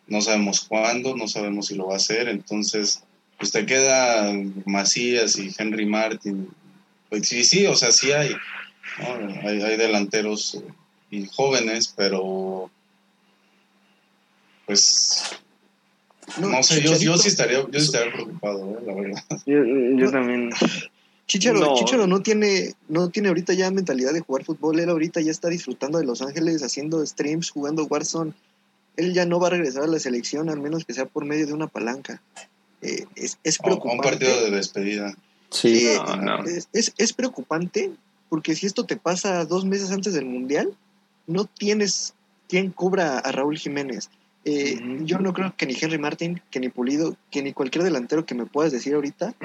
No 0.07 0.21
sabemos 0.21 0.61
cuándo, 0.61 1.15
no 1.15 1.27
sabemos 1.27 1.67
si 1.67 1.75
lo 1.75 1.87
va 1.87 1.93
a 1.93 1.97
hacer. 1.97 2.27
Entonces, 2.29 3.03
pues 3.37 3.51
te 3.51 3.65
queda 3.65 4.33
Macías 4.65 5.37
y 5.37 5.53
Henry 5.57 5.85
Martin. 5.85 6.49
Pues 7.09 7.27
sí, 7.27 7.43
sí, 7.43 7.67
o 7.67 7.75
sea, 7.75 7.91
sí 7.91 8.11
hay. 8.11 8.35
¿no? 8.99 9.47
Hay, 9.47 9.61
hay 9.61 9.77
delanteros 9.77 10.55
eh, 10.55 10.63
y 11.11 11.25
jóvenes, 11.27 11.93
pero 11.95 12.69
pues 14.65 15.39
no, 16.39 16.63
sé, 16.63 16.81
yo, 16.81 16.97
yo 16.97 17.17
sí 17.17 17.27
estaría, 17.29 17.59
yo 17.59 17.79
sí 17.79 17.85
estaría 17.85 18.11
preocupado, 18.13 18.77
eh, 18.79 18.83
la 18.85 18.93
verdad. 18.93 19.23
Yo, 19.45 19.63
yo 19.63 20.05
No. 20.05 20.11
también. 20.11 20.49
Chicharo, 21.27 21.59
No. 21.59 21.75
Chicharo 21.75 22.07
no 22.07 22.21
tiene, 22.21 22.73
no 22.87 23.09
tiene 23.09 23.27
ahorita 23.29 23.53
ya 23.53 23.69
mentalidad 23.71 24.13
de 24.13 24.21
jugar 24.21 24.43
fútbol. 24.45 24.79
Él 24.79 24.89
ahorita 24.89 25.21
ya 25.21 25.31
está 25.31 25.47
disfrutando 25.49 25.99
de 25.99 26.05
Los 26.05 26.21
Ángeles, 26.21 26.63
haciendo 26.63 27.05
streams, 27.05 27.51
jugando 27.51 27.85
Warzone. 27.85 28.33
Él 28.97 29.13
ya 29.13 29.25
no 29.25 29.39
va 29.39 29.47
a 29.47 29.51
regresar 29.51 29.83
a 29.83 29.87
la 29.87 29.99
selección, 29.99 30.49
al 30.49 30.59
menos 30.59 30.85
que 30.85 30.93
sea 30.93 31.05
por 31.05 31.25
medio 31.25 31.45
de 31.47 31.53
una 31.53 31.67
palanca. 31.67 32.21
Eh, 32.81 33.05
es, 33.15 33.37
es 33.43 33.59
a 33.59 33.63
un 33.63 33.65
preocupante. 33.79 34.03
partido 34.09 34.43
de 34.45 34.51
despedida. 34.51 35.15
Sí. 35.51 35.79
Sí, 35.81 35.89
No, 35.97 36.15
no. 36.15 36.43
Es, 36.45 36.67
es, 36.73 36.93
es 36.97 37.13
preocupante 37.13 37.91
porque 38.29 38.55
si 38.55 38.65
esto 38.65 38.85
te 38.85 38.97
pasa 38.97 39.45
dos 39.45 39.65
meses 39.65 39.91
antes 39.91 40.13
del 40.13 40.25
Mundial, 40.25 40.73
no 41.27 41.45
tienes 41.45 42.13
quien 42.47 42.71
cubra 42.71 43.19
a 43.19 43.31
Raúl 43.31 43.57
Jiménez. 43.57 44.09
Eh. 44.49 44.79
Yo 45.03 45.19
no 45.19 45.33
creo 45.33 45.53
que 45.57 45.65
ni 45.65 45.75
Henry 45.79 45.97
Martin, 45.97 46.41
que 46.51 46.59
ni 46.59 46.69
Pulido, 46.69 47.15
que 47.31 47.41
ni 47.43 47.53
cualquier 47.53 47.83
delantero 47.83 48.25
que 48.25 48.35
me 48.35 48.45
puedas 48.45 48.71
decir 48.71 48.93
ahorita 48.95 49.35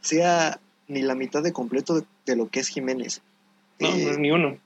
sea 0.00 0.60
ni 0.86 1.02
la 1.02 1.14
mitad 1.14 1.42
de 1.42 1.52
completo 1.52 1.94
de, 2.00 2.04
de 2.26 2.36
lo 2.36 2.48
que 2.48 2.60
es 2.60 2.68
Jiménez. 2.68 3.20
No, 3.80 3.88
Eh, 3.88 4.04
no 4.04 4.10
es 4.12 4.18
ni 4.18 4.30
uno. 4.30 4.58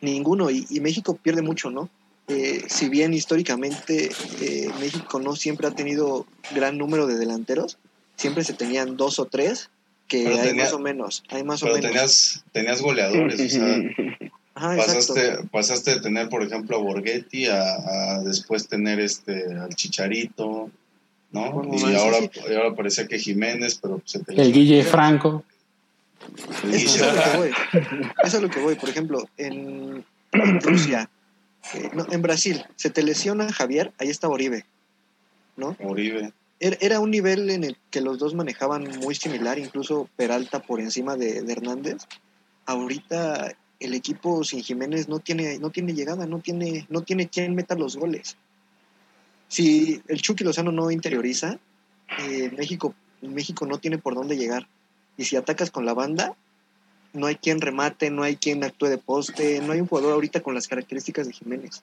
ninguno 0.00 0.50
y, 0.50 0.66
y 0.70 0.80
México 0.80 1.16
pierde 1.16 1.42
mucho, 1.42 1.70
¿no? 1.70 1.88
Eh, 2.28 2.64
si 2.68 2.88
bien 2.88 3.12
históricamente 3.12 4.10
eh, 4.40 4.68
México 4.80 5.20
no 5.20 5.36
siempre 5.36 5.66
ha 5.66 5.72
tenido 5.72 6.26
gran 6.54 6.78
número 6.78 7.06
de 7.06 7.16
delanteros, 7.16 7.76
siempre 8.16 8.44
se 8.44 8.54
tenían 8.54 8.96
dos 8.96 9.18
o 9.18 9.26
tres 9.26 9.68
que 10.08 10.24
Pero 10.24 10.36
hay 10.36 10.48
tenía- 10.48 10.64
más 10.64 10.72
o 10.72 10.78
menos, 10.78 11.22
hay 11.28 11.44
más 11.44 11.62
o 11.62 11.66
menos. 11.66 11.80
tenías, 11.82 12.44
tenías 12.52 12.80
goleadores, 12.80 13.40
o 13.40 13.48
sea, 13.48 13.76
Ajá, 14.64 14.74
exacto. 14.76 15.14
pasaste, 15.14 15.48
pasaste 15.50 15.94
de 15.94 16.00
tener, 16.00 16.28
por 16.28 16.42
ejemplo, 16.42 16.76
a 16.76 16.80
Borghetti 16.80 17.46
a, 17.46 17.62
a 18.16 18.22
después 18.22 18.66
tener 18.68 19.00
este 19.00 19.44
al 19.58 19.74
Chicharito, 19.74 20.70
¿no? 21.32 21.52
Bueno, 21.52 21.90
y, 21.90 21.94
ahora, 21.94 22.18
sí. 22.18 22.30
y 22.50 22.54
ahora 22.54 22.74
parecía 22.74 23.06
que 23.06 23.18
Jiménez, 23.18 23.78
pero 23.80 24.00
se 24.04 24.20
te 24.20 24.40
El 24.40 24.52
Guille 24.52 24.82
Franco. 24.84 25.44
Eso 26.72 26.96
es 26.96 27.02
a 27.02 27.12
lo 27.12 27.22
que 27.22 27.36
voy. 27.38 27.50
Eso 27.50 28.08
es 28.24 28.34
a 28.34 28.40
lo 28.40 28.50
que 28.50 28.60
voy. 28.60 28.74
Por 28.76 28.88
ejemplo, 28.88 29.28
en 29.36 30.04
Rusia, 30.32 31.10
eh, 31.74 31.90
no, 31.94 32.06
en 32.10 32.22
Brasil, 32.22 32.64
se 32.76 32.90
te 32.90 33.02
lesiona 33.02 33.52
Javier, 33.52 33.92
ahí 33.98 34.08
está 34.10 34.28
Oribe, 34.28 34.64
¿no? 35.56 35.76
Uribe. 35.80 36.32
Era- 36.60 36.78
Era 36.80 37.00
un 37.00 37.10
nivel 37.10 37.50
en 37.50 37.64
el 37.64 37.76
que 37.90 38.00
los 38.00 38.18
dos 38.18 38.34
manejaban 38.34 38.84
muy 39.00 39.14
similar, 39.14 39.58
incluso 39.58 40.08
Peralta 40.16 40.60
por 40.62 40.80
encima 40.80 41.16
de, 41.16 41.42
de 41.42 41.52
Hernández. 41.52 41.96
Ahorita 42.64 43.52
el 43.80 43.94
equipo 43.94 44.44
sin 44.44 44.62
Jiménez 44.62 45.08
no 45.08 45.18
tiene, 45.18 45.58
no 45.58 45.70
tiene 45.70 45.94
llegada, 45.94 46.26
no 46.26 46.38
tiene, 46.38 46.86
no 46.88 47.02
tiene 47.02 47.28
quien 47.28 47.54
meta 47.54 47.74
los 47.74 47.96
goles. 47.96 48.36
Si 49.48 50.00
el 50.08 50.20
Chucky 50.20 50.44
Lozano 50.44 50.72
no 50.72 50.90
interioriza, 50.90 51.58
eh, 52.18 52.50
México, 52.56 52.94
México 53.22 53.66
no 53.66 53.78
tiene 53.78 53.98
por 53.98 54.14
dónde 54.14 54.36
llegar. 54.36 54.66
Y 55.16 55.24
si 55.24 55.36
atacas 55.36 55.70
con 55.70 55.84
la 55.84 55.94
banda, 55.94 56.34
no 57.12 57.26
hay 57.26 57.36
quien 57.36 57.60
remate, 57.60 58.10
no 58.10 58.22
hay 58.22 58.36
quien 58.36 58.64
actúe 58.64 58.86
de 58.86 58.98
poste, 58.98 59.60
no 59.60 59.72
hay 59.72 59.80
un 59.80 59.86
jugador 59.86 60.12
ahorita 60.12 60.40
con 60.40 60.54
las 60.54 60.66
características 60.66 61.26
de 61.26 61.32
Jiménez. 61.32 61.82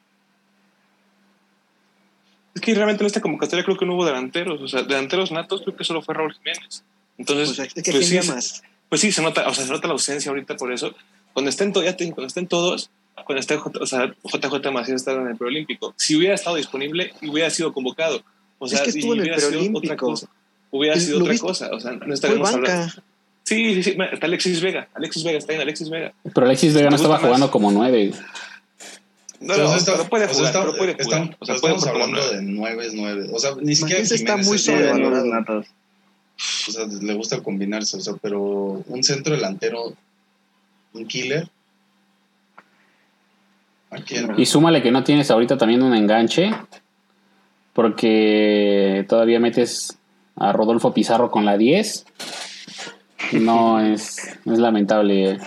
Es 2.53 2.61
que 2.61 2.73
realmente 2.73 3.03
en 3.03 3.07
esta 3.07 3.21
convocatoria 3.21 3.63
creo 3.63 3.77
que 3.77 3.85
no 3.85 3.95
hubo 3.95 4.05
delanteros. 4.05 4.61
O 4.61 4.67
sea, 4.67 4.83
delanteros 4.83 5.31
natos 5.31 5.61
creo 5.61 5.75
que 5.75 5.85
solo 5.85 6.01
fue 6.01 6.15
Raúl 6.15 6.33
Jiménez. 6.33 6.83
Entonces, 7.17 7.57
es 7.59 7.73
que 7.73 7.81
pues, 7.81 8.07
¿quién 8.07 8.23
sí, 8.23 8.27
llamas? 8.27 8.63
pues 8.89 8.99
sí, 8.99 9.11
se 9.11 9.21
nota, 9.21 9.47
o 9.47 9.53
sea, 9.53 9.65
se 9.65 9.71
nota 9.71 9.87
la 9.87 9.93
ausencia 9.93 10.29
ahorita 10.29 10.57
por 10.57 10.73
eso. 10.73 10.93
Cuando 11.33 11.49
estén, 11.49 11.73
ya 11.73 11.95
te 11.95 12.05
cuando 12.11 12.27
estén 12.27 12.47
todos, 12.47 12.89
cuando 13.25 13.39
esté 13.39 13.55
o 13.57 13.85
sea, 13.85 14.13
JJ 14.23 14.71
Macías 14.71 14.97
está 15.01 15.13
en 15.13 15.27
el 15.27 15.37
preolímpico, 15.37 15.93
si 15.97 16.15
hubiera 16.15 16.35
estado 16.35 16.55
disponible, 16.57 17.13
hubiera 17.21 17.49
sido 17.49 17.73
convocado. 17.73 18.21
O 18.59 18.65
Es 18.65 18.71
sea, 18.71 18.83
que 18.83 18.91
y 18.91 18.99
estuvo 18.99 19.13
en 19.13 19.19
el 19.21 19.25
hubiera 19.25 19.39
sido 19.39 19.77
otra 19.77 19.95
cosa. 19.97 20.27
Hubiera 20.71 20.99
sido 20.99 21.19
otra 21.19 21.31
viste- 21.33 21.45
cosa. 21.47 21.69
O 21.73 21.79
sea, 21.79 21.91
no 21.93 22.13
estaríamos 22.13 22.53
hablando. 22.53 22.91
Sí, 23.43 23.73
sí, 23.75 23.83
sí. 23.83 23.97
Está 24.11 24.27
Alexis 24.27 24.61
Vega. 24.61 24.87
Alexis 24.93 25.23
Vega 25.23 25.37
está 25.39 25.53
en 25.53 25.61
Alexis 25.61 25.89
Vega. 25.89 26.13
Pero 26.33 26.45
Alexis 26.45 26.73
Vega 26.73 26.89
no 26.89 26.95
¿Te 26.97 27.03
gusta 27.03 27.03
estaba 27.03 27.15
más? 27.15 27.21
jugando 27.25 27.51
como 27.51 27.71
nueve. 27.71 28.13
No, 29.39 29.57
no, 29.57 29.75
está- 29.75 29.93
pero 29.93 30.07
puede 30.09 30.25
o 30.25 30.27
sea, 30.27 30.35
jugar, 30.35 30.47
está- 30.53 30.61
pero 30.65 30.77
puede 30.77 30.91
está-. 30.91 31.35
O 31.39 31.45
sea, 31.45 31.55
estamos 31.55 31.87
hablando 31.87 32.17
nueve. 32.21 32.35
de 32.35 32.41
nueve, 32.43 32.87
nueve. 32.93 33.29
O 33.33 33.39
sea, 33.39 33.51
ni 33.59 33.75
siquiera 33.75 34.01
Macías 34.01 34.11
está 34.21 34.33
Jiménez 34.33 34.47
muy 34.47 34.55
es 34.57 34.63
sobrevalorado. 34.65 35.65
O 36.67 36.71
sea, 36.71 36.85
le 36.85 37.13
gusta 37.15 37.41
combinarse, 37.41 37.97
o 37.97 38.01
sea, 38.01 38.13
pero 38.21 38.39
un 38.39 39.03
centro 39.03 39.35
delantero, 39.35 39.93
un 40.93 41.05
killer. 41.05 41.47
Y 44.37 44.45
súmale 44.45 44.81
que 44.81 44.91
no 44.91 45.03
tienes 45.03 45.29
ahorita 45.31 45.57
también 45.57 45.83
un 45.83 45.93
enganche. 45.93 46.51
Porque 47.73 49.05
todavía 49.07 49.39
metes 49.39 49.97
a 50.35 50.51
Rodolfo 50.51 50.93
Pizarro 50.93 51.31
con 51.31 51.45
la 51.45 51.57
10. 51.57 52.05
No, 53.33 53.79
es, 53.79 54.39
es 54.45 54.59
lamentable. 54.59 55.37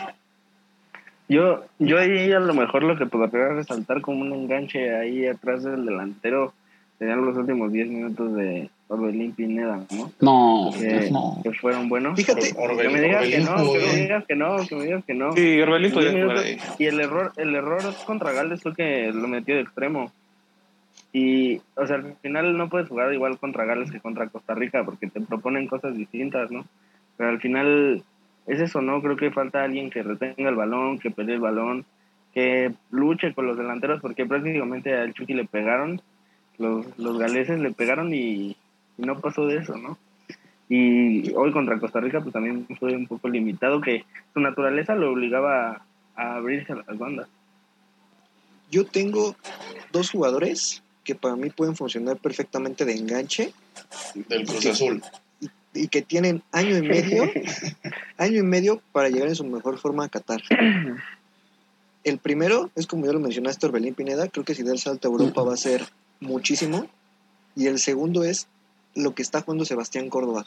Yo, 1.29 1.65
yo 1.79 1.99
ahí 1.99 2.33
a 2.33 2.41
lo 2.41 2.55
mejor 2.55 2.83
lo 2.83 2.97
que 2.97 3.07
podría 3.07 3.49
resaltar 3.49 4.01
como 4.01 4.23
un 4.23 4.33
enganche 4.33 4.95
ahí 4.95 5.27
atrás 5.27 5.65
del 5.65 5.87
delantero 5.87 6.53
serían 6.99 7.25
los 7.25 7.37
últimos 7.37 7.73
10 7.73 7.89
minutos 7.89 8.35
de 8.35 8.71
Orbelín 8.89 9.33
Pineda, 9.33 9.83
¿no? 9.91 10.13
No, 10.21 10.71
Que, 10.79 11.11
no. 11.11 11.41
que 11.43 11.53
fueron 11.53 11.89
buenos. 11.89 12.17
Fíjate, 12.17 12.53
Que 12.53 12.59
Orbelín, 12.59 12.93
me 12.93 13.01
digas 13.01 13.29
que 13.29 13.39
no, 13.41 13.57
que 13.73 13.79
me 13.79 13.97
digas 13.97 14.25
que 14.27 14.37
no, 14.37 14.57
que 14.69 14.77
me 14.77 14.85
digas 14.85 15.05
que 15.05 15.15
no. 15.15 15.33
Sí, 15.33 15.61
Orbelín 15.61 15.93
podría 15.93 16.23
jugar 16.23 16.39
ahí. 16.39 16.57
Y 16.79 16.85
el 16.87 17.01
error, 17.01 17.33
el 17.37 17.55
error 17.55 17.83
contra 18.05 18.33
Gales 18.33 18.63
fue 18.63 18.75
que 18.75 19.11
lo 19.13 19.27
metió 19.27 19.55
de 19.55 19.63
extremo. 19.63 20.13
Y, 21.13 21.61
o 21.77 21.87
sea, 21.87 21.97
al 21.97 22.17
final 22.23 22.57
no 22.57 22.69
puedes 22.69 22.89
jugar 22.89 23.13
igual 23.15 23.39
contra 23.39 23.65
Gales 23.65 23.91
que 23.91 24.01
contra 24.01 24.29
Costa 24.29 24.55
Rica 24.55 24.85
porque 24.85 25.07
te 25.07 25.21
proponen 25.21 25.67
cosas 25.67 25.97
distintas, 25.97 26.51
¿no? 26.51 26.67
Pero 27.17 27.31
al 27.31 27.41
final 27.41 28.03
es 28.47 28.61
eso, 28.61 28.83
¿no? 28.83 29.01
Creo 29.01 29.17
que 29.17 29.31
falta 29.31 29.63
alguien 29.63 29.91
que 29.91 30.03
retenga 30.03 30.51
el 30.51 30.57
balón, 30.57 30.99
que 30.99 31.11
pelee 31.11 31.37
el 31.37 31.41
balón, 31.41 31.87
que 32.35 32.73
luche 32.91 33.33
con 33.33 33.47
los 33.47 33.57
delanteros 33.57 34.01
porque 34.01 34.27
prácticamente 34.27 34.95
al 34.95 35.15
Chucky 35.15 35.35
le 35.35 35.45
pegaron, 35.45 36.03
los, 36.59 36.87
los 36.99 37.19
galeses 37.19 37.61
le 37.61 37.71
pegaron 37.73 38.13
y 38.13 38.57
no 38.97 39.21
pasó 39.21 39.47
de 39.47 39.59
eso, 39.59 39.77
¿no? 39.77 39.99
Y 40.69 41.33
hoy 41.35 41.53
contra 41.53 41.79
Costa 41.79 42.01
Rica 42.01 42.21
pues 42.21 42.33
también 42.33 42.67
fue 42.79 42.97
un 42.97 43.07
poco 43.07 43.29
limitado 43.29 43.81
que 43.81 44.05
su 44.33 44.41
naturaleza 44.41 44.95
lo 44.95 45.13
obligaba 45.13 45.71
a, 45.71 45.83
a 46.17 46.37
abrirse 46.37 46.73
a 46.73 46.77
las 46.77 46.99
bandas. 46.99 47.29
yo 48.71 48.87
tengo 48.87 49.37
dos 49.93 50.11
jugadores 50.11 50.83
que 51.05 51.15
para 51.15 51.37
mí 51.37 51.51
pueden 51.51 51.77
funcionar 51.77 52.17
perfectamente 52.17 52.85
de 52.85 52.95
enganche 52.95 53.53
Del 54.15 54.47
Cruz 54.47 54.67
Azul. 54.67 55.03
y 55.75 55.89
que 55.89 56.03
tienen 56.03 56.43
año 56.51 56.79
y 56.79 56.83
medio, 56.83 57.25
año 58.17 58.39
y 58.39 58.43
medio 58.43 58.81
para 58.93 59.11
llegar 59.11 59.29
en 59.29 59.37
su 59.37 59.45
mejor 59.45 59.79
forma 59.79 60.05
a 60.05 60.09
Qatar. 60.09 60.43
El 62.05 62.19
primero 62.19 62.71
es 62.75 62.87
como 62.87 63.07
ya 63.07 63.13
lo 63.13 63.21
mencionaste, 63.21 63.67
Orbelín 63.67 63.95
Pineda, 63.95 64.29
creo 64.29 64.45
que 64.45 64.55
si 64.55 64.63
da 64.63 64.73
el 64.73 64.79
salto 64.79 65.09
a 65.09 65.13
Europa 65.13 65.43
va 65.43 65.55
a 65.55 65.59
ser 65.59 65.87
muchísimo. 66.21 66.87
Y 67.57 67.67
el 67.67 67.79
segundo 67.79 68.25
es 68.25 68.49
lo 68.95 69.15
que 69.15 69.23
está 69.23 69.41
jugando 69.43 69.65
Sebastián 69.65 70.09
Córdoba. 70.09 70.45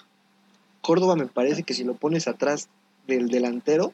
Córdoba 0.81 1.15
me 1.15 1.25
parece 1.27 1.63
que 1.63 1.73
si 1.73 1.83
lo 1.83 1.95
pones 1.95 2.27
atrás 2.27 2.69
del 3.07 3.27
delantero, 3.29 3.93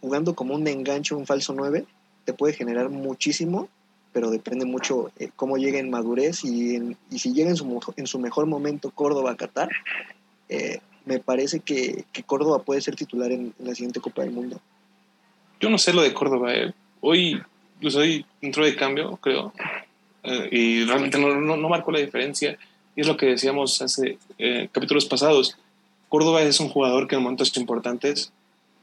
jugando 0.00 0.34
como 0.34 0.54
un 0.54 0.66
enganche, 0.66 1.14
un 1.14 1.26
falso 1.26 1.52
9, 1.54 1.84
te 2.24 2.32
puede 2.32 2.54
generar 2.54 2.88
muchísimo, 2.90 3.68
pero 4.12 4.30
depende 4.30 4.64
mucho 4.64 5.10
eh, 5.18 5.30
cómo 5.36 5.56
llegue 5.58 5.78
en 5.78 5.90
madurez 5.90 6.44
y, 6.44 6.74
en- 6.76 6.96
y 7.10 7.18
si 7.18 7.32
llega 7.32 7.50
en 7.50 7.56
su, 7.56 7.80
en 7.96 8.06
su 8.06 8.18
mejor 8.18 8.46
momento 8.46 8.90
Córdoba 8.90 9.32
a 9.32 9.36
Qatar, 9.36 9.68
eh, 10.48 10.78
me 11.04 11.20
parece 11.20 11.60
que, 11.60 12.04
que 12.12 12.22
Córdoba 12.24 12.60
puede 12.62 12.80
ser 12.80 12.96
titular 12.96 13.30
en, 13.30 13.54
la 13.60 13.74
siguiente 13.74 14.00
Copa 14.00 14.22
del 14.22 14.32
Mundo. 14.32 14.60
Yo 15.60 15.70
no 15.70 15.78
sé 15.78 15.92
lo 15.92 16.02
de 16.02 16.12
Córdoba. 16.12 16.54
eh. 16.54 16.72
Hoy, 17.00 17.40
pues 17.80 17.94
hoy 17.94 18.26
entró 18.40 18.64
de 18.64 18.74
cambio, 18.74 19.16
creo. 19.18 19.52
eh, 20.24 20.48
y 20.50 20.84
realmente 20.84 21.18
no, 21.18 21.40
no, 21.40 21.56
no, 21.56 21.68
la 21.92 21.98
diferencia. 22.00 22.58
Y 22.96 23.02
es 23.02 23.06
lo 23.06 23.16
que 23.16 23.26
decíamos 23.26 23.80
hace 23.82 24.18
eh, 24.38 24.68
capítulos 24.72 25.04
pasados. 25.04 25.56
Córdoba 26.08 26.42
es 26.42 26.58
un 26.60 26.68
jugador 26.68 27.06
que 27.06 27.16
en 27.16 27.22
momentos 27.22 27.56
importantes 27.56 28.32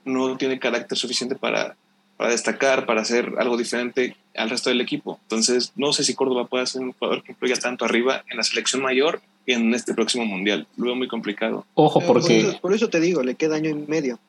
no 0.05 0.37
tiene 0.37 0.59
carácter 0.59 0.97
suficiente 0.97 1.35
para, 1.35 1.75
para 2.17 2.29
destacar, 2.31 2.85
para 2.85 3.01
hacer 3.01 3.33
algo 3.39 3.57
diferente 3.57 4.15
al 4.35 4.49
resto 4.49 4.69
del 4.69 4.81
equipo. 4.81 5.19
Entonces, 5.23 5.71
no 5.75 5.93
sé 5.93 6.03
si 6.03 6.13
Córdoba 6.13 6.45
puede 6.45 6.67
ser 6.67 6.81
un 6.81 6.93
jugador 6.93 7.23
que 7.23 7.31
influya 7.31 7.55
tanto 7.55 7.85
arriba 7.85 8.23
en 8.29 8.37
la 8.37 8.43
selección 8.43 8.81
mayor 8.81 9.21
y 9.45 9.53
en 9.53 9.73
este 9.73 9.93
próximo 9.93 10.25
mundial. 10.25 10.67
Lo 10.77 10.85
veo 10.85 10.95
muy 10.95 11.07
complicado. 11.07 11.65
Ojo, 11.73 11.99
porque. 12.01 12.41
Por 12.41 12.49
eso, 12.49 12.61
por 12.61 12.73
eso 12.73 12.89
te 12.89 12.99
digo, 12.99 13.23
le 13.23 13.35
queda 13.35 13.55
año 13.55 13.69
y 13.69 13.73
medio. 13.73 14.19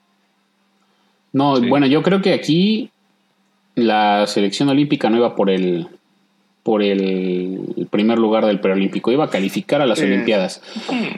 No, 1.32 1.56
Sí. 1.56 1.68
bueno, 1.68 1.86
yo 1.86 2.02
creo 2.02 2.22
que 2.22 2.32
aquí 2.32 2.90
la 3.74 4.26
selección 4.26 4.68
olímpica 4.68 5.10
no 5.10 5.16
iba 5.16 5.34
por 5.34 5.50
el 5.50 5.88
por 6.64 6.82
el 6.82 7.86
primer 7.90 8.18
lugar 8.18 8.46
del 8.46 8.58
preolímpico, 8.58 9.12
iba 9.12 9.24
a 9.24 9.30
calificar 9.30 9.82
a 9.82 9.86
las. 9.86 10.00
Olimpiadas. 10.00 10.62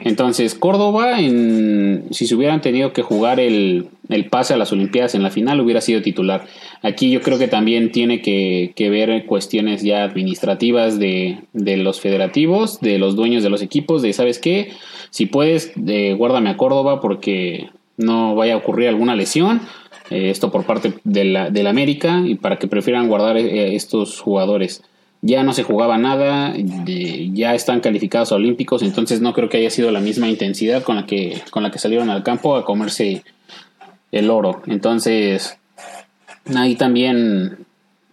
Entonces, 0.03 0.53
Córdoba, 0.55 1.19
en, 1.21 2.03
si 2.11 2.27
se 2.27 2.35
hubieran 2.35 2.61
tenido 2.61 2.91
que 2.91 3.01
jugar 3.01 3.39
el, 3.39 3.87
el 4.09 4.25
pase 4.25 4.53
a 4.53 4.57
las 4.57 4.73
Olimpiadas 4.73 5.15
en 5.15 5.23
la 5.23 5.29
final, 5.29 5.61
hubiera 5.61 5.79
sido 5.79 6.01
titular. 6.01 6.45
Aquí 6.83 7.09
yo 7.09 7.21
creo 7.21 7.39
que 7.39 7.47
también 7.47 7.91
tiene 7.93 8.21
que, 8.21 8.73
que 8.75 8.89
ver 8.89 9.25
cuestiones 9.25 9.83
ya 9.83 10.03
administrativas 10.03 10.99
de, 10.99 11.39
de 11.53 11.77
los 11.77 12.01
federativos, 12.01 12.81
de 12.81 12.99
los 12.99 13.15
dueños 13.15 13.41
de 13.41 13.49
los 13.49 13.61
equipos, 13.61 14.01
de, 14.01 14.11
¿sabes 14.11 14.39
qué? 14.39 14.71
Si 15.11 15.27
puedes, 15.27 15.71
eh, 15.87 16.13
guárdame 16.13 16.49
a 16.49 16.57
Córdoba 16.57 16.99
porque 16.99 17.69
no 17.95 18.35
vaya 18.35 18.55
a 18.55 18.57
ocurrir 18.57 18.89
alguna 18.89 19.15
lesión. 19.15 19.61
Eh, 20.09 20.29
esto 20.29 20.51
por 20.51 20.65
parte 20.65 20.93
de 21.03 21.25
la, 21.25 21.49
del 21.49 21.67
América 21.67 22.21
y 22.25 22.35
para 22.35 22.57
que 22.57 22.67
prefieran 22.67 23.07
guardar 23.07 23.37
eh, 23.37 23.75
estos 23.75 24.19
jugadores. 24.19 24.83
Ya 25.21 25.43
no 25.43 25.53
se 25.53 25.63
jugaba 25.63 25.97
nada, 25.97 26.53
de- 26.53 27.31
ya 27.33 27.55
están 27.55 27.79
calificados 27.79 28.31
a 28.31 28.35
Olímpicos, 28.35 28.83
entonces 28.83 29.19
no 29.19 29.33
creo 29.33 29.49
que 29.49 29.57
haya 29.57 29.71
sido 29.71 29.91
la 29.91 29.99
misma 29.99 30.29
intensidad 30.29 30.83
con 30.83 30.95
la 30.95 31.05
que, 31.05 31.41
con 31.49 31.63
la 31.63 31.71
que 31.71 31.79
salieron 31.79 32.09
al 32.09 32.23
campo 32.23 32.55
a 32.55 32.63
comerse 32.63 33.23
el 34.11 34.29
oro. 34.29 34.61
Entonces, 34.67 35.57
ahí 36.55 36.75
también 36.75 37.65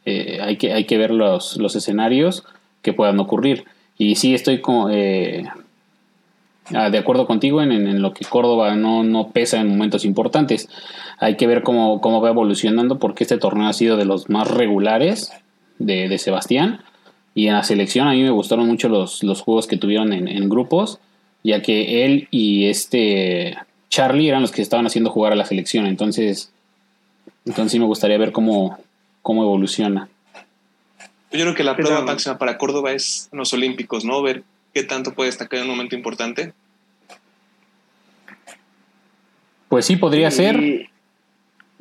eh, 0.07 0.39
hay, 0.43 0.57
que, 0.57 0.73
hay 0.73 0.85
que 0.85 0.99
ver 0.99 1.11
los, 1.11 1.57
los 1.59 1.77
escenarios 1.77 2.45
que 2.83 2.93
puedan 2.93 3.21
ocurrir. 3.21 3.65
Y 3.97 4.17
sí 4.17 4.35
estoy 4.35 4.61
con, 4.61 4.91
eh, 4.93 5.45
de 6.71 6.99
acuerdo 6.99 7.27
contigo 7.27 7.63
en, 7.63 7.71
en 7.71 8.01
lo 8.03 8.13
que 8.15 8.25
Córdoba 8.25 8.75
no, 8.75 9.05
no 9.05 9.29
pesa 9.29 9.61
en 9.61 9.69
momentos 9.69 10.05
importantes. 10.05 10.69
Hay 11.19 11.37
que 11.37 11.47
ver 11.47 11.63
cómo, 11.63 12.01
cómo 12.01 12.21
va 12.21 12.31
evolucionando 12.31 12.99
porque 12.99 13.25
este 13.25 13.39
torneo 13.39 13.69
ha 13.69 13.73
sido 13.75 13.97
de 13.97 14.07
los 14.07 14.31
más 14.31 14.51
regulares 14.51 15.33
de, 15.79 16.09
de 16.09 16.19
Sebastián. 16.19 16.81
Y 17.35 17.49
en 17.49 17.55
la 17.55 17.63
selección 17.65 18.07
a 18.07 18.13
mí 18.13 18.23
me 18.23 18.31
gustaron 18.31 18.67
mucho 18.67 18.89
los, 18.89 19.23
los 19.23 19.41
juegos 19.43 19.67
que 19.67 19.77
tuvieron 19.77 20.13
en, 20.13 20.29
en 20.29 20.49
grupos, 20.49 20.99
ya 21.43 21.63
que 21.63 22.05
él 22.05 22.29
y 22.31 22.67
este 22.67 23.57
Charlie 23.91 24.29
eran 24.29 24.43
los 24.43 24.53
que 24.53 24.63
estaban 24.63 24.87
haciendo 24.87 25.11
jugar 25.11 25.33
a 25.33 25.37
la 25.37 25.45
selección. 25.45 25.87
Entonces, 25.87 26.53
entonces 27.45 27.73
sí 27.73 27.79
me 27.79 27.87
gustaría 27.87 28.19
ver 28.19 28.33
cómo, 28.33 28.79
cómo 29.23 29.43
evoluciona. 29.43 30.09
Yo 31.33 31.41
creo 31.41 31.55
que 31.55 31.65
la 31.65 31.75
Pero- 31.77 31.89
prueba 31.89 32.05
máxima 32.05 32.39
para 32.39 32.57
Córdoba 32.59 32.93
es 32.93 33.29
en 33.33 33.39
los 33.41 33.53
Olímpicos, 33.53 34.05
¿no? 34.05 34.23
Ver 34.23 34.45
qué 34.73 34.85
tanto 34.85 35.13
puede 35.15 35.31
destacar 35.31 35.59
en 35.59 35.65
un 35.65 35.71
momento 35.73 35.97
importante. 35.97 36.53
Pues 39.69 39.87
sí, 39.87 39.97
podría 39.97 40.29
Y, 40.29 40.31
ser. 40.31 40.89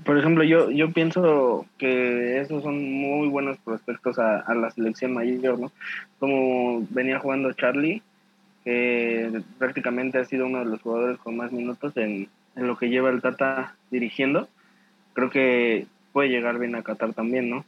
Por 0.06 0.18
ejemplo, 0.18 0.44
yo, 0.44 0.72
yo 0.72 0.92
pienso 0.92 1.66
que 1.78 2.40
esos 2.40 2.64
son 2.64 2.84
muy 2.92 3.28
buenos 3.28 3.58
prospectos 3.60 4.20
a, 4.20 4.40
a 4.40 4.54
la 4.56 4.72
selección 4.72 5.14
mayor, 5.14 5.60
¿no? 5.60 5.72
Como 6.20 6.86
venía 6.90 7.20
jugando 7.20 7.54
Charlie, 7.54 8.02
que 8.64 9.42
prácticamente 9.58 10.18
ha 10.18 10.26
sido 10.26 10.46
uno 10.46 10.60
de 10.60 10.66
los 10.66 10.82
jugadores 10.82 11.18
con 11.20 11.38
más 11.38 11.52
minutos 11.52 11.96
en, 11.98 12.28
en 12.56 12.68
lo 12.68 12.78
que 12.78 12.90
lleva 12.90 13.10
el 13.10 13.22
Tata 13.22 13.76
dirigiendo. 13.92 14.48
Creo 15.14 15.30
que 15.30 15.86
puede 16.12 16.30
llegar 16.30 16.60
bien 16.60 16.76
a 16.76 16.84
Qatar 16.84 17.14
también, 17.14 17.50
¿no? 17.50 17.66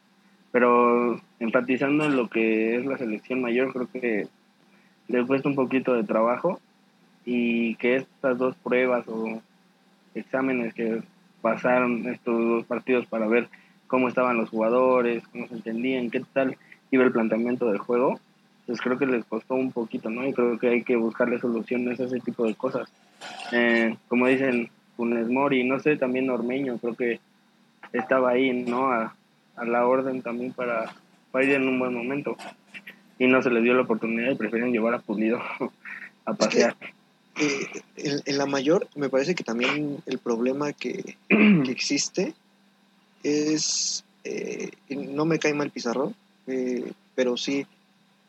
Pero 0.51 1.19
enfatizando 1.39 2.05
en 2.05 2.15
lo 2.15 2.29
que 2.29 2.77
es 2.77 2.85
la 2.85 2.97
selección 2.97 3.41
mayor, 3.41 3.73
creo 3.73 3.89
que 3.91 4.27
le 5.07 5.25
cuesta 5.25 5.49
un 5.49 5.55
poquito 5.55 5.93
de 5.93 6.03
trabajo 6.03 6.59
y 7.25 7.75
que 7.75 7.97
estas 7.97 8.37
dos 8.37 8.55
pruebas 8.55 9.07
o 9.07 9.41
exámenes 10.13 10.73
que 10.73 11.01
pasaron 11.45 12.07
estos 12.07 12.43
dos 12.43 12.65
partidos 12.65 13.05
para 13.05 13.27
ver 13.27 13.49
cómo 13.85 14.07
estaban 14.07 14.35
los 14.35 14.49
jugadores, 14.49 15.21
cómo 15.27 15.47
se 15.47 15.53
entendían, 15.53 16.09
qué 16.09 16.23
tal 16.33 16.57
iba 16.89 17.03
el 17.03 17.11
planteamiento 17.11 17.69
del 17.69 17.77
juego, 17.77 18.19
pues 18.65 18.81
creo 18.81 18.97
que 18.97 19.05
les 19.05 19.25
costó 19.25 19.53
un 19.53 19.71
poquito, 19.71 20.09
¿no? 20.09 20.25
Y 20.25 20.33
creo 20.33 20.57
que 20.57 20.69
hay 20.69 20.81
que 20.81 20.95
buscarle 20.95 21.37
soluciones 21.37 21.99
a 21.99 22.05
ese 22.05 22.19
tipo 22.19 22.47
de 22.47 22.55
cosas. 22.55 22.91
Eh, 23.51 23.95
como 24.07 24.25
dicen 24.25 24.71
Funes 24.97 25.29
Mori, 25.29 25.63
no 25.63 25.79
sé, 25.79 25.97
también 25.97 26.31
Ormeño, 26.31 26.79
creo 26.79 26.95
que 26.95 27.19
estaba 27.93 28.31
ahí, 28.31 28.63
¿no? 28.63 28.87
A, 28.91 29.15
a 29.55 29.65
la 29.65 29.85
orden 29.85 30.23
también 30.23 30.51
para, 30.51 30.95
para 31.29 31.45
ir 31.45 31.51
en 31.51 31.67
un 31.67 31.77
buen 31.77 31.93
momento. 31.93 32.35
Y 33.19 33.27
no 33.27 33.43
se 33.43 33.51
les 33.51 33.61
dio 33.61 33.75
la 33.75 33.83
oportunidad 33.83 34.31
y 34.31 34.35
prefieren 34.35 34.71
llevar 34.71 34.95
a 34.95 34.99
Pulido 34.99 35.39
a 36.25 36.33
pasear. 36.33 36.75
Eh, 37.37 37.67
en, 37.97 38.21
en 38.25 38.37
la 38.37 38.45
mayor, 38.45 38.87
me 38.95 39.09
parece 39.09 39.35
que 39.35 39.43
también 39.43 40.01
el 40.05 40.19
problema 40.19 40.71
que, 40.71 41.17
que 41.27 41.71
existe 41.71 42.33
es, 43.23 44.05
eh, 44.23 44.71
no 44.89 45.25
me 45.25 45.39
cae 45.39 45.53
mal 45.53 45.69
Pizarro, 45.69 46.13
eh, 46.47 46.93
pero 47.13 47.35
sí 47.35 47.65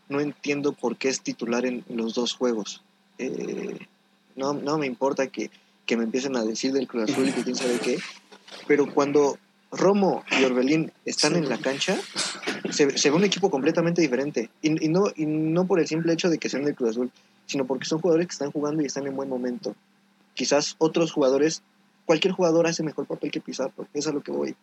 no 0.08 0.20
entiendo 0.20 0.72
por 0.72 0.96
qué 0.96 1.08
es 1.08 1.20
titular 1.20 1.66
en 1.66 1.84
los 1.88 2.14
dos 2.14 2.34
juegos. 2.34 2.82
Eh, 3.18 3.78
no, 4.34 4.54
no 4.54 4.78
me 4.78 4.86
importa 4.86 5.28
que, 5.28 5.50
que 5.86 5.96
me 5.96 6.04
empiecen 6.04 6.36
a 6.36 6.44
decir 6.44 6.72
del 6.72 6.88
Cruz 6.88 7.10
Azul 7.10 7.28
y 7.28 7.32
que 7.32 7.44
quién 7.44 7.56
sabe 7.56 7.78
qué, 7.78 7.98
pero 8.66 8.92
cuando 8.92 9.38
Romo 9.70 10.24
y 10.40 10.44
Orbelín 10.44 10.92
están 11.04 11.36
en 11.36 11.48
la 11.48 11.58
cancha, 11.58 11.96
se, 12.70 12.96
se 12.98 13.10
ve 13.10 13.16
un 13.16 13.24
equipo 13.24 13.50
completamente 13.50 14.00
diferente. 14.00 14.50
Y, 14.62 14.84
y 14.84 14.88
no, 14.88 15.12
y 15.14 15.26
no 15.26 15.66
por 15.66 15.80
el 15.80 15.86
simple 15.86 16.12
hecho 16.12 16.28
de 16.28 16.38
que 16.38 16.48
sean 16.48 16.64
del 16.64 16.74
Cruz 16.74 16.90
Azul, 16.90 17.10
sino 17.46 17.66
porque 17.66 17.86
son 17.86 18.00
jugadores 18.00 18.26
que 18.26 18.32
están 18.32 18.52
jugando 18.52 18.82
y 18.82 18.86
están 18.86 19.06
en 19.06 19.16
buen 19.16 19.28
momento. 19.28 19.74
Quizás 20.34 20.76
otros 20.78 21.12
jugadores, 21.12 21.62
cualquier 22.04 22.34
jugador 22.34 22.66
hace 22.66 22.82
mejor 22.82 23.06
papel 23.06 23.30
que 23.30 23.40
Pizarro, 23.40 23.86
es 23.94 24.06
a 24.06 24.12
lo 24.12 24.22
que 24.22 24.32
voy. 24.32 24.54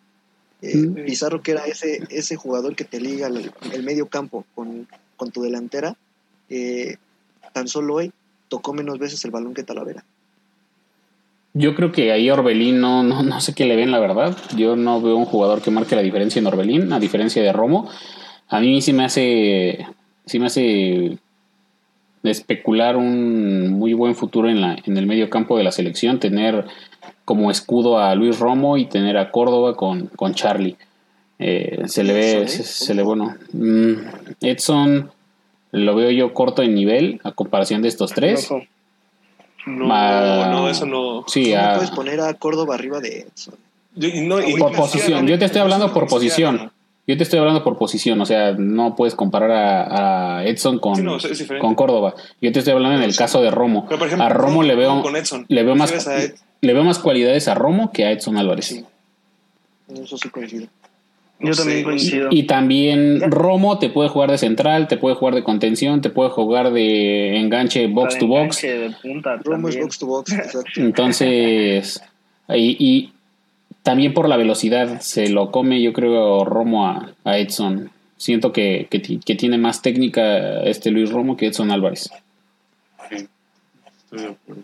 Eh, 0.62 0.78
Mm. 0.78 1.06
Pizarro, 1.06 1.42
que 1.42 1.52
era 1.52 1.66
ese, 1.66 2.04
ese 2.10 2.36
jugador 2.36 2.76
que 2.76 2.86
te 2.86 3.02
liga 3.02 3.28
el, 3.28 3.52
el 3.74 3.84
medio 3.84 4.08
campo 4.08 4.46
con, 4.56 4.88
con 5.18 5.32
tu 5.32 5.42
delantera, 5.42 5.96
eh, 6.50 6.98
tan 7.54 7.68
solo 7.68 7.96
hoy 7.96 8.12
tocó 8.48 8.74
menos 8.74 9.00
veces 9.00 9.24
el 9.26 9.32
balón 9.32 9.54
que 9.54 9.64
Talavera. 9.64 10.04
Yo 11.54 11.76
creo 11.76 11.92
que 11.92 12.12
ahí 12.12 12.30
Orbelín 12.30 12.80
no, 12.80 13.04
no, 13.04 13.22
no 13.24 13.42
sé 13.42 13.54
qué 13.54 13.66
le 13.66 13.76
ven, 13.76 13.92
la 13.92 14.00
verdad. 14.00 14.36
Yo 14.56 14.76
no 14.76 15.02
veo 15.02 15.16
un 15.16 15.26
jugador 15.26 15.62
que 15.62 15.70
marque 15.70 15.96
la 15.96 16.02
diferencia 16.02 16.40
en 16.40 16.48
Orbelín, 16.48 16.92
a 16.94 17.00
diferencia 17.00 17.44
de 17.44 17.54
Romo. 17.54 17.90
A 18.48 18.60
mí 18.60 18.82
sí 18.82 18.94
me 18.94 19.06
hace, 19.06 19.86
sí 20.26 20.40
me 20.40 20.48
hace 20.48 21.20
especular 22.24 22.96
un 22.96 23.72
muy 23.72 23.94
buen 23.94 24.16
futuro 24.16 24.50
en, 24.50 24.62
la, 24.62 24.78
en 24.86 24.98
el 24.98 25.06
medio 25.06 25.30
campo 25.30 25.58
de 25.58 25.64
la 25.64 25.72
selección, 25.72 26.20
tener 26.20 26.66
como 27.26 27.52
escudo 27.52 28.00
a 28.00 28.16
Luis 28.16 28.40
Romo 28.40 28.78
y 28.78 28.86
tener 28.86 29.18
a 29.18 29.32
Córdoba 29.32 29.76
con, 29.76 30.08
con 30.08 30.34
Charlie. 30.34 30.76
Eh, 31.40 31.82
se 31.88 32.04
le 32.04 32.14
ve, 32.14 32.32
Edson, 32.32 32.44
¿eh? 32.44 32.48
se, 32.50 32.64
se 32.64 32.94
le 32.94 33.04
bueno. 33.04 33.36
mm, 33.52 33.94
Edson 34.42 35.12
lo 35.72 35.96
veo 35.96 36.12
yo 36.12 36.34
corto 36.34 36.62
en 36.62 36.76
nivel 36.76 37.20
a 37.24 37.32
comparación 37.32 37.82
de 37.82 37.88
estos 37.90 38.12
tres. 38.12 38.50
No, 39.66 39.86
Ma- 39.86 40.48
no, 40.52 40.70
eso 40.70 40.86
no. 40.86 41.24
Sí, 41.28 41.52
¿Cómo 41.54 41.66
a- 41.66 41.74
puedes 41.76 41.92
poner 41.92 42.20
a 42.22 42.34
Córdoba 42.36 42.76
arriba 42.76 43.00
de 43.00 43.22
Edson? 43.22 43.56
Yo- 43.96 44.10
no, 44.24 44.42
y- 44.46 44.56
por 44.58 44.74
posición. 44.76 45.26
Yo 45.28 45.40
te 45.40 45.46
estoy 45.46 45.62
hablando 45.62 45.92
por 45.94 46.08
posición. 46.08 46.72
Yo 47.06 47.18
te 47.18 47.24
estoy 47.24 47.40
hablando 47.40 47.64
por 47.66 47.78
posición, 47.78 48.22
o 48.22 48.26
sea, 48.26 48.54
no 48.54 48.96
puedes 48.96 49.14
comparar 49.14 49.52
a, 49.52 50.38
a 50.40 50.46
Edson 50.46 50.80
con, 50.80 50.96
Sí, 50.96 51.02
no, 51.02 51.18
con 51.60 51.76
Córdoba. 51.76 52.14
Yo 52.42 52.52
te 52.54 52.60
estoy 52.60 52.74
hablando 52.74 52.98
en 52.98 53.04
el 53.04 53.14
caso 53.16 53.42
de 53.42 53.52
Romo. 53.52 53.86
Pero, 53.88 54.00
por 54.00 54.08
ejemplo, 54.08 54.26
a 54.26 54.30
Romo 54.30 54.64
le 54.64 54.76
veo, 54.76 55.02
con 55.02 55.16
Edson. 55.18 55.46
le 55.50 55.64
veo 55.64 55.76
más, 55.76 55.92
Prefieres 55.92 56.30
a 56.30 56.34
Ed- 56.34 56.36
le 56.62 56.74
veo 56.74 56.84
más 56.86 57.00
cualidades 57.00 57.50
a 57.50 57.56
Romo 57.56 57.92
que 57.92 58.06
a 58.06 58.12
Edson 58.12 58.38
Álvarez. 58.38 58.66
Sí. 58.68 58.86
Eso 60.02 60.18
sí 60.18 60.30
coincido. 60.30 60.68
no 61.40 61.50
Yo 61.50 61.56
también 61.58 61.80
sé. 61.80 61.84
coincido. 61.84 62.30
Y 62.32 62.44
también 62.44 63.30
Romo 63.30 63.80
te 63.80 63.90
puede 63.90 64.08
jugar 64.08 64.32
de 64.32 64.38
central, 64.38 64.88
te 64.88 64.96
puede 64.96 65.16
jugar 65.16 65.36
de 65.36 65.44
contención, 65.44 66.00
te 66.02 66.10
puede 66.10 66.30
jugar 66.30 66.72
de 66.72 67.38
enganche 67.38 67.86
box 67.88 68.14
Para 68.16 68.20
to 68.20 68.28
box. 68.28 68.64
enganche 68.64 68.80
de 68.80 68.90
punta 69.02 69.36
Romo 69.44 69.68
es 69.68 69.78
box 69.78 70.00
to 70.00 70.06
box, 70.06 70.32
exacto. 70.32 70.62
Entonces, 70.78 72.02
y, 72.50 72.78
y 72.80 73.14
también 73.84 74.14
por 74.14 74.28
la 74.30 74.38
velocidad 74.38 75.00
se 75.02 75.30
lo 75.30 75.52
come, 75.52 75.82
yo 75.82 75.94
creo, 75.94 76.44
Romo 76.46 76.88
a, 76.88 77.12
a 77.24 77.38
Edson. 77.38 77.92
Siento 78.18 78.52
que, 78.54 78.88
que, 78.90 79.00
ti- 79.00 79.20
que 79.24 79.36
tiene 79.36 79.58
más 79.58 79.82
técnica 79.82 80.62
este 80.64 80.92
Luis 80.92 81.12
Romo 81.12 81.36
que 81.36 81.48
Edson 81.48 81.72
Álvarez. 81.72 82.10
Sí, 83.10 83.28
estoy 84.06 84.20
de 84.20 84.26
acuerdo. 84.28 84.62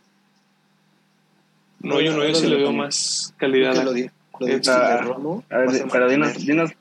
No, 1.82 2.01
yo 2.01 2.13
no, 2.15 2.25
yo 2.25 2.36
sí 2.36 2.47
le 2.47 2.55
veo 2.58 2.71
más 2.73 3.34
calidad. 3.38 3.75
Lo, 3.84 3.93
di- 3.93 4.10
lo 4.39 4.45
de, 4.47 4.53
Está- 4.55 4.95
de 4.97 5.01
Romo. 5.01 5.43
A 5.49 5.58
ver, 5.58 5.67
va 5.67 5.71
a 5.71 5.75
ser 5.75 5.88
pero 5.91 6.10
dinos, 6.10 6.27
mantener. 6.29 6.47
dinos, 6.47 6.71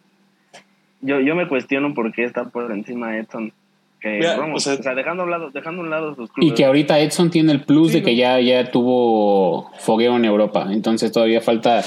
yo, 1.01 1.20
yo 1.20 1.35
me 1.35 1.48
cuestiono 1.48 1.94
por 1.94 2.12
qué 2.12 2.24
está 2.24 2.44
por 2.44 2.70
encima 2.72 3.11
de 3.12 3.20
Edson. 3.20 3.53
que 4.01 4.18
Mira, 4.18 4.37
Romo. 4.37 4.55
o 4.55 4.57
O 4.57 4.61
sea- 4.61 4.77
dejando 4.94 5.22
a 5.22 5.27
un 5.27 5.31
lado, 5.33 5.51
dejando 5.51 5.83
a 5.83 5.85
un 5.85 5.90
lado 5.90 6.14
sus 6.14 6.31
Y 6.31 6.33
clubes. 6.33 6.55
que 6.55 6.64
ahorita 6.64 7.01
Edson 7.01 7.31
tiene 7.31 7.51
el 7.51 7.62
plus 7.64 7.90
Sí, 7.90 7.98
de 7.98 8.05
que 8.05 8.12
no. 8.12 8.18
ya, 8.18 8.40
ya 8.40 8.70
tuvo 8.70 9.72
fogueo 9.81 10.16
en 10.16 10.24
Europa. 10.24 10.68
Entonces 10.70 11.11
todavía 11.11 11.40
falta 11.40 11.83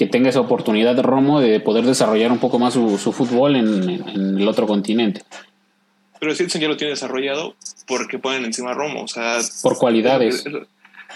que 0.00 0.06
tenga 0.06 0.30
esa 0.30 0.40
oportunidad 0.40 0.98
Romo 1.02 1.42
de 1.42 1.60
poder 1.60 1.84
desarrollar 1.84 2.32
un 2.32 2.38
poco 2.38 2.58
más 2.58 2.72
su, 2.72 2.96
su 2.96 3.12
fútbol 3.12 3.54
en, 3.54 3.90
en 4.08 4.38
el 4.40 4.48
otro 4.48 4.66
continente. 4.66 5.20
Pero 6.18 6.34
si 6.34 6.44
Edson 6.44 6.58
ya 6.62 6.68
lo 6.68 6.78
tiene 6.78 6.92
desarrollado, 6.92 7.54
porque 7.86 8.18
ponen 8.18 8.46
encima 8.46 8.70
a 8.70 8.74
Romo? 8.74 9.02
O 9.02 9.08
sea, 9.08 9.36
Por 9.62 9.76
cualidades. 9.76 10.36
es- 10.36 10.46
es- 10.46 10.52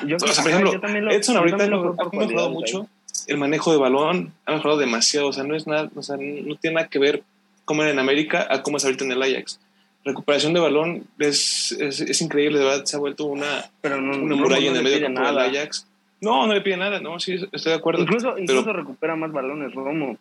Yo, 0.06 0.16
o 0.16 0.18
sea, 0.18 0.32
ajá, 0.32 0.42
por 0.42 0.50
ejemplo, 0.50 0.72
yo 0.74 0.80
también 0.80 1.06
lo- 1.06 1.12
Edson 1.12 1.34
yo 1.34 1.38
ahorita 1.40 1.56
también 1.56 1.80
ha 1.80 1.82
lo 1.82 1.96
por 1.96 2.14
mejorado 2.14 2.50
mucho 2.50 2.86
el 3.26 3.38
manejo 3.38 3.72
de 3.72 3.78
balón, 3.78 4.34
ha 4.44 4.52
mejorado 4.52 4.78
demasiado, 4.78 5.28
o 5.28 5.32
sea, 5.32 5.44
no 5.44 5.56
es 5.56 5.66
nada, 5.66 5.88
o 5.96 6.02
sea, 6.02 6.16
no 6.18 6.56
tiene 6.56 6.74
nada 6.74 6.88
que 6.88 6.98
ver 6.98 7.22
cómo 7.64 7.84
era 7.84 7.90
en 7.90 7.98
América 7.98 8.46
a 8.50 8.60
cómo 8.62 8.76
es 8.76 8.84
ahorita 8.84 9.04
en 9.04 9.12
el 9.12 9.22
Ajax. 9.22 9.60
Recuperación 10.04 10.52
de 10.52 10.60
balón 10.60 11.04
es, 11.18 11.72
es, 11.80 12.02
es 12.02 12.20
increíble, 12.20 12.58
de 12.58 12.66
verdad, 12.66 12.84
se 12.84 12.96
ha 12.96 12.98
vuelto 12.98 13.24
una, 13.24 13.64
Pero 13.80 13.98
no, 14.02 14.22
una 14.22 14.36
muralla 14.36 14.66
no 14.66 14.70
en 14.72 14.76
el 14.76 14.84
medio 14.84 15.00
campo 15.06 15.22
del 15.22 15.34
nada. 15.34 15.44
Ajax. 15.46 15.86
No, 16.24 16.46
no 16.46 16.54
le 16.54 16.60
pide 16.62 16.76
nada, 16.76 17.00
no, 17.00 17.20
sí, 17.20 17.34
estoy 17.52 17.72
de 17.72 17.78
acuerdo. 17.78 18.02
Incluso, 18.02 18.38
incluso 18.38 18.64
Pero- 18.64 18.78
recupera 18.80 19.14
más 19.16 19.30
balones 19.32 19.72
Romo. 19.74 20.16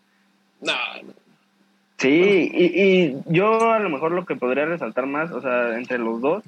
No, 0.62 0.74
Sí, 1.98 2.52
y, 2.54 2.82
y 2.82 3.18
yo 3.28 3.72
a 3.72 3.80
lo 3.80 3.90
mejor 3.90 4.12
lo 4.12 4.26
que 4.26 4.36
podría 4.36 4.66
resaltar 4.66 5.06
más, 5.06 5.32
o 5.32 5.42
sea, 5.42 5.78
entre 5.78 5.98
los 6.00 6.20
dos, 6.20 6.44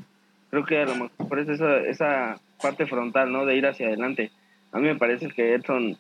creo 0.50 0.66
que 0.66 0.80
a 0.82 0.86
lo 0.86 0.96
mejor 0.96 1.40
es 1.40 1.48
esa, 1.50 1.78
esa 1.80 2.40
parte 2.62 2.86
frontal, 2.88 3.32
¿no? 3.32 3.46
De 3.46 3.56
ir 3.56 3.66
hacia 3.66 3.88
adelante. 3.88 4.32
A 4.74 4.80
mí 4.80 4.88
me 4.88 4.96
parece 4.96 5.30
que 5.30 5.54
Edson, 5.54 5.98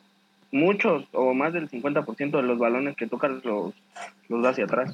muchos 0.51 1.05
o 1.13 1.33
más 1.33 1.53
del 1.53 1.69
50% 1.69 2.31
de 2.31 2.43
los 2.43 2.57
balones 2.57 2.97
que 2.97 3.07
toca 3.07 3.29
los, 3.29 3.73
los 4.27 4.43
da 4.43 4.49
hacia 4.49 4.65
atrás. 4.65 4.93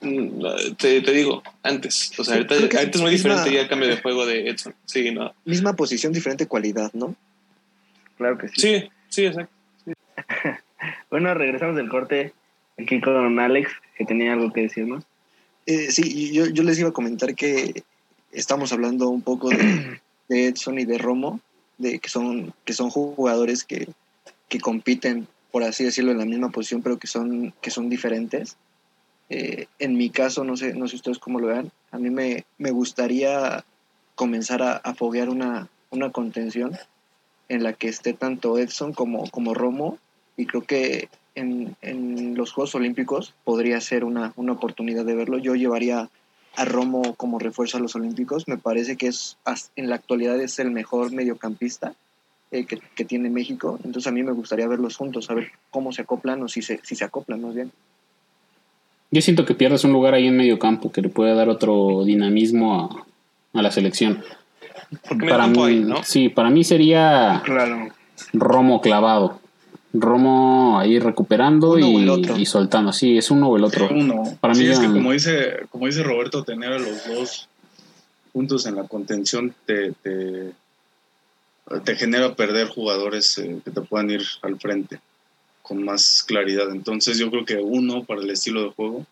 Mm, 0.00 0.42
te, 0.76 1.00
te 1.02 1.12
digo, 1.12 1.42
antes. 1.62 2.12
O 2.18 2.24
sea, 2.24 2.36
ahorita, 2.36 2.54
ahorita 2.56 2.80
es 2.80 3.00
muy 3.02 3.12
misma- 3.12 3.30
diferente 3.34 3.52
ya 3.54 3.60
el 3.62 3.68
cambio 3.68 3.88
de 3.88 4.00
juego 4.02 4.26
de 4.26 4.48
Edson. 4.48 4.74
Sí, 4.84 5.12
no. 5.12 5.32
Misma 5.44 5.74
posición, 5.74 6.12
diferente 6.12 6.48
cualidad, 6.48 6.90
¿no? 6.94 7.14
Claro 8.16 8.38
que 8.38 8.48
sí. 8.48 8.54
Sí, 8.60 8.90
sí, 9.08 9.26
exacto. 9.26 9.52
Bueno, 11.10 11.32
regresamos 11.32 11.76
del 11.76 11.88
corte 11.88 12.32
aquí 12.78 13.00
con 13.00 13.38
Alex, 13.38 13.70
que 13.96 14.04
tenía 14.04 14.32
algo 14.32 14.52
que 14.52 14.62
decirnos. 14.62 15.04
Eh, 15.66 15.90
sí, 15.90 16.32
yo, 16.32 16.46
yo 16.46 16.62
les 16.62 16.78
iba 16.78 16.90
a 16.90 16.92
comentar 16.92 17.34
que 17.34 17.84
estamos 18.32 18.72
hablando 18.72 19.08
un 19.08 19.22
poco 19.22 19.48
de, 19.48 20.00
de 20.28 20.48
Edson 20.48 20.78
y 20.78 20.84
de 20.84 20.98
Romo, 20.98 21.40
de 21.78 21.98
que 21.98 22.08
son, 22.08 22.52
que 22.64 22.72
son 22.72 22.90
jugadores 22.90 23.64
que, 23.64 23.88
que 24.48 24.60
compiten, 24.60 25.26
por 25.50 25.62
así 25.62 25.84
decirlo, 25.84 26.12
en 26.12 26.18
la 26.18 26.26
misma 26.26 26.50
posición, 26.50 26.82
pero 26.82 26.98
que 26.98 27.06
son, 27.06 27.54
que 27.60 27.70
son 27.70 27.88
diferentes. 27.88 28.56
Eh, 29.30 29.66
en 29.78 29.96
mi 29.96 30.10
caso, 30.10 30.44
no 30.44 30.56
sé, 30.56 30.74
no 30.74 30.86
sé 30.86 30.96
ustedes 30.96 31.18
cómo 31.18 31.40
lo 31.40 31.46
vean, 31.46 31.72
a 31.92 31.98
mí 31.98 32.10
me, 32.10 32.44
me 32.58 32.72
gustaría 32.72 33.64
comenzar 34.16 34.62
a, 34.62 34.76
a 34.76 34.94
foguear 34.94 35.30
una, 35.30 35.68
una 35.90 36.10
contención 36.10 36.72
en 37.48 37.62
la 37.62 37.72
que 37.72 37.88
esté 37.88 38.12
tanto 38.12 38.58
Edson 38.58 38.92
como, 38.92 39.30
como 39.30 39.54
Romo, 39.54 39.98
y 40.36 40.46
creo 40.46 40.62
que 40.62 41.08
en, 41.34 41.76
en 41.82 42.36
los 42.36 42.52
Juegos 42.52 42.74
Olímpicos 42.74 43.34
podría 43.44 43.80
ser 43.80 44.04
una, 44.04 44.32
una 44.36 44.52
oportunidad 44.52 45.04
de 45.04 45.14
verlo. 45.14 45.38
Yo 45.38 45.54
llevaría 45.54 46.08
a 46.56 46.64
Romo 46.64 47.14
como 47.14 47.38
refuerzo 47.38 47.76
a 47.76 47.80
los 47.80 47.94
Olímpicos. 47.96 48.46
Me 48.46 48.58
parece 48.58 48.96
que 48.96 49.08
es 49.08 49.36
en 49.76 49.88
la 49.88 49.96
actualidad 49.96 50.40
es 50.40 50.58
el 50.58 50.70
mejor 50.70 51.12
mediocampista 51.12 51.94
eh, 52.50 52.64
que, 52.64 52.80
que 52.94 53.04
tiene 53.04 53.30
México. 53.30 53.78
Entonces 53.84 54.06
a 54.06 54.12
mí 54.12 54.22
me 54.22 54.32
gustaría 54.32 54.68
verlos 54.68 54.96
juntos, 54.96 55.30
a 55.30 55.34
ver 55.34 55.52
cómo 55.70 55.92
se 55.92 56.02
acoplan 56.02 56.42
o 56.42 56.48
si 56.48 56.62
se, 56.62 56.80
si 56.82 56.94
se 56.94 57.04
acoplan 57.04 57.42
más 57.42 57.54
bien. 57.54 57.72
Yo 59.10 59.20
siento 59.20 59.44
que 59.44 59.54
pierdes 59.54 59.84
un 59.84 59.92
lugar 59.92 60.14
ahí 60.14 60.26
en 60.26 60.36
medio 60.36 60.58
campo 60.58 60.90
que 60.90 61.00
le 61.00 61.08
puede 61.08 61.34
dar 61.34 61.48
otro 61.48 62.04
dinamismo 62.04 62.80
a, 62.80 63.06
a 63.58 63.62
la 63.62 63.70
selección. 63.70 64.24
Porque 65.08 65.32
hay, 65.32 65.80
¿no? 65.80 66.02
Sí, 66.04 66.28
para 66.28 66.50
mí 66.50 66.64
sería 66.64 67.42
Claro. 67.44 67.88
Romo 68.32 68.80
clavado. 68.80 69.40
Romo 69.92 70.78
ahí 70.78 70.98
recuperando 70.98 71.78
y, 71.78 72.10
y 72.36 72.46
soltando. 72.46 72.92
Sí, 72.92 73.16
es 73.16 73.30
uno 73.30 73.48
o 73.48 73.56
el 73.56 73.64
otro. 73.64 73.88
Uno. 73.90 74.24
Para 74.40 74.54
sí, 74.54 74.64
mí 74.64 74.68
es 74.70 74.80
ya- 74.80 74.86
que 74.86 74.92
como 74.92 75.12
dice, 75.12 75.66
como 75.70 75.86
dice 75.86 76.02
Roberto, 76.02 76.42
tener 76.42 76.72
a 76.72 76.78
los 76.78 77.06
dos 77.06 77.48
juntos 78.32 78.66
en 78.66 78.74
la 78.74 78.84
contención 78.88 79.54
te, 79.64 79.92
te, 80.02 80.52
te 81.84 81.94
genera 81.96 82.34
perder 82.34 82.66
jugadores 82.68 83.38
eh, 83.38 83.60
que 83.64 83.70
te 83.70 83.80
puedan 83.82 84.10
ir 84.10 84.22
al 84.42 84.58
frente 84.58 84.98
con 85.62 85.84
más 85.84 86.24
claridad. 86.26 86.70
Entonces 86.72 87.16
yo 87.16 87.30
creo 87.30 87.44
que 87.44 87.56
uno 87.56 88.02
para 88.04 88.20
el 88.20 88.30
estilo 88.30 88.64
de 88.64 88.70
juego, 88.70 89.06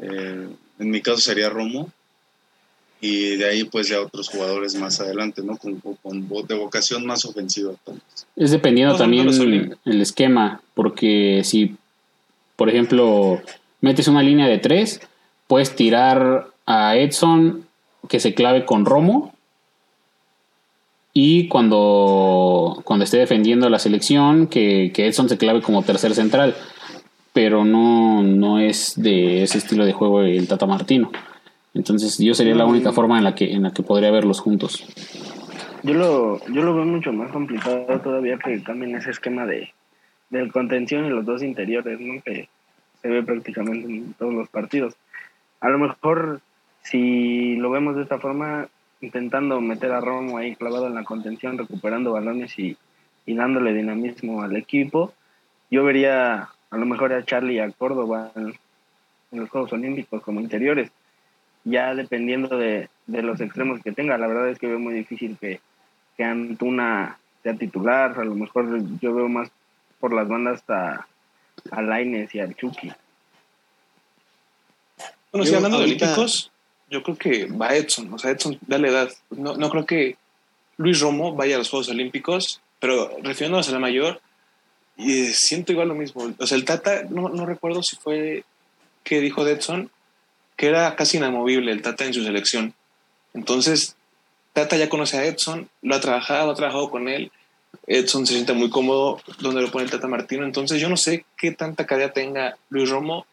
eh, 0.00 0.48
en 0.78 0.90
mi 0.90 1.00
caso 1.00 1.18
sería 1.18 1.48
Romo, 1.48 1.90
y 3.06 3.36
de 3.36 3.44
ahí 3.44 3.64
pues 3.64 3.88
ya 3.88 4.00
otros 4.00 4.30
jugadores 4.30 4.74
más 4.76 4.98
adelante, 4.98 5.42
¿no? 5.42 5.58
Con, 5.58 5.78
con 5.78 6.26
de 6.48 6.54
vocación 6.54 7.04
más 7.04 7.26
ofensiva. 7.26 7.72
vez. 7.86 8.26
Es 8.34 8.50
dependiendo 8.50 8.94
No, 8.94 8.98
también 8.98 9.28
Olímpicos. 9.28 9.78
el 9.84 10.00
esquema, 10.00 10.62
porque 10.72 11.42
si, 11.44 11.76
por 12.56 12.70
ejemplo, 12.70 13.42
metes 13.82 14.08
una 14.08 14.22
línea 14.22 14.46
de 14.46 14.56
tres, 14.56 15.02
puedes 15.48 15.76
tirar 15.76 16.48
a 16.64 16.96
Edson 16.96 17.66
que 18.08 18.20
se 18.20 18.32
clave 18.32 18.64
con 18.64 18.86
Romo 18.86 19.34
y 21.12 21.48
cuando, 21.48 22.80
cuando 22.84 23.04
esté 23.04 23.18
defendiendo 23.18 23.68
la 23.68 23.80
selección, 23.80 24.46
que, 24.46 24.92
que 24.94 25.08
Edson 25.08 25.28
se 25.28 25.36
clave 25.36 25.60
como 25.60 25.82
tercer 25.82 26.14
central, 26.14 26.56
pero 27.34 27.66
no, 27.66 28.22
no 28.22 28.60
es 28.60 28.94
de 28.96 29.42
ese 29.42 29.58
estilo 29.58 29.84
de 29.84 29.92
juego 29.92 30.22
el 30.22 30.48
Tata 30.48 30.64
Martino. 30.64 31.12
Entonces 31.74 32.16
yo 32.18 32.34
sería 32.34 32.54
la 32.54 32.66
única 32.66 32.92
forma 32.92 33.18
en 33.18 33.24
la 33.24 33.34
que, 33.34 33.52
en 33.52 33.64
la 33.64 33.72
que 33.72 33.82
podría 33.82 34.12
verlos 34.12 34.40
juntos. 34.40 34.86
Yo 35.82 35.92
lo, 35.92 36.46
yo 36.46 36.62
lo 36.62 36.74
veo 36.74 36.84
mucho 36.84 37.12
más 37.12 37.30
complicado 37.30 38.00
todavía 38.00 38.38
que 38.38 38.62
cambien 38.62 38.94
ese 38.96 39.10
esquema 39.10 39.44
de, 39.44 39.74
del 40.30 40.52
contención 40.52 41.04
y 41.04 41.10
los 41.10 41.26
dos 41.26 41.42
interiores, 41.42 42.00
¿no? 42.00 42.22
Que 42.22 42.48
se 43.02 43.08
ve 43.08 43.22
prácticamente 43.22 43.86
en 43.88 44.14
todos 44.14 44.32
los 44.32 44.48
partidos. 44.48 44.94
A 45.60 45.68
lo 45.68 45.78
mejor, 45.78 46.40
si 46.82 47.56
lo 47.56 47.70
vemos 47.70 47.96
de 47.96 48.02
esta 48.02 48.18
forma, 48.18 48.68
intentando 49.00 49.60
meter 49.60 49.92
a 49.92 50.00
Romo 50.00 50.38
ahí 50.38 50.54
clavado 50.54 50.86
en 50.86 50.94
la 50.94 51.04
contención, 51.04 51.58
recuperando 51.58 52.12
balones 52.12 52.58
y, 52.58 52.76
y 53.26 53.34
dándole 53.34 53.74
dinamismo 53.74 54.42
al 54.42 54.56
equipo, 54.56 55.12
yo 55.70 55.84
vería 55.84 56.48
a 56.70 56.76
lo 56.76 56.86
mejor 56.86 57.12
a 57.12 57.24
Charlie 57.24 57.56
y 57.56 57.58
a 57.58 57.70
Córdoba 57.72 58.30
en, 58.36 58.54
en 59.32 59.40
los 59.40 59.50
Juegos 59.50 59.72
Olímpicos 59.72 60.22
como 60.22 60.40
interiores 60.40 60.90
ya 61.64 61.94
dependiendo 61.94 62.56
de, 62.56 62.88
de 63.06 63.22
los 63.22 63.40
extremos 63.40 63.82
que 63.82 63.92
tenga. 63.92 64.18
La 64.18 64.26
verdad 64.26 64.48
es 64.48 64.58
que 64.58 64.66
veo 64.66 64.78
muy 64.78 64.94
difícil 64.94 65.36
que, 65.40 65.60
que 66.16 66.24
Antuna 66.24 67.18
sea 67.42 67.54
titular. 67.54 68.18
A 68.18 68.24
lo 68.24 68.34
mejor 68.34 68.82
yo 69.00 69.14
veo 69.14 69.28
más 69.28 69.50
por 70.00 70.12
las 70.12 70.28
bandas 70.28 70.60
hasta 70.60 71.06
a 71.70 71.82
Laines 71.82 72.34
y 72.34 72.40
al 72.40 72.54
Chucky. 72.54 72.92
Bueno, 75.32 75.46
Yo 75.46 75.56
hablando 75.56 75.78
de 75.78 75.84
ahorita- 75.84 76.04
olímpicos, 76.06 76.50
yo 76.90 77.02
creo 77.02 77.16
que 77.16 77.46
va 77.46 77.74
Edson. 77.74 78.12
O 78.12 78.18
sea, 78.18 78.30
Edson 78.30 78.58
da 78.66 78.78
la 78.78 78.88
edad. 78.88 79.10
No, 79.30 79.56
no 79.56 79.70
creo 79.70 79.86
que 79.86 80.16
Luis 80.76 81.00
Romo 81.00 81.34
vaya 81.34 81.56
a 81.56 81.58
los 81.58 81.70
Juegos 81.70 81.88
Olímpicos, 81.88 82.60
pero 82.78 83.10
refiriéndonos 83.22 83.68
a 83.68 83.72
la 83.72 83.78
mayor, 83.78 84.20
y 84.96 85.26
siento 85.28 85.72
igual 85.72 85.88
lo 85.88 85.94
mismo. 85.94 86.32
O 86.38 86.46
sea, 86.46 86.56
el 86.56 86.64
Tata, 86.64 87.04
no, 87.08 87.28
no 87.30 87.46
recuerdo 87.46 87.82
si 87.82 87.96
fue 87.96 88.44
que 89.02 89.20
dijo 89.20 89.44
de 89.44 89.52
Edson, 89.52 89.90
que 90.56 90.66
era 90.66 90.96
casi 90.96 91.16
inamovible 91.16 91.72
el 91.72 91.82
Tata 91.82 92.04
en 92.04 92.14
su 92.14 92.22
selección. 92.22 92.74
Entonces, 93.32 93.96
Tata 94.52 94.76
ya 94.76 94.88
conoce 94.88 95.18
a 95.18 95.24
Edson, 95.24 95.68
lo 95.82 95.94
ha 95.94 96.00
trabajado, 96.00 96.50
ha 96.50 96.54
trabajado 96.54 96.90
con 96.90 97.08
él. 97.08 97.32
Edson 97.86 98.26
se 98.26 98.34
siente 98.34 98.52
muy 98.52 98.70
cómodo 98.70 99.20
donde 99.40 99.60
lo 99.60 99.70
pone 99.70 99.84
el 99.84 99.90
Tata 99.90 100.06
Martino. 100.06 100.44
Entonces, 100.44 100.80
yo 100.80 100.88
no 100.88 100.96
sé 100.96 101.24
qué 101.36 101.50
tanta 101.50 101.86
calidad 101.86 102.12
tenga 102.12 102.56
Luis 102.68 102.88
Romo 102.88 103.26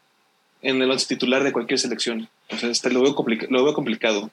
en 0.61 0.81
el 0.81 0.89
once 0.89 1.07
titular 1.07 1.43
de 1.43 1.51
cualquier 1.51 1.79
selección. 1.79 2.29
O 2.49 2.57
sea, 2.57 2.69
este, 2.69 2.89
lo, 2.89 3.01
veo 3.01 3.15
lo 3.49 3.63
veo 3.63 3.73
complicado. 3.73 4.29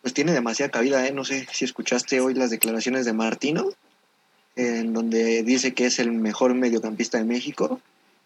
Pues 0.00 0.14
tiene 0.14 0.32
demasiada 0.32 0.70
cabida, 0.70 1.06
¿eh? 1.06 1.12
No 1.12 1.24
sé 1.24 1.46
si 1.52 1.64
escuchaste 1.64 2.20
hoy 2.20 2.34
las 2.34 2.50
declaraciones 2.50 3.04
de 3.04 3.12
Martino, 3.12 3.70
en 4.56 4.92
donde 4.92 5.42
dice 5.44 5.74
que 5.74 5.86
es 5.86 5.98
el 5.98 6.10
mejor 6.10 6.54
mediocampista 6.54 7.18
de 7.18 7.24
México. 7.24 7.80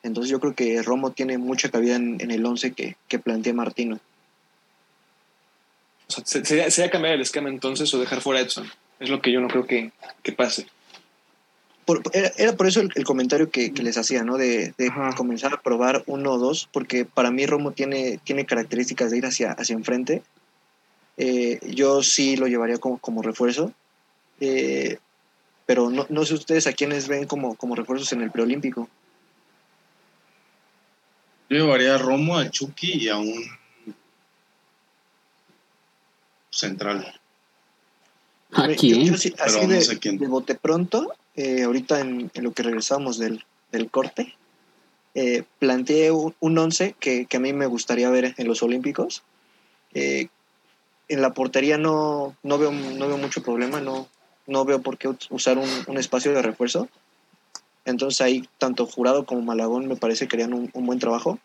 Entonces 0.06 0.30
yo 0.30 0.40
creo 0.40 0.54
que 0.54 0.82
Romo 0.82 1.10
tiene 1.12 1.36
mucha 1.38 1.68
cabida 1.70 1.96
en, 1.96 2.20
en 2.20 2.30
el 2.30 2.44
11 2.44 2.72
que, 2.72 2.96
que 3.08 3.18
plantea 3.18 3.52
Martino. 3.54 3.98
O 6.08 6.12
sea, 6.12 6.24
se- 6.24 6.44
sería, 6.44 6.70
sería 6.70 6.90
cambiar 6.90 7.14
el 7.14 7.20
esquema 7.20 7.48
entonces 7.48 7.92
o 7.94 7.98
dejar 7.98 8.20
fuera 8.20 8.40
a 8.40 8.42
Edson. 8.44 8.70
Es 9.00 9.10
lo 9.10 9.20
que 9.20 9.32
yo 9.32 9.40
no 9.40 9.48
creo 9.48 9.66
que, 9.66 9.92
que 10.22 10.32
pase. 10.32 10.66
Por- 11.84 12.02
era, 12.12 12.32
era 12.36 12.56
por 12.56 12.66
eso 12.66 12.80
el, 12.80 12.90
el 12.94 13.04
comentario 13.04 13.50
que, 13.50 13.72
que 13.72 13.82
les 13.82 13.98
hacía, 13.98 14.22
¿no? 14.22 14.36
De, 14.36 14.72
comenzar 15.16 15.52
a 15.54 15.60
probar 15.60 16.02
uno 16.06 16.32
o 16.32 16.38
dos, 16.38 16.68
porque 16.72 17.04
para 17.04 17.30
mí 17.30 17.46
Romo 17.46 17.72
tiene, 17.72 18.18
tiene 18.24 18.46
características 18.46 19.10
de 19.10 19.18
ir 19.18 19.26
hacia, 19.26 19.52
hacia 19.52 19.74
enfrente. 19.74 20.22
Eh, 21.16 21.58
yo 21.68 22.02
sí 22.02 22.36
lo 22.36 22.46
llevaría 22.46 22.78
como, 22.78 22.98
como 22.98 23.22
refuerzo. 23.22 23.72
Eh, 24.40 24.98
pero 25.64 25.90
no, 25.90 26.06
no 26.08 26.24
sé 26.24 26.34
ustedes 26.34 26.66
a 26.68 26.72
quiénes 26.72 27.08
ven 27.08 27.26
como, 27.26 27.56
como 27.56 27.74
refuerzos 27.74 28.12
en 28.12 28.22
el 28.22 28.30
preolímpico. 28.30 28.88
Yo 31.48 31.58
llevaría 31.64 31.94
a 31.94 31.98
Romo, 31.98 32.36
a 32.38 32.50
Chucky 32.50 33.04
y 33.04 33.08
a 33.08 33.16
un 33.18 33.32
central. 36.50 37.20
¿A 38.52 38.68
Yo- 38.68 38.76
quién? 38.76 39.04
yo 39.04 39.16
sí- 39.16 39.30
Pero 39.30 39.44
así 39.44 39.60
no 39.66 39.72
de, 39.74 39.80
sé 39.82 39.98
quién. 39.98 40.18
de 40.18 40.26
bote 40.26 40.54
pronto, 40.54 41.12
eh, 41.34 41.62
ahorita 41.64 42.00
en, 42.00 42.30
en 42.32 42.44
lo 42.44 42.52
que 42.52 42.62
regresamos 42.62 43.18
del, 43.18 43.44
del 43.72 43.90
corte, 43.90 44.34
eh, 45.14 45.44
planteé 45.58 46.10
un, 46.10 46.34
un 46.40 46.58
once 46.58 46.94
que, 46.98 47.26
que 47.26 47.36
a 47.36 47.40
mí 47.40 47.52
me 47.52 47.66
gustaría 47.66 48.10
ver 48.10 48.34
en 48.36 48.48
los 48.48 48.62
Olímpicos. 48.62 49.22
Eh, 49.94 50.28
en 51.08 51.22
la 51.22 51.32
portería 51.34 51.78
no, 51.78 52.36
no, 52.42 52.58
veo, 52.58 52.72
no 52.72 53.06
veo 53.06 53.16
mucho 53.18 53.42
problema, 53.42 53.80
no, 53.80 54.08
no 54.46 54.64
veo 54.64 54.82
por 54.82 54.98
qué 54.98 55.08
usar 55.30 55.58
un, 55.58 55.68
un 55.86 55.98
espacio 55.98 56.32
de 56.32 56.42
refuerzo. 56.42 56.88
Entonces 57.86 58.20
ahí 58.20 58.46
tanto 58.58 58.84
Jurado 58.86 59.24
como 59.24 59.40
Malagón 59.40 59.86
me 59.86 59.96
parece 59.96 60.28
que 60.28 60.36
harían 60.36 60.52
un, 60.52 60.70
un 60.74 60.86
buen 60.86 60.98
trabajo. 60.98 61.38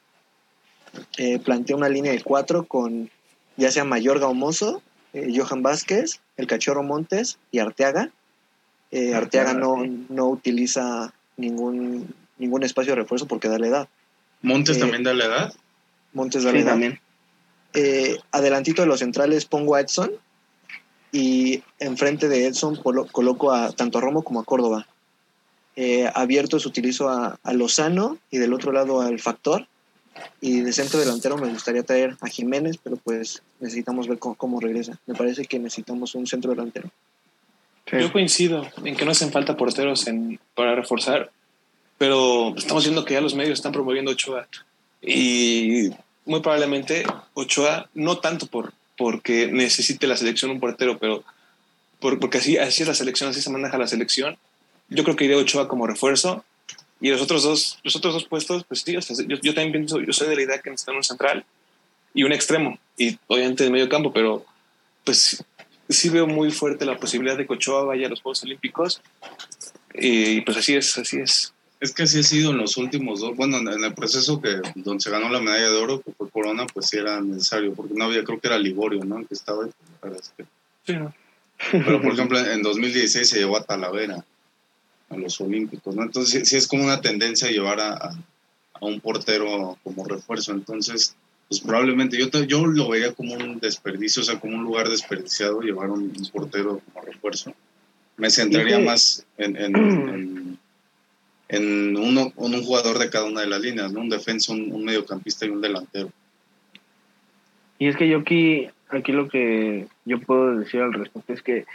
Eh, 1.18 1.39
planteé 1.39 1.76
una 1.76 1.88
línea 1.88 2.12
de 2.12 2.22
cuatro 2.22 2.66
con 2.66 3.10
ya 3.56 3.72
sea 3.72 3.86
Mayorga 3.86 4.28
o 4.28 4.34
Mozo, 4.34 4.82
eh, 5.14 5.32
Johan 5.34 5.62
Vázquez, 5.62 6.20
el 6.36 6.48
Cachorro 6.48 6.84
Montes 6.84 7.38
y 7.52 7.60
Arteaga. 7.60 8.10
Eh, 8.92 9.14
Arteaga 9.14 9.54
no, 9.54 9.86
no 10.10 10.28
utiliza 10.28 11.14
ningún, 11.38 12.14
ningún 12.38 12.64
espacio 12.64 12.94
de 12.94 13.02
refuerzo 13.02 13.28
porque 13.28 13.48
da 13.48 13.60
la 13.60 13.68
edad. 13.68 13.89
Montes 14.42 14.78
Eh, 14.78 14.80
también 14.82 15.04
da 15.04 15.14
la 15.14 15.26
edad. 15.26 15.54
Montes 16.12 16.44
da 16.44 16.52
la 16.52 16.58
Sí, 16.58 16.64
edad. 16.64 16.72
también. 16.72 17.00
Adelantito 18.32 18.82
de 18.82 18.88
los 18.88 19.00
centrales 19.00 19.46
pongo 19.46 19.76
a 19.76 19.82
Edson 19.82 20.12
y 21.14 21.64
enfrente 21.80 22.28
de 22.28 22.48
Edson 22.48 22.76
coloco 22.76 23.54
a 23.54 23.72
tanto 23.72 24.00
a 24.00 24.02
Romo 24.02 24.24
como 24.24 24.42
a 24.42 24.44
Córdoba. 24.44 24.88
Eh, 25.76 26.10
abiertos 26.14 26.66
utilizo 26.66 27.10
a, 27.10 27.40
a 27.44 27.54
Lozano 27.54 28.18
y 28.30 28.38
del 28.38 28.54
otro 28.54 28.72
lado 28.72 29.02
al 29.02 29.20
Factor. 29.20 29.68
Y 30.42 30.60
de 30.62 30.74
centro 30.74 31.00
delantero 31.00 31.38
me 31.38 31.48
gustaría 31.48 31.84
traer 31.84 32.18
a 32.20 32.28
Jiménez, 32.28 32.78
pero 32.84 32.98
pues 32.98 33.42
necesitamos 33.60 34.08
ver 34.08 34.20
cómo, 34.20 34.36
cómo 34.36 34.60
regresa. 34.60 35.00
Me 35.08 35.16
parece 35.16 35.46
que 35.46 35.58
necesitamos 35.58 36.14
un 36.16 36.28
centro 36.28 36.52
delantero. 36.52 36.90
Sí. 37.90 37.98
Yo 38.00 38.12
coincido 38.12 38.68
en 38.84 38.96
que 38.96 39.06
no 39.06 39.12
hacen 39.12 39.32
falta 39.32 39.56
porteros 39.56 40.08
en, 40.08 40.40
para 40.54 40.76
reforzar, 40.76 41.32
pero 41.98 42.54
estamos 42.58 42.84
viendo 42.84 43.06
que 43.06 43.14
ya 43.14 43.22
los 43.22 43.36
medios 43.36 43.60
están 43.60 43.72
promoviendo 43.72 44.12
Ochoa. 44.12 44.48
Y 45.02 45.90
muy 46.26 46.42
probablemente 46.42 47.04
Ochoa, 47.34 47.90
no 47.94 48.18
tanto 48.20 48.48
por 48.48 48.74
porque 48.98 49.48
necesite 49.48 50.06
la 50.06 50.16
selección 50.18 50.52
un 50.52 50.60
portero, 50.60 51.00
pero 51.00 51.24
por- 52.00 52.20
porque 52.20 52.38
así, 52.38 52.58
así 52.58 52.84
es 52.84 52.88
la 52.88 52.94
selección, 52.94 53.30
así 53.30 53.42
se 53.42 53.50
maneja 53.50 53.78
la 53.80 53.88
selección. 53.88 54.38
Yo 54.92 55.04
creo 55.04 55.16
que 55.16 55.26
iré 55.26 55.36
Ochoa 55.36 55.68
como 55.68 55.88
refuerzo. 55.88 56.44
Y 57.00 57.10
los 57.10 57.22
otros 57.22 57.42
dos, 57.44 57.80
los 57.84 57.96
otros 57.96 58.14
dos 58.14 58.26
puestos, 58.26 58.64
pues 58.66 58.82
sí, 58.82 58.96
o 58.96 59.02
sea, 59.02 59.16
yo, 59.28 59.38
yo 59.42 59.54
también 59.56 59.72
pienso, 59.72 60.00
yo 60.00 60.14
soy 60.14 60.28
de 60.30 60.36
la 60.36 60.44
idea 60.44 60.60
que 60.62 60.70
necesitan 60.70 60.96
un 60.98 61.04
central 61.04 61.44
y 62.14 62.22
un 62.24 62.32
extremo, 62.32 62.78
y 62.96 63.18
obviamente 63.26 63.64
de 63.64 63.72
medio 63.72 63.89
campo, 63.89 64.14
pero 64.14 64.46
pues 65.04 65.44
sí 65.89 66.10
veo 66.10 66.28
muy 66.28 66.52
fuerte 66.52 66.86
la 66.86 67.00
posibilidad 67.00 67.36
de 67.38 67.48
que 67.48 67.54
Ochoa 67.54 67.86
vaya 67.86 68.06
a 68.06 68.10
los 68.12 68.22
Juegos 68.22 68.44
Olímpicos. 68.44 69.02
Y 69.96 70.42
pues 70.42 70.58
así 70.58 70.76
es, 70.76 70.96
así 70.98 71.18
es. 71.18 71.54
Es 71.80 71.92
que 71.92 72.04
así 72.04 72.20
ha 72.20 72.24
sido 72.24 72.52
en 72.52 72.58
los 72.58 72.78
últimos 72.78 73.22
dos. 73.22 73.36
Bueno, 73.36 73.58
en 73.58 73.84
el 73.84 73.94
proceso 73.96 74.39
que 74.39 74.62
donde 74.76 75.02
se 75.02 75.10
ganó 75.10 75.28
la 75.30 75.42
medalla 75.42 75.72
de 75.72 75.78
oro, 75.78 76.02
que 76.02 76.12
fue 76.12 76.30
Corona, 76.30 76.68
pues 76.72 76.88
sí 76.89 76.98
era 76.98 77.20
necesario, 77.20 77.74
porque 77.74 77.96
no 77.96 78.06
había, 78.06 78.24
creo 78.24 78.39
que 78.39 78.48
era 78.48 78.60
Ligorio, 78.60 79.04
¿no? 79.04 79.18
El 79.18 79.28
Que 79.28 79.34
estaba 79.34 79.64
ahí. 79.66 79.72
este- 80.20 80.46
Pero, 81.72 82.00
por 82.02 82.14
ejemplo, 82.14 82.38
en 82.39 82.62
2016 82.62 83.28
se 83.28 83.39
llevó 83.39 83.58
a 83.58 83.64
Talavera 83.64 84.24
a 85.12 85.18
los 85.18 85.39
Olímpicos, 85.41 85.95
¿no? 85.95 86.03
Entonces, 86.03 86.47
sí, 86.47 86.55
es 86.55 86.68
como 86.68 86.86
una 86.86 87.01
tendencia 87.01 87.47
a 87.47 87.51
llevar 87.51 87.80
a, 87.80 87.93
a- 87.93 88.16
a 88.74 88.86
un 88.86 88.99
portero 88.99 89.78
como 89.84 90.05
refuerzo. 90.05 90.53
Entonces, 90.53 91.16
pues 91.47 91.62
probablemente 91.62 92.18
yo, 92.18 92.30
te- 92.30 92.47
yo 92.47 92.66
lo 92.66 92.89
veía 92.89 93.12
como 93.14 93.34
un 93.36 93.59
desperdicio, 93.59 94.22
o 94.22 94.26
sea, 94.26 94.39
como 94.39 94.55
un 94.57 94.64
lugar 94.64 94.89
desperdiciado 94.89 95.59
llevar 95.62 95.89
un, 95.91 96.03
un 96.03 96.30
portero 96.32 96.82
como 96.93 97.05
refuerzo. 97.05 97.53
Me 98.18 98.30
centraría 98.30 98.80
más 98.80 99.26
en, 99.38 99.55
en, 99.57 99.76
en, 99.76 100.59
en 101.49 101.97
uno, 101.97 102.32
en 102.38 102.53
un 102.55 102.64
jugador 102.64 102.97
de 102.99 103.09
cada 103.09 103.26
una 103.26 103.41
de 103.41 103.47
las 103.47 103.62
líneas, 103.62 103.91
¿no? 103.91 103.99
Un 104.01 104.09
defensa, 104.09 104.53
un, 104.53 104.72
un 104.72 104.84
mediocampista 104.86 105.45
y 105.45 105.49
un 105.49 105.62
delantero. 105.62 106.12
Y 107.80 107.88
es 107.88 107.97
que 107.97 108.07
yo 108.07 108.20
aquí, 108.20 108.68
aquí 108.89 109.12
lo 109.12 109.28
que 109.28 109.88
yo 110.05 110.20
puedo 110.22 110.57
decir 110.57 110.82
al 110.82 110.93
respecto 110.93 111.34
es 111.34 111.41
que 111.41 111.66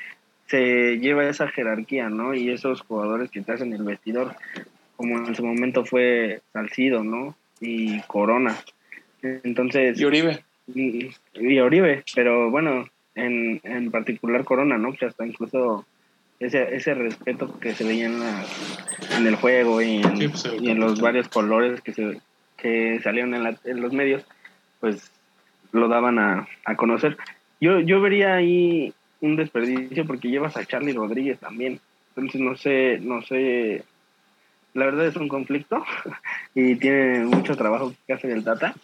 se 0.47 0.99
lleva 0.99 1.29
esa 1.29 1.49
jerarquía, 1.49 2.09
¿no? 2.09 2.35
Y 2.35 2.51
esos 2.51 2.81
jugadores 2.83 3.31
que 3.31 3.43
te 3.43 3.53
hacen 3.53 3.73
el 3.73 3.83
vestidor, 3.83 4.35
como 4.97 5.19
en 5.27 5.35
su 5.35 5.45
momento 5.45 5.85
fue 5.85 6.41
Salcido, 6.53 7.03
¿no? 7.05 7.35
Y 7.61 8.01
Corona. 8.03 8.57
Entonces, 9.23 9.99
Y 10.01 10.05
Oribe. 10.05 10.45
y, 10.75 11.11
y 11.35 11.59
Oribe, 11.59 12.05
pero 12.15 12.51
bueno, 12.51 12.89
en, 13.15 13.61
en 13.65 13.91
particular 13.91 14.45
Corona, 14.45 14.79
¿no? 14.79 14.93
Que 14.93 15.07
hasta 15.07 15.27
incluso 15.27 15.85
ese, 16.39 16.75
ese 16.77 16.95
respeto 16.95 17.59
que 17.59 17.75
se 17.75 17.85
veía 17.85 18.07
en, 18.07 18.21
la- 18.21 18.45
en 19.17 19.27
el 19.27 19.37
juego 19.37 19.81
y 19.83 19.97
en, 19.97 20.17
Sí, 20.19 20.29
pues, 20.29 20.49
y 20.61 20.71
en 20.71 20.79
los 20.81 21.01
varios 21.01 21.29
colores 21.29 21.81
que, 21.81 21.93
se, 21.93 22.21
que 22.57 23.01
salieron 23.03 23.35
en, 23.35 23.43
la- 23.45 23.59
en 23.65 23.81
los 23.81 23.93
medios, 23.93 24.25
pues 24.81 25.11
lo 25.73 25.89
daban 25.89 26.19
a, 26.19 26.47
a 26.65 26.77
conocer. 26.77 27.17
Yo, 27.61 27.81
yo 27.81 28.01
vería 28.03 28.35
ahí 28.35 28.93
un 29.21 29.37
desperdicio 29.37 30.07
porque 30.07 30.29
llevas 30.29 30.57
a 30.57 30.65
Charlie 30.65 30.93
Rodríguez 30.93 31.39
también. 31.39 31.81
Entonces 32.15 32.41
no 32.41 32.57
sé, 32.57 32.99
no 33.03 33.23
sé, 33.23 33.85
la 34.75 34.87
verdad 34.87 35.07
es 35.07 35.17
un 35.17 35.29
conflicto 35.29 35.85
y 36.55 36.77
tiene 36.77 37.25
mucho 37.25 37.57
trabajo 37.57 37.93
que 38.07 38.13
hacer 38.13 38.31
el 38.31 38.45
Tata 38.45 38.75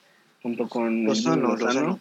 junto 0.42 0.68
con 0.68 1.04
Lozano, 1.04 1.48
Lozano. 1.52 1.66
Lozano. 1.66 2.00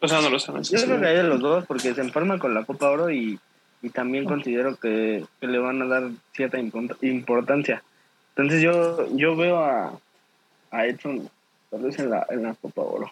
O 0.00 0.06
sea, 0.06 0.20
no 0.20 0.30
lo 0.30 0.38
saben. 0.38 0.64
sí, 0.64 0.74
Yo 0.74 0.78
sí. 0.78 0.86
creo 0.86 1.00
que 1.00 1.06
hay 1.06 1.16
de 1.16 1.22
los 1.24 1.40
dos 1.40 1.66
porque 1.66 1.92
se 1.94 2.00
enferma 2.00 2.38
con 2.38 2.54
la 2.54 2.64
Copa 2.64 2.88
Oro 2.90 3.10
y, 3.10 3.38
y 3.82 3.88
también 3.90 4.24
considero 4.26 4.76
que, 4.76 5.24
que 5.40 5.46
le 5.48 5.58
van 5.58 5.82
a 5.82 5.86
dar 5.86 6.10
cierta 6.32 6.58
import- 6.58 6.96
importancia. 7.02 7.82
Entonces 8.36 8.62
yo, 8.62 9.08
yo 9.16 9.34
veo 9.34 9.58
a, 9.58 9.98
a 10.70 10.86
Edson 10.86 11.28
tal 11.70 11.82
vez 11.82 11.98
en 11.98 12.10
la, 12.10 12.24
en 12.30 12.44
la 12.44 12.54
Copa 12.54 12.82
Oro. 12.82 13.10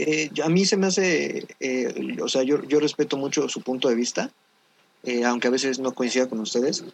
Eh, 0.00 0.30
a 0.44 0.48
mí 0.48 0.64
se 0.64 0.76
me 0.76 0.86
hace, 0.86 1.48
eh, 1.58 2.16
o 2.22 2.28
sea, 2.28 2.44
yo, 2.44 2.62
yo 2.62 2.78
respeto 2.78 3.16
mucho 3.16 3.48
su 3.48 3.62
punto 3.62 3.88
de 3.88 3.96
vista, 3.96 4.30
eh, 5.02 5.24
aunque 5.24 5.48
a 5.48 5.50
veces 5.50 5.80
no 5.80 5.92
coincida 5.92 6.28
con 6.28 6.38
ustedes, 6.38 6.84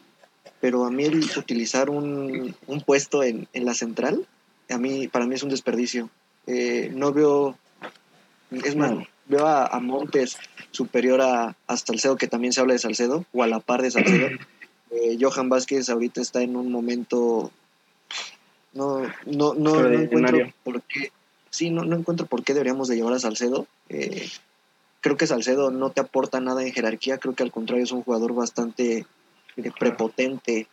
pero 0.62 0.86
a 0.86 0.90
mí 0.90 1.04
el 1.04 1.22
utilizar 1.36 1.90
un, 1.90 2.56
un 2.66 2.80
puesto 2.80 3.22
en, 3.22 3.46
en 3.52 3.66
la 3.66 3.74
central, 3.74 4.26
a 4.70 4.78
mí, 4.78 5.06
para 5.08 5.26
mí 5.26 5.34
es 5.34 5.42
un 5.42 5.50
desperdicio. 5.50 6.08
No 6.92 7.12
veo, 7.12 7.58
es 8.50 8.74
más, 8.74 8.92
veo 9.26 9.46
a, 9.46 9.66
a 9.66 9.80
Montes 9.80 10.38
superior 10.70 11.20
a, 11.20 11.56
a 11.66 11.76
Salcedo, 11.76 12.16
que 12.16 12.26
también 12.26 12.54
se 12.54 12.60
habla 12.60 12.72
de 12.72 12.78
Salcedo, 12.78 13.26
o 13.34 13.42
a 13.42 13.46
la 13.46 13.60
par 13.60 13.82
de 13.82 13.90
Salcedo. 13.90 14.28
Johan 15.20 15.50
Vázquez 15.50 15.90
ahorita 15.90 16.22
está 16.22 16.40
en 16.40 16.56
un 16.56 16.72
momento, 16.72 17.50
no, 18.72 19.02
no, 19.26 19.52
no, 19.52 19.82
no 19.82 19.92
encuentro 19.92 20.52
por 20.62 20.80
qué, 20.82 21.12
sí, 21.54 21.70
no, 21.70 21.84
no 21.84 21.96
encuentro 21.96 22.26
por 22.26 22.42
qué 22.42 22.52
deberíamos 22.52 22.88
de 22.88 22.96
llevar 22.96 23.14
a 23.14 23.18
Salcedo. 23.18 23.66
Eh, 23.88 24.28
creo 25.00 25.16
que 25.16 25.26
Salcedo 25.26 25.70
no 25.70 25.90
te 25.90 26.00
aporta 26.00 26.40
nada 26.40 26.62
en 26.62 26.72
jerarquía, 26.72 27.18
creo 27.18 27.34
que 27.34 27.42
al 27.42 27.52
contrario 27.52 27.84
es 27.84 27.92
un 27.92 28.02
jugador 28.02 28.34
bastante 28.34 29.06
eh, 29.56 29.70
prepotente 29.78 30.66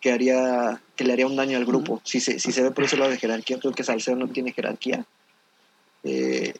que 0.00 0.12
haría 0.12 0.80
que 0.94 1.04
le 1.04 1.12
haría 1.12 1.26
un 1.26 1.34
daño 1.34 1.58
al 1.58 1.64
grupo. 1.64 2.00
Si 2.04 2.20
se, 2.20 2.38
si 2.38 2.52
se 2.52 2.62
ve 2.62 2.70
por 2.70 2.84
ese 2.84 2.96
lado 2.96 3.10
de 3.10 3.18
jerarquía, 3.18 3.58
creo 3.58 3.72
que 3.72 3.82
Salcedo 3.82 4.16
no 4.16 4.28
tiene 4.28 4.52
jerarquía. 4.52 5.04
Eh, 6.04 6.54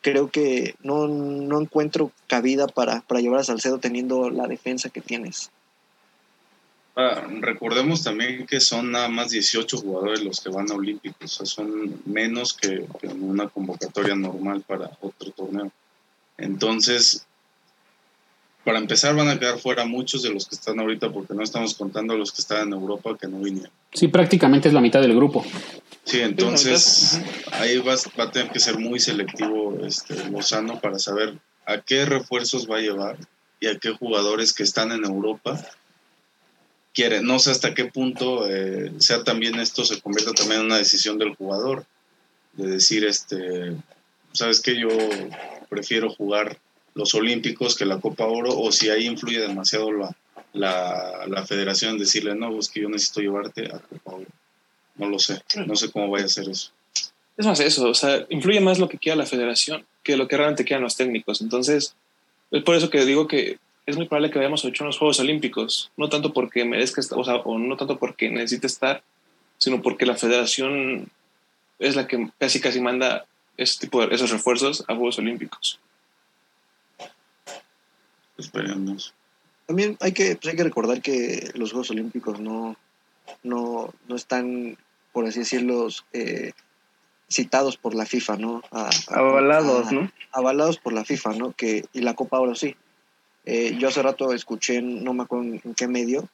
creo 0.00 0.30
que 0.30 0.76
no, 0.82 1.08
no 1.08 1.60
encuentro 1.60 2.12
cabida 2.28 2.68
para, 2.68 3.00
para 3.00 3.20
llevar 3.20 3.40
a 3.40 3.44
Salcedo 3.44 3.78
teniendo 3.78 4.30
la 4.30 4.46
defensa 4.46 4.90
que 4.90 5.00
tienes. 5.00 5.50
Ah, 7.00 7.22
recordemos 7.40 8.02
también 8.02 8.44
que 8.44 8.58
son 8.58 8.90
nada 8.90 9.08
más 9.08 9.30
18 9.30 9.78
jugadores 9.78 10.20
los 10.20 10.40
que 10.40 10.48
van 10.48 10.68
a 10.68 10.74
Olímpicos, 10.74 11.40
o 11.40 11.46
sea, 11.46 11.46
son 11.46 12.02
menos 12.06 12.52
que, 12.52 12.86
que 13.00 13.06
en 13.06 13.22
una 13.22 13.46
convocatoria 13.46 14.16
normal 14.16 14.64
para 14.66 14.90
otro 15.00 15.30
torneo. 15.30 15.70
Entonces, 16.36 17.24
para 18.64 18.80
empezar 18.80 19.14
van 19.14 19.28
a 19.28 19.38
quedar 19.38 19.60
fuera 19.60 19.86
muchos 19.86 20.24
de 20.24 20.30
los 20.30 20.48
que 20.48 20.56
están 20.56 20.80
ahorita 20.80 21.12
porque 21.12 21.34
no 21.34 21.44
estamos 21.44 21.74
contando 21.74 22.14
a 22.14 22.16
los 22.16 22.32
que 22.32 22.42
están 22.42 22.66
en 22.66 22.72
Europa 22.72 23.16
que 23.16 23.28
no 23.28 23.38
vinieron. 23.38 23.70
Sí, 23.92 24.08
prácticamente 24.08 24.66
es 24.66 24.74
la 24.74 24.80
mitad 24.80 25.00
del 25.00 25.14
grupo. 25.14 25.46
Sí, 26.02 26.18
entonces 26.18 27.20
ahí 27.52 27.78
vas, 27.78 28.08
va 28.18 28.24
a 28.24 28.32
tener 28.32 28.50
que 28.50 28.58
ser 28.58 28.76
muy 28.76 28.98
selectivo 28.98 29.78
este, 29.86 30.28
Lozano 30.30 30.80
para 30.80 30.98
saber 30.98 31.38
a 31.64 31.80
qué 31.80 32.04
refuerzos 32.06 32.68
va 32.68 32.78
a 32.78 32.80
llevar 32.80 33.18
y 33.60 33.68
a 33.68 33.78
qué 33.78 33.90
jugadores 33.90 34.52
que 34.52 34.64
están 34.64 34.90
en 34.90 35.04
Europa 35.04 35.64
quiere. 36.98 37.22
No 37.22 37.38
sé 37.38 37.52
hasta 37.52 37.74
qué 37.74 37.84
punto 37.84 38.48
eh, 38.50 38.90
sea 38.98 39.22
también 39.22 39.60
esto 39.60 39.84
se 39.84 40.00
convierta 40.00 40.32
también 40.32 40.62
en 40.62 40.66
una 40.66 40.78
decisión 40.78 41.16
del 41.16 41.36
jugador 41.36 41.86
de 42.54 42.66
decir, 42.66 43.04
este, 43.04 43.76
sabes 44.32 44.60
que 44.60 44.76
yo 44.76 44.88
prefiero 45.68 46.10
jugar 46.10 46.58
los 46.94 47.14
Olímpicos 47.14 47.76
que 47.76 47.84
la 47.84 48.00
Copa 48.00 48.24
Oro 48.24 48.50
o 48.58 48.72
si 48.72 48.90
ahí 48.90 49.06
influye 49.06 49.38
demasiado 49.38 49.92
la, 49.92 50.16
la, 50.52 51.24
la 51.28 51.46
federación 51.46 51.98
decirle, 51.98 52.34
no, 52.34 52.58
es 52.58 52.68
que 52.68 52.80
yo 52.80 52.88
necesito 52.88 53.20
llevarte 53.20 53.66
a 53.66 53.78
Copa 53.78 54.16
Oro. 54.16 54.26
No 54.96 55.08
lo 55.08 55.20
sé, 55.20 55.40
no 55.68 55.76
sé 55.76 55.92
cómo 55.92 56.10
vaya 56.10 56.24
a 56.24 56.28
ser 56.28 56.48
eso. 56.48 56.72
Es 57.36 57.46
más 57.46 57.60
eso, 57.60 57.88
o 57.88 57.94
sea, 57.94 58.26
influye 58.28 58.58
más 58.58 58.80
lo 58.80 58.88
que 58.88 58.98
quiera 58.98 59.14
la 59.14 59.24
federación 59.24 59.86
que 60.02 60.16
lo 60.16 60.26
que 60.26 60.36
realmente 60.36 60.64
quieran 60.64 60.82
los 60.82 60.96
técnicos. 60.96 61.42
Entonces, 61.42 61.94
es 62.50 62.62
por 62.64 62.74
eso 62.74 62.90
que 62.90 63.04
digo 63.04 63.28
que 63.28 63.60
es 63.88 63.96
muy 63.96 64.06
probable 64.06 64.30
que 64.30 64.38
vayamos 64.38 64.62
a 64.64 64.68
ocho 64.68 64.84
en 64.84 64.88
los 64.88 64.98
Juegos 64.98 65.18
Olímpicos, 65.18 65.90
no 65.96 66.10
tanto 66.10 66.34
porque 66.34 66.62
merezca 66.66 67.00
estar, 67.00 67.18
o, 67.18 67.24
sea, 67.24 67.36
o 67.36 67.58
no 67.58 67.74
tanto 67.76 67.98
porque 67.98 68.28
necesite 68.30 68.66
estar, 68.66 69.02
sino 69.56 69.80
porque 69.80 70.04
la 70.04 70.14
federación 70.14 71.08
es 71.78 71.96
la 71.96 72.06
que 72.06 72.28
casi 72.38 72.60
casi 72.60 72.80
manda 72.82 73.24
ese 73.56 73.80
tipo 73.80 74.06
de, 74.06 74.14
esos 74.14 74.30
refuerzos 74.30 74.84
a 74.88 74.94
Juegos 74.94 75.18
Olímpicos. 75.18 75.80
Esperemos. 78.36 79.14
También 79.66 79.96
hay 80.00 80.12
que, 80.12 80.36
pues 80.36 80.48
hay 80.48 80.56
que 80.56 80.64
recordar 80.64 81.00
que 81.00 81.50
los 81.54 81.70
Juegos 81.72 81.90
Olímpicos 81.90 82.40
no, 82.40 82.76
no, 83.42 83.92
no 84.06 84.16
están, 84.16 84.76
por 85.12 85.24
así 85.26 85.40
decirlo, 85.40 85.88
eh, 86.12 86.52
citados 87.30 87.78
por 87.78 87.94
la 87.94 88.04
FIFA, 88.04 88.36
¿no? 88.36 88.62
A- 88.70 88.90
Avalados, 89.08 89.88
a- 89.88 89.92
¿no? 89.92 90.12
Avalados 90.32 90.76
por 90.78 90.92
la 90.92 91.06
FIFA, 91.06 91.30
¿no? 91.34 91.52
Que, 91.52 91.86
y 91.94 92.00
la 92.02 92.14
Copa 92.14 92.38
Oro 92.38 92.54
sí. 92.54 92.76
Eh, 93.50 93.78
yo 93.78 93.88
hace 93.88 94.02
rato 94.02 94.34
escuché, 94.34 94.82
no 94.82 95.14
me 95.14 95.22
acuerdo 95.22 95.46
en, 95.46 95.74
qué 95.74 95.88
medio, 95.88 96.28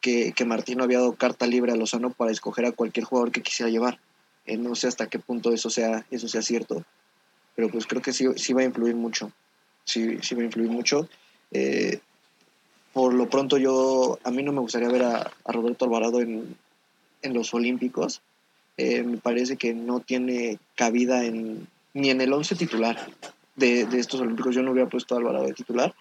que, 0.00 0.30
que 0.30 0.44
Martino 0.44 0.84
había 0.84 0.98
dado 0.98 1.14
carta 1.14 1.48
libre 1.48 1.72
a 1.72 1.76
Lozano 1.76 2.10
para 2.10 2.30
escoger 2.30 2.64
a 2.64 2.70
cualquier 2.70 3.06
jugador 3.06 3.32
que 3.32 3.42
quisiera 3.42 3.72
llevar. 3.72 3.98
Eh, 4.46 4.56
no 4.56 4.76
sé 4.76 4.86
hasta 4.86 5.08
qué 5.08 5.18
punto 5.18 5.52
eso 5.52 5.68
sea, 5.68 6.06
eso 6.12 6.28
sea 6.28 6.42
cierto, 6.42 6.84
pero 7.56 7.70
pues 7.70 7.88
creo 7.88 8.00
que 8.00 8.12
sí, 8.12 8.24
sí 8.36 8.52
va 8.52 8.60
a 8.60 8.66
influir 8.66 8.94
mucho. 8.94 9.32
Sí, 9.84 10.18
sí 10.22 10.36
va 10.36 10.42
a 10.42 10.44
influir 10.44 10.70
mucho. 10.70 11.08
Eh, 11.50 11.98
por 12.92 13.14
lo 13.14 13.28
pronto 13.28 13.58
yo, 13.58 14.20
a 14.22 14.30
mí 14.30 14.44
no 14.44 14.52
me 14.52 14.60
gustaría 14.60 14.90
ver 14.90 15.02
a, 15.02 15.32
Roberto 15.46 15.86
Alvarado 15.86 16.20
en, 16.20 16.56
en 17.22 17.34
los 17.34 17.52
Olímpicos. 17.52 18.22
Me 18.78 19.18
parece 19.18 19.56
que 19.56 19.74
no 19.74 19.98
tiene 19.98 20.58
cabida 20.76 21.24
en, 21.24 21.66
ni 21.94 22.10
en 22.10 22.20
el 22.20 22.32
11 22.32 22.54
titular 22.54 23.10
de, 23.56 23.86
de 23.86 23.98
estos 23.98 24.20
Olímpicos. 24.20 24.54
Yo 24.54 24.62
no 24.62 24.70
hubiera 24.70 24.88
puesto 24.88 25.16
a 25.16 25.18
Alvarado 25.18 25.46
de 25.46 25.52
titular. 25.52 25.92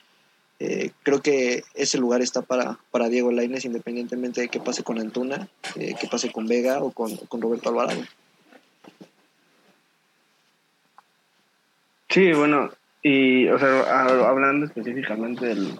Eh, 0.59 0.91
creo 1.03 1.21
que 1.21 1.63
ese 1.73 1.97
lugar 1.97 2.21
está 2.21 2.41
para, 2.41 2.77
para 2.91 3.07
Diego 3.07 3.31
Lainez, 3.31 3.63
independientemente 3.63 4.41
de 4.41 4.49
qué 4.49 4.59
pase 4.59 4.83
con 4.83 4.99
Antuna, 4.99 5.47
eh, 5.75 5.95
qué 5.99 6.07
pase 6.07 6.31
con 6.31 6.47
Vega 6.47 6.79
o 6.79 6.91
con, 6.91 7.15
con 7.15 7.41
Roberto 7.41 7.69
Alvarado. 7.69 8.01
Sí, 12.09 12.33
bueno, 12.33 12.71
y, 13.01 13.47
o 13.47 13.57
sea, 13.59 14.03
hablando 14.27 14.65
específicamente 14.65 15.45
del, 15.45 15.79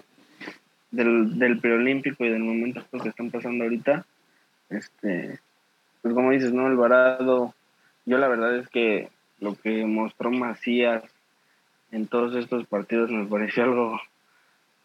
del, 0.90 1.38
del 1.38 1.60
preolímpico 1.60 2.24
y 2.24 2.30
del 2.30 2.42
momento 2.42 2.84
que 2.90 3.08
están 3.08 3.30
pasando 3.30 3.64
ahorita, 3.64 4.06
este, 4.70 5.40
pues 6.00 6.14
como 6.14 6.30
dices, 6.30 6.52
¿no? 6.52 6.66
Alvarado, 6.66 7.54
yo 8.06 8.16
la 8.16 8.28
verdad 8.28 8.56
es 8.56 8.68
que 8.68 9.10
lo 9.40 9.54
que 9.56 9.84
mostró 9.84 10.30
Macías 10.30 11.02
en 11.90 12.06
todos 12.06 12.36
estos 12.36 12.66
partidos 12.66 13.10
me 13.10 13.26
pareció 13.26 13.64
algo, 13.64 14.00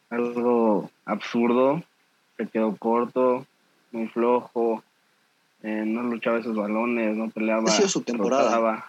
algo 0.10 0.90
absurdo, 1.06 1.84
se 2.38 2.48
quedó 2.48 2.76
corto, 2.78 3.46
muy 3.92 4.08
flojo, 4.08 4.84
eh, 5.64 5.84
no 5.86 6.04
luchaba 6.04 6.40
esos 6.40 6.56
balones, 6.56 7.16
no 7.16 7.30
peleaba. 7.30 7.64
Ha 7.66 7.72
sido 7.72 7.88
su 7.90 8.04
temporada. 8.04 8.44
trotaba. 8.50 8.86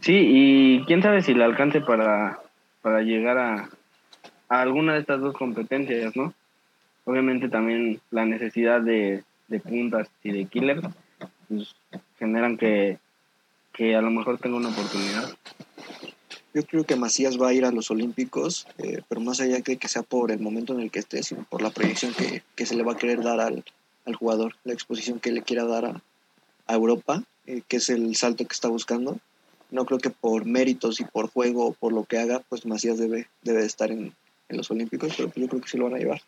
Sí, 0.00 0.14
y 0.14 0.84
quién 0.84 1.02
sabe 1.02 1.22
si 1.22 1.32
le 1.34 1.44
alcance 1.44 1.80
para, 1.80 2.40
para 2.82 3.02
llegar 3.02 3.38
a, 3.38 3.68
a 4.48 4.60
alguna 4.60 4.94
de 4.94 5.00
estas 5.00 5.20
dos 5.20 5.34
competencias, 5.34 6.16
¿no? 6.16 6.34
Obviamente 7.04 7.48
también 7.48 8.00
la 8.10 8.24
necesidad 8.24 8.80
de, 8.80 9.24
de 9.48 9.60
puntas 9.60 10.08
y 10.22 10.32
de 10.32 10.44
killers 10.46 10.82
pues, 11.48 11.74
generan 12.18 12.56
que, 12.56 12.98
que 13.72 13.96
a 13.96 14.02
lo 14.02 14.10
mejor 14.10 14.38
tenga 14.38 14.56
una 14.56 14.68
oportunidad. 14.68 15.30
Yo 16.54 16.66
creo 16.66 16.84
que 16.84 16.96
Macías 16.96 17.40
va 17.40 17.48
a 17.48 17.54
ir 17.54 17.64
a 17.64 17.72
los 17.72 17.90
Olímpicos, 17.90 18.66
eh, 18.78 19.00
pero 19.08 19.20
más 19.22 19.40
allá 19.40 19.58
de 19.60 19.76
que 19.76 19.88
sea 19.88 20.02
por 20.02 20.30
el 20.30 20.40
momento 20.40 20.74
en 20.74 20.80
el 20.80 20.90
que 20.90 20.98
esté, 20.98 21.22
sino 21.22 21.44
por 21.44 21.62
la 21.62 21.70
proyección 21.70 22.12
que, 22.12 22.42
que 22.54 22.66
se 22.66 22.74
le 22.74 22.82
va 22.82 22.92
a 22.92 22.96
querer 22.96 23.22
dar 23.22 23.40
al, 23.40 23.64
al 24.04 24.14
jugador, 24.16 24.56
la 24.64 24.74
exposición 24.74 25.18
que 25.18 25.32
le 25.32 25.42
quiera 25.42 25.64
dar 25.64 25.86
a, 25.86 26.02
a 26.66 26.74
Europa, 26.74 27.24
eh, 27.46 27.62
que 27.66 27.78
es 27.78 27.88
el 27.88 28.14
salto 28.16 28.46
que 28.46 28.52
está 28.52 28.68
buscando. 28.68 29.18
No 29.70 29.86
creo 29.86 29.98
que 29.98 30.10
por 30.10 30.44
méritos 30.44 31.00
y 31.00 31.04
por 31.04 31.30
juego 31.30 31.68
o 31.68 31.72
por 31.72 31.94
lo 31.94 32.04
que 32.04 32.18
haga, 32.18 32.40
pues 32.50 32.66
Macías 32.66 32.98
debe, 32.98 33.28
debe 33.42 33.60
de 33.60 33.66
estar 33.66 33.90
en, 33.90 34.14
en 34.50 34.56
los 34.56 34.70
Olímpicos, 34.70 35.14
pero 35.16 35.32
yo 35.34 35.48
creo 35.48 35.62
que 35.62 35.68
sí 35.68 35.78
lo 35.78 35.84
van 35.84 35.94
a 35.94 35.98
llevar. 35.98 36.20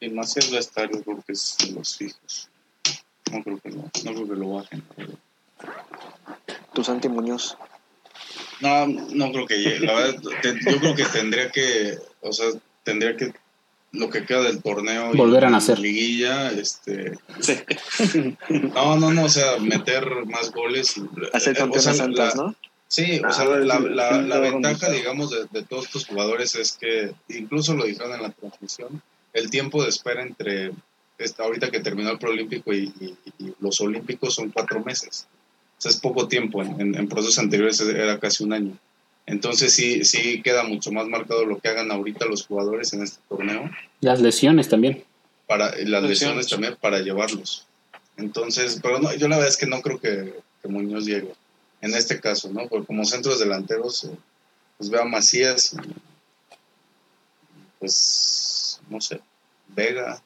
Y 0.00 0.10
Macías 0.10 0.52
va 0.52 0.56
a 0.56 0.60
estar, 0.60 0.90
yo 0.90 1.02
creo 1.02 1.22
que 1.26 1.32
es 1.32 1.70
los 1.70 1.96
fijos. 1.96 2.50
No 3.32 3.42
creo 3.42 3.58
que 3.60 3.70
lo, 3.70 3.76
no 3.76 3.90
creo 3.92 4.28
que 4.28 4.36
lo 4.36 4.50
bajen. 4.54 4.82
Tu 6.72 6.84
Santi 6.84 7.08
Muñoz. 7.08 7.56
No, 8.60 8.86
no 8.86 9.32
creo 9.32 9.46
que 9.46 9.58
llegue. 9.58 9.80
La 9.86 9.94
verdad, 9.94 10.20
te- 10.42 10.70
yo 10.70 10.78
creo 10.78 10.94
que 10.94 11.04
tendría 11.04 11.50
que, 11.50 11.98
o 12.20 12.32
sea, 12.32 12.46
tendría 12.84 13.16
que 13.16 13.32
lo 13.92 14.08
que 14.08 14.24
queda 14.24 14.42
del 14.42 14.62
torneo 14.62 15.12
y 15.14 15.16
Volver 15.16 15.46
a 15.46 15.50
nacer. 15.50 15.78
liguilla, 15.80 16.50
este, 16.52 17.18
Sí. 17.40 17.58
no, 18.48 18.96
no, 18.96 19.10
no, 19.12 19.24
o 19.24 19.28
sea, 19.28 19.58
meter 19.58 20.06
más 20.26 20.52
goles, 20.52 20.96
y- 20.96 21.02
Hacer 21.32 21.58
eh, 21.58 21.62
o 21.68 21.78
sea, 21.80 22.04
altas, 22.04 22.36
la- 22.36 22.42
¿no? 22.42 22.54
Sí, 22.86 23.20
o 23.20 23.26
Ah, 23.26 23.32
sea, 23.32 23.44
la, 23.46 23.78
la- 23.80 24.38
ventaja, 24.40 24.90
digamos, 24.90 25.30
de, 25.30 25.46
de 25.50 25.62
todos 25.64 25.86
estos 25.86 26.06
jugadores 26.06 26.54
es 26.56 26.72
que, 26.72 27.12
incluso 27.28 27.74
lo 27.74 27.84
dijeron 27.84 28.12
en 28.14 28.22
la 28.22 28.30
transmisión, 28.30 29.00
el 29.32 29.48
tiempo 29.50 29.82
de 29.82 29.88
espera 29.88 30.22
entre 30.22 30.72
esta, 31.18 31.44
ahorita 31.44 31.70
que 31.70 31.80
terminó 31.80 32.10
el 32.10 32.18
preolímpico 32.18 32.72
y, 32.72 32.92
y- 33.00 33.16
y 33.38 33.54
los 33.60 33.80
olímpicos 33.80 34.34
son 34.34 34.50
cuatro 34.50 34.80
meses. 34.84 35.26
O 35.80 35.82
sea, 35.82 35.90
es 35.90 35.96
poco 35.96 36.28
tiempo. 36.28 36.62
En, 36.62 36.78
en- 36.80 36.94
en 36.94 37.08
procesos 37.08 37.38
anteriores 37.38 37.80
era 37.80 38.20
casi 38.20 38.44
un 38.44 38.52
año. 38.52 38.76
Entonces 39.26 39.72
sí, 39.72 40.04
sí 40.04 40.42
queda 40.42 40.64
mucho 40.64 40.92
más 40.92 41.06
marcado 41.08 41.46
lo 41.46 41.58
que 41.58 41.68
hagan 41.68 41.90
ahorita 41.90 42.26
los 42.26 42.46
jugadores 42.46 42.92
en 42.92 43.02
este 43.02 43.20
torneo 43.28 43.70
Las 44.00 44.20
lesiones 44.20 44.68
también. 44.68 45.04
para 45.46 45.68
y 45.80 45.84
las 45.86 46.02
Lesiones. 46.02 46.36
lesiones 46.36 46.48
también 46.48 46.76
para 46.80 46.98
llevarlos. 47.00 47.66
Entonces, 48.18 48.78
pero 48.82 48.98
no, 48.98 49.14
yo 49.14 49.26
la 49.28 49.36
verdad 49.36 49.48
es 49.50 49.56
que 49.56 49.66
no 49.66 49.80
creo 49.80 49.98
que, 49.98 50.34
que 50.60 50.68
Muñoz 50.68 51.06
llegue 51.06 51.32
en 51.80 51.94
este 51.94 52.20
caso, 52.20 52.50
¿no? 52.52 52.68
Porque 52.68 52.86
como 52.86 53.04
centros 53.06 53.38
delanteros, 53.40 54.04
eh, 54.04 54.10
pues 54.76 54.90
veo 54.90 55.00
a 55.02 55.06
Macías 55.06 55.72
y 55.72 55.76
pues 57.78 58.80
no 58.90 59.00
sé, 59.00 59.20
Vega, 59.68 60.20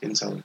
quién 0.00 0.14
sabe. 0.16 0.42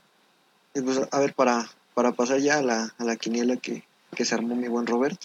Y 0.74 0.80
pues, 0.80 1.00
a 1.10 1.18
ver, 1.20 1.34
para, 1.34 1.68
para 1.98 2.12
pasar 2.12 2.38
ya 2.38 2.58
a 2.58 2.62
la, 2.62 2.94
a 2.96 3.02
la 3.02 3.16
quiniela 3.16 3.56
que, 3.56 3.82
que 4.14 4.24
se 4.24 4.32
armó 4.32 4.54
mi 4.54 4.68
buen 4.68 4.86
Robert, 4.86 5.20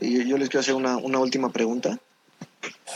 y 0.00 0.24
yo, 0.28 0.38
les 0.38 0.48
quiero 0.48 0.60
hacer 0.60 0.74
una, 0.74 0.96
una 0.96 1.18
última 1.18 1.48
pregunta. 1.50 1.98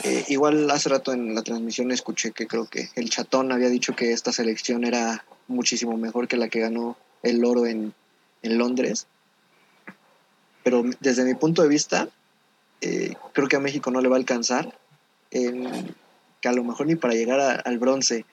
Eh, 0.05 0.25
igual 0.29 0.71
hace 0.71 0.89
rato 0.89 1.13
en 1.13 1.35
la 1.35 1.43
transmisión 1.43 1.91
escuché 1.91 2.31
que 2.31 2.47
creo 2.47 2.67
que 2.67 2.91
el 2.95 3.11
chatón 3.11 3.51
había 3.51 3.71
dicho 3.71 3.97
que 3.97 4.13
esta 4.13 4.31
selección 4.31 4.85
era 4.85 5.25
muchísimo 5.49 5.97
mejor 5.97 6.29
que 6.29 6.37
la 6.37 6.47
que 6.47 6.61
ganó 6.61 6.97
el 7.25 7.45
oro 7.45 7.67
en, 7.67 7.93
en 8.43 8.57
Londres. 8.57 9.09
Pero 10.63 10.85
desde 11.01 11.25
mi 11.25 11.35
punto 11.35 11.63
de 11.63 11.69
vista, 11.69 12.09
eh, 12.83 13.15
creo 13.33 13.49
que 13.49 13.57
a 13.57 13.61
México 13.61 13.91
no 13.91 14.01
le 14.01 14.09
va 14.09 14.15
a 14.15 14.21
alcanzar, 14.21 14.79
que 15.29 16.49
a 16.49 16.53
lo 16.53 16.63
mejor 16.63 16.87
ni 16.87 16.95
para 16.95 17.15
llegar 17.15 17.63
al 17.65 17.79
bronce. 17.81 18.25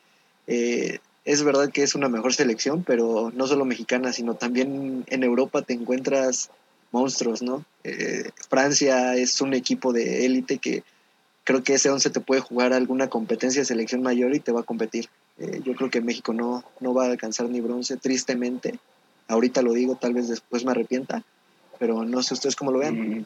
Eh, 0.45 0.99
es 1.25 1.43
verdad 1.43 1.69
que 1.71 1.83
es 1.83 1.95
una 1.95 2.09
mejor 2.09 2.33
selección, 2.33 2.83
pero 2.83 3.31
no 3.33 3.47
solo 3.47 3.65
mexicana, 3.65 4.13
sino 4.13 4.35
también 4.35 5.05
en 5.07 5.23
Europa 5.23 5.61
te 5.61 5.73
encuentras 5.73 6.49
monstruos, 6.91 7.41
¿no? 7.41 7.65
Eh, 7.83 8.29
Francia 8.49 9.15
es 9.15 9.39
un 9.41 9.53
equipo 9.53 9.93
de 9.93 10.25
élite 10.25 10.57
que 10.57 10.83
creo 11.43 11.63
que 11.63 11.73
ese 11.73 11.89
11 11.89 12.09
te 12.09 12.19
puede 12.19 12.41
jugar 12.41 12.73
alguna 12.73 13.09
competencia 13.09 13.65
selección 13.65 14.01
mayor 14.01 14.35
y 14.35 14.39
te 14.39 14.51
va 14.51 14.61
a 14.61 14.63
competir. 14.63 15.09
Eh, 15.39 15.61
yo 15.63 15.73
creo 15.73 15.89
que 15.89 16.01
México 16.01 16.33
no, 16.33 16.63
no 16.79 16.93
va 16.93 17.05
a 17.05 17.11
alcanzar 17.11 17.49
ni 17.49 17.61
bronce, 17.61 17.97
tristemente. 17.97 18.79
Ahorita 19.27 19.61
lo 19.61 19.73
digo, 19.73 19.95
tal 19.95 20.13
vez 20.13 20.27
después 20.27 20.65
me 20.65 20.71
arrepienta, 20.71 21.23
pero 21.77 22.03
no 22.03 22.21
sé 22.23 22.33
ustedes 22.33 22.55
cómo 22.55 22.71
lo 22.71 22.79
vean. 22.79 23.19
Mm, 23.19 23.25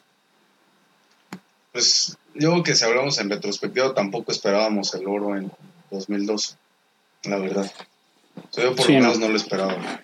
Pues 1.72 2.18
yo 2.36 2.62
que 2.64 2.76
si 2.76 2.86
hablamos 2.86 3.20
en 3.20 3.30
retrospectiva, 3.30 3.94
tampoco 3.94 4.32
esperábamos 4.32 4.94
el 4.94 5.08
oro 5.08 5.36
en 5.36 5.52
2012, 5.92 6.56
la 7.24 7.38
verdad. 7.38 7.72
O 8.36 8.54
sea, 8.54 8.64
yo 8.66 8.76
por 8.76 8.86
Sí, 8.86 8.94
lo 8.94 9.00
no. 9.00 9.06
menos 9.06 9.20
no 9.20 9.30
lo 9.30 9.36
esperaba. 9.38 10.02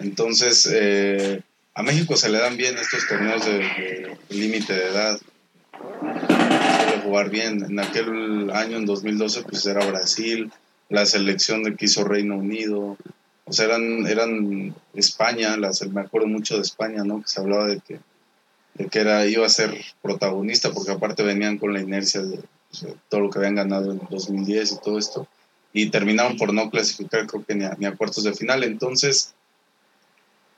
Entonces, 0.00 0.68
eh, 0.72 1.40
a 1.74 1.82
México 1.82 2.16
se 2.16 2.28
le 2.28 2.38
dan 2.38 2.56
bien 2.56 2.76
estos 2.78 3.06
torneos 3.08 3.44
de, 3.44 3.58
de 3.58 4.16
límite 4.30 4.72
de 4.72 4.88
edad. 4.88 5.20
Suele 5.72 7.02
jugar 7.02 7.30
bien. 7.30 7.64
En 7.64 7.78
aquel 7.78 8.50
año, 8.52 8.76
en 8.78 8.86
2012, 8.86 9.42
pues 9.42 9.64
era 9.66 9.84
Brasil, 9.86 10.50
la 10.88 11.06
selección 11.06 11.62
de 11.62 11.74
que 11.76 11.86
hizo 11.86 12.04
Reino 12.04 12.36
Unido. 12.36 12.96
O 13.44 13.52
sea, 13.52 13.66
eran, 13.66 14.06
eran 14.06 14.74
España, 14.94 15.56
las, 15.56 15.86
me 15.88 16.00
acuerdo 16.00 16.26
mucho 16.26 16.56
de 16.56 16.62
España, 16.62 17.04
¿no? 17.04 17.22
Que 17.22 17.28
se 17.28 17.40
hablaba 17.40 17.66
de 17.68 17.80
que 17.80 18.00
de 18.74 18.88
que 18.88 18.98
era, 18.98 19.24
iba 19.26 19.46
a 19.46 19.48
ser 19.48 19.74
protagonista, 20.02 20.70
porque 20.70 20.90
aparte 20.92 21.22
venían 21.22 21.56
con 21.56 21.72
la 21.72 21.80
inercia 21.80 22.20
de, 22.20 22.40
pues, 22.68 22.82
de 22.82 22.94
todo 23.08 23.22
lo 23.22 23.30
que 23.30 23.38
habían 23.38 23.54
ganado 23.54 23.90
en 23.90 24.00
2010 24.10 24.72
y 24.72 24.80
todo 24.84 24.98
esto, 24.98 25.26
y 25.78 25.90
terminaron 25.90 26.36
por 26.36 26.54
no 26.54 26.70
clasificar, 26.70 27.26
creo 27.26 27.44
que 27.44 27.54
ni 27.54 27.86
a, 27.86 27.96
cuartos 27.96 28.24
de 28.24 28.34
final. 28.34 28.64
Entonces, 28.64 29.34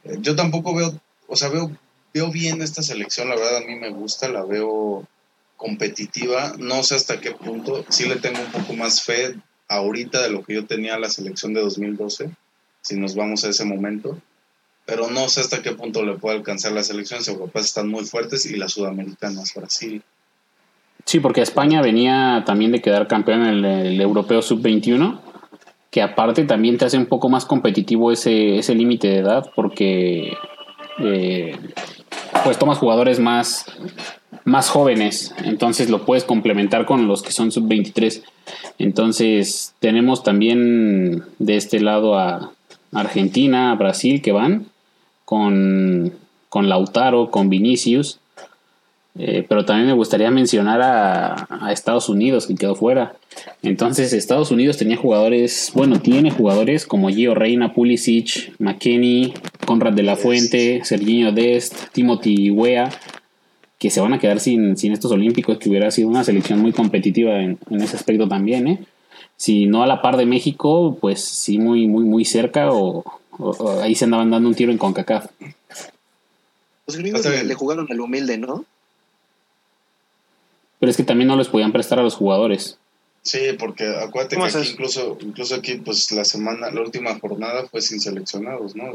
eh, 0.04 0.16
yo 0.20 0.36
tampoco 0.36 0.74
veo, 0.74 0.98
o 1.26 1.36
sea, 1.36 1.48
veo 1.48 1.72
veo 2.14 2.30
bien 2.30 2.62
esta 2.62 2.82
selección, 2.82 3.28
la 3.28 3.36
verdad 3.36 3.58
a 3.58 3.66
mí 3.66 3.76
me 3.76 3.90
gusta, 3.90 4.28
la 4.28 4.44
veo 4.44 5.06
competitiva, 5.56 6.54
no 6.58 6.82
sé 6.82 6.94
hasta 6.94 7.20
qué 7.20 7.32
punto, 7.32 7.84
sí 7.88 8.08
le 8.08 8.16
tengo 8.16 8.40
un 8.40 8.52
poco 8.52 8.72
más 8.74 9.02
fe 9.02 9.34
ahorita 9.68 10.22
de 10.22 10.30
lo 10.30 10.44
que 10.44 10.54
yo 10.54 10.66
tenía 10.66 10.94
a 10.94 10.98
la 10.98 11.10
selección 11.10 11.52
de 11.52 11.60
2012, 11.60 12.30
si 12.80 12.96
nos 12.96 13.14
vamos 13.14 13.44
a 13.44 13.50
ese 13.50 13.64
momento, 13.64 14.20
pero 14.86 15.10
no 15.10 15.28
sé 15.28 15.40
hasta 15.40 15.62
qué 15.62 15.72
punto 15.72 16.04
le 16.04 16.16
puede 16.16 16.38
alcanzar 16.38 16.72
las 16.72 16.86
selecciones 16.86 17.28
europeas, 17.28 17.66
están 17.66 17.88
muy 17.88 18.04
fuertes 18.04 18.46
y 18.46 18.56
las 18.56 18.72
sudamericanas, 18.72 19.52
Brasil. 19.54 20.02
Sí, 21.08 21.20
porque 21.20 21.40
España 21.40 21.80
venía 21.80 22.42
también 22.44 22.70
de 22.70 22.82
quedar 22.82 23.08
campeón 23.08 23.46
en 23.46 23.64
el, 23.64 23.98
Europeo 23.98 24.42
Sub-21, 24.42 25.18
que 25.90 26.02
aparte 26.02 26.44
también 26.44 26.76
te 26.76 26.84
hace 26.84 26.98
un 26.98 27.06
poco 27.06 27.30
más 27.30 27.46
competitivo 27.46 28.12
ese, 28.12 28.58
ese 28.58 28.74
límite 28.74 29.08
de 29.08 29.16
edad, 29.20 29.50
porque 29.56 30.34
eh, 30.98 31.56
pues 32.44 32.58
tomas 32.58 32.76
jugadores 32.76 33.20
más, 33.20 33.64
más 34.44 34.68
jóvenes, 34.68 35.34
entonces 35.44 35.88
lo 35.88 36.04
puedes 36.04 36.24
complementar 36.24 36.84
con 36.84 37.08
los 37.08 37.22
que 37.22 37.32
son 37.32 37.52
sub-23. 37.52 38.22
Entonces 38.78 39.74
tenemos 39.78 40.22
también 40.22 41.24
de 41.38 41.56
este 41.56 41.80
lado 41.80 42.18
a 42.18 42.52
Argentina, 42.92 43.72
a 43.72 43.76
Brasil 43.76 44.20
que 44.20 44.32
van 44.32 44.66
con, 45.24 46.12
con 46.50 46.68
Lautaro, 46.68 47.30
con 47.30 47.48
Vinicius, 47.48 48.20
eh, 49.20 49.44
pero 49.48 49.64
también 49.64 49.88
me 49.88 49.94
gustaría 49.94 50.30
mencionar 50.30 50.80
a, 50.80 51.48
a, 51.50 51.72
Estados 51.72 52.08
Unidos 52.08 52.46
que 52.46 52.54
quedó 52.54 52.76
fuera. 52.76 53.16
Entonces 53.62 54.12
Estados 54.12 54.52
Unidos 54.52 54.76
tenía 54.76 54.96
jugadores, 54.96 55.72
bueno, 55.74 56.00
tiene 56.00 56.30
jugadores 56.30 56.86
como 56.86 57.08
Gio 57.08 57.34
Reina, 57.34 57.74
Pulisic, 57.74 58.52
McKenney, 58.60 59.34
Conrad 59.66 59.94
de 59.94 60.04
la 60.04 60.14
Fuente, 60.14 60.82
Serginho 60.84 61.32
Dest, 61.32 61.74
Timothy 61.92 62.50
Wea, 62.50 62.90
que 63.80 63.90
se 63.90 64.00
van 64.00 64.12
a 64.12 64.20
quedar 64.20 64.38
sin, 64.38 64.76
sin 64.76 64.92
estos 64.92 65.10
olímpicos, 65.10 65.58
que 65.58 65.68
hubiera 65.68 65.90
sido 65.90 66.08
una 66.08 66.22
selección 66.22 66.60
muy 66.60 66.72
competitiva 66.72 67.40
en, 67.40 67.58
en 67.70 67.80
ese 67.82 67.96
aspecto 67.96 68.28
también, 68.28 68.68
¿eh? 68.68 68.78
Si 69.36 69.66
no 69.66 69.82
a 69.82 69.86
la 69.86 70.00
par 70.00 70.16
de 70.16 70.26
México, 70.26 70.96
pues 71.00 71.24
sí 71.24 71.58
muy, 71.58 71.86
muy, 71.86 72.04
muy 72.04 72.24
cerca 72.24 72.72
o, 72.72 73.04
o, 73.38 73.50
o 73.50 73.80
ahí 73.80 73.94
se 73.94 74.04
andaban 74.04 74.30
dando 74.30 74.48
un 74.48 74.54
tiro 74.54 74.70
en 74.70 74.78
CONCACAF. 74.78 75.26
Los 76.86 76.96
gringos 76.96 77.24
le, 77.24 77.44
le 77.44 77.54
jugaron 77.54 77.86
al 77.90 78.00
humilde, 78.00 78.38
¿no? 78.38 78.64
Pero 80.78 80.90
es 80.90 80.96
que 80.96 81.04
también 81.04 81.28
no 81.28 81.36
les 81.36 81.48
podían 81.48 81.72
prestar 81.72 81.98
a 81.98 82.02
los 82.02 82.14
jugadores. 82.14 82.78
Sí, 83.22 83.40
porque 83.58 83.86
acuérdate 83.86 84.36
que 84.36 84.42
aquí 84.42 84.70
incluso, 84.70 85.18
incluso 85.20 85.54
aquí, 85.54 85.74
pues 85.76 86.10
la 86.12 86.24
semana, 86.24 86.70
la 86.70 86.80
última 86.80 87.18
jornada 87.18 87.66
fue 87.66 87.82
sin 87.82 88.00
seleccionados, 88.00 88.74
¿no? 88.74 88.92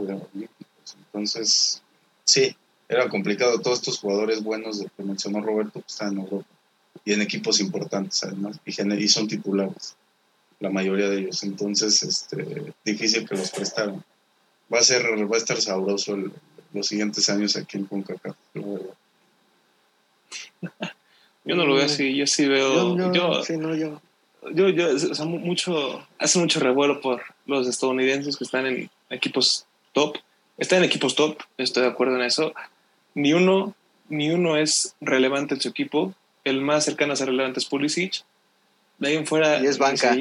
Entonces, 1.13 1.83
sí, 2.23 2.55
era 2.87 3.09
complicado. 3.09 3.59
Todos 3.59 3.79
estos 3.79 3.99
jugadores 3.99 4.41
buenos 4.41 4.79
de 4.79 4.87
que 4.95 5.03
mencionó 5.03 5.41
Roberto 5.41 5.73
pues, 5.73 5.85
están 5.87 6.13
en 6.13 6.19
Europa 6.19 6.47
y 7.05 7.13
en 7.13 7.21
equipos 7.21 7.59
importantes, 7.59 8.23
además, 8.23 8.59
y, 8.65 8.93
y 8.93 9.07
son 9.07 9.27
titulares, 9.27 9.95
la 10.59 10.69
mayoría 10.69 11.09
de 11.09 11.19
ellos. 11.19 11.43
Entonces, 11.43 12.01
este, 12.01 12.73
difícil 12.85 13.27
que 13.27 13.35
los 13.35 13.51
prestaran. 13.51 14.03
Va 14.73 14.79
a 14.79 14.83
ser, 14.83 15.03
va 15.29 15.35
a 15.35 15.37
estar 15.37 15.59
sabroso 15.59 16.15
el, 16.15 16.31
los 16.73 16.87
siguientes 16.87 17.29
años 17.29 17.55
aquí 17.55 17.77
en 17.77 17.85
CONCACAF. 17.85 18.35
Yo 21.45 21.55
no 21.55 21.65
lo 21.65 21.75
veo 21.75 21.85
así, 21.85 22.15
yo 22.15 22.25
sí 22.25 22.47
veo. 22.47 22.97
Yo, 22.97 23.11
yo, 23.11 23.13
yo, 23.13 23.43
sí, 23.43 23.57
no, 23.57 23.75
yo. 23.75 24.01
yo, 24.53 24.69
yo, 24.69 24.95
o 24.95 24.97
sea, 24.97 25.25
mucho, 25.25 26.05
hace 26.17 26.39
mucho 26.39 26.59
revuelo 26.59 27.01
por 27.01 27.21
los 27.45 27.67
estadounidenses 27.67 28.37
que 28.37 28.43
están 28.43 28.65
en 28.65 28.89
equipos 29.09 29.65
top. 29.91 30.17
Están 30.57 30.79
en 30.79 30.85
equipos 30.85 31.15
top, 31.15 31.37
estoy 31.57 31.83
de 31.83 31.89
acuerdo 31.89 32.15
en 32.15 32.23
eso. 32.23 32.53
Ni 33.15 33.33
uno, 33.33 33.75
ni 34.09 34.31
uno 34.31 34.57
es 34.57 34.95
relevante 35.01 35.55
en 35.55 35.61
su 35.61 35.69
equipo. 35.69 36.13
El 36.43 36.61
más 36.61 36.85
cercano 36.85 37.13
a 37.13 37.15
ser 37.15 37.27
relevante 37.27 37.59
es 37.59 37.65
Pulisic. 37.65 38.23
De 38.99 39.09
ahí 39.09 39.15
en 39.15 39.25
fuera. 39.25 39.61
Y 39.61 39.65
es 39.65 39.77
banca. 39.77 40.15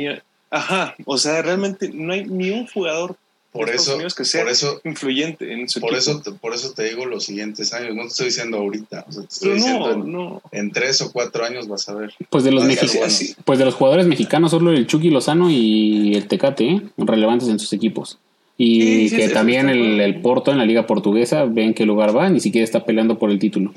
Ajá, 0.50 0.94
o 1.06 1.16
sea, 1.16 1.40
realmente 1.40 1.90
no 1.94 2.12
hay 2.12 2.24
ni 2.26 2.50
un 2.50 2.66
jugador 2.66 3.16
por 3.52 3.68
eso, 3.70 3.98
que 4.16 4.24
sea 4.24 4.42
por 4.42 4.50
eso, 4.50 4.80
influyente 4.84 5.52
en 5.52 5.68
su 5.68 5.78
por 5.80 5.94
equipo. 5.94 6.20
eso, 6.22 6.36
por 6.40 6.54
eso 6.54 6.72
te 6.72 6.84
digo 6.84 7.04
los 7.06 7.24
siguientes 7.24 7.72
años. 7.74 7.94
No 7.94 8.02
te 8.02 8.08
estoy 8.08 8.26
diciendo 8.26 8.56
ahorita. 8.58 9.04
O 9.08 9.12
sea, 9.12 9.22
te 9.22 9.28
estoy 9.28 9.48
Pero 9.50 9.54
diciendo 9.56 9.96
no, 9.98 10.04
en, 10.04 10.12
no. 10.12 10.42
en, 10.52 10.70
tres 10.72 11.00
o 11.02 11.12
cuatro 11.12 11.44
años 11.44 11.68
vas 11.68 11.88
a 11.88 11.94
ver. 11.94 12.14
Pues 12.30 12.44
de 12.44 12.50
los, 12.50 12.62
Vas 12.64 12.68
a 12.68 12.68
mexi 12.68 12.88
ser 12.88 12.90
sí, 12.90 12.98
buenos. 12.98 13.14
sí. 13.16 13.34
pues 13.44 13.58
de 13.58 13.64
los 13.66 13.74
jugadores 13.74 14.06
mexicanos, 14.06 14.50
solo 14.52 14.70
el 14.72 14.86
Chucky 14.86 15.10
Lozano 15.10 15.50
y 15.50 16.14
el 16.14 16.26
Tecate, 16.28 16.64
¿eh? 16.70 16.82
relevantes 16.96 17.48
en 17.48 17.58
sus 17.58 17.72
equipos. 17.74 18.18
Y 18.56 18.80
Sí, 18.82 19.08
sí, 19.10 19.16
que 19.16 19.28
sí, 19.28 19.34
también 19.34 19.68
el, 19.68 20.00
el 20.00 20.20
Porto 20.20 20.50
en 20.50 20.58
la 20.58 20.64
Liga 20.64 20.86
Portuguesa, 20.86 21.44
ven 21.44 21.74
qué 21.74 21.84
lugar 21.84 22.16
va, 22.16 22.28
ni 22.30 22.40
siquiera 22.40 22.64
está 22.64 22.84
peleando 22.84 23.18
por 23.18 23.30
el 23.30 23.38
título. 23.38 23.72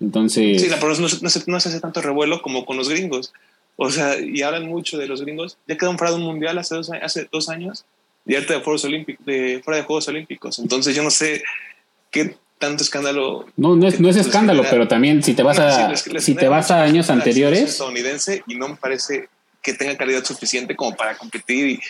Entonces, 0.00 0.62
Sí, 0.62 0.68
la, 0.68 0.76
pero 0.78 0.96
no, 0.96 1.08
se- 1.08 1.20
no 1.22 1.30
no 1.46 1.56
hace 1.56 1.80
tanto 1.80 2.00
revuelo 2.00 2.42
como 2.42 2.64
con 2.64 2.76
los 2.76 2.88
gringos. 2.88 3.32
O 3.76 3.90
sea, 3.90 4.18
y 4.20 4.42
hablan 4.42 4.66
mucho 4.66 4.98
de 4.98 5.06
los 5.06 5.22
gringos. 5.22 5.56
Ya 5.66 5.76
quedaron 5.76 5.98
fuera 5.98 6.12
de 6.12 6.18
un 6.20 6.24
mundial 6.26 6.58
hace 6.58 6.74
dos, 6.74 6.90
hace 6.90 7.28
dos 7.32 7.48
años 7.48 7.84
y 8.26 8.34
ahorita 8.34 8.54
de, 8.54 8.60
Juegos 8.60 8.84
Olímpicos, 8.84 9.24
de 9.26 9.60
fuera 9.64 9.78
de 9.78 9.84
Juegos 9.84 10.08
Olímpicos. 10.08 10.58
Entonces 10.58 10.94
yo 10.94 11.02
no 11.02 11.10
sé 11.10 11.42
qué 12.10 12.36
tanto 12.58 12.82
escándalo. 12.82 13.46
no, 13.56 13.74
no 13.76 13.86
es, 13.88 14.00
no 14.00 14.08
es 14.10 14.16
escándalo, 14.16 14.64
pero 14.68 14.86
también 14.86 15.22
si 15.22 15.32
te 15.34 15.42
vas 15.42 15.58
no, 15.58 15.64
a, 15.64 15.88
les- 15.88 16.24
si 16.24 16.34
te 16.34 16.46
vas 16.48 16.70
a 16.70 16.82
años 16.82 17.08
anteriores, 17.10 17.60
estadounidense 17.62 18.42
y 18.46 18.54
no 18.56 18.68
me 18.68 18.76
parece 18.76 19.28
que 19.62 19.74
tenga 19.74 19.94
calidad 19.96 20.24
suficiente 20.24 20.74
como 20.74 20.96
para 20.96 21.18
competir 21.18 21.66
y, 21.68 21.80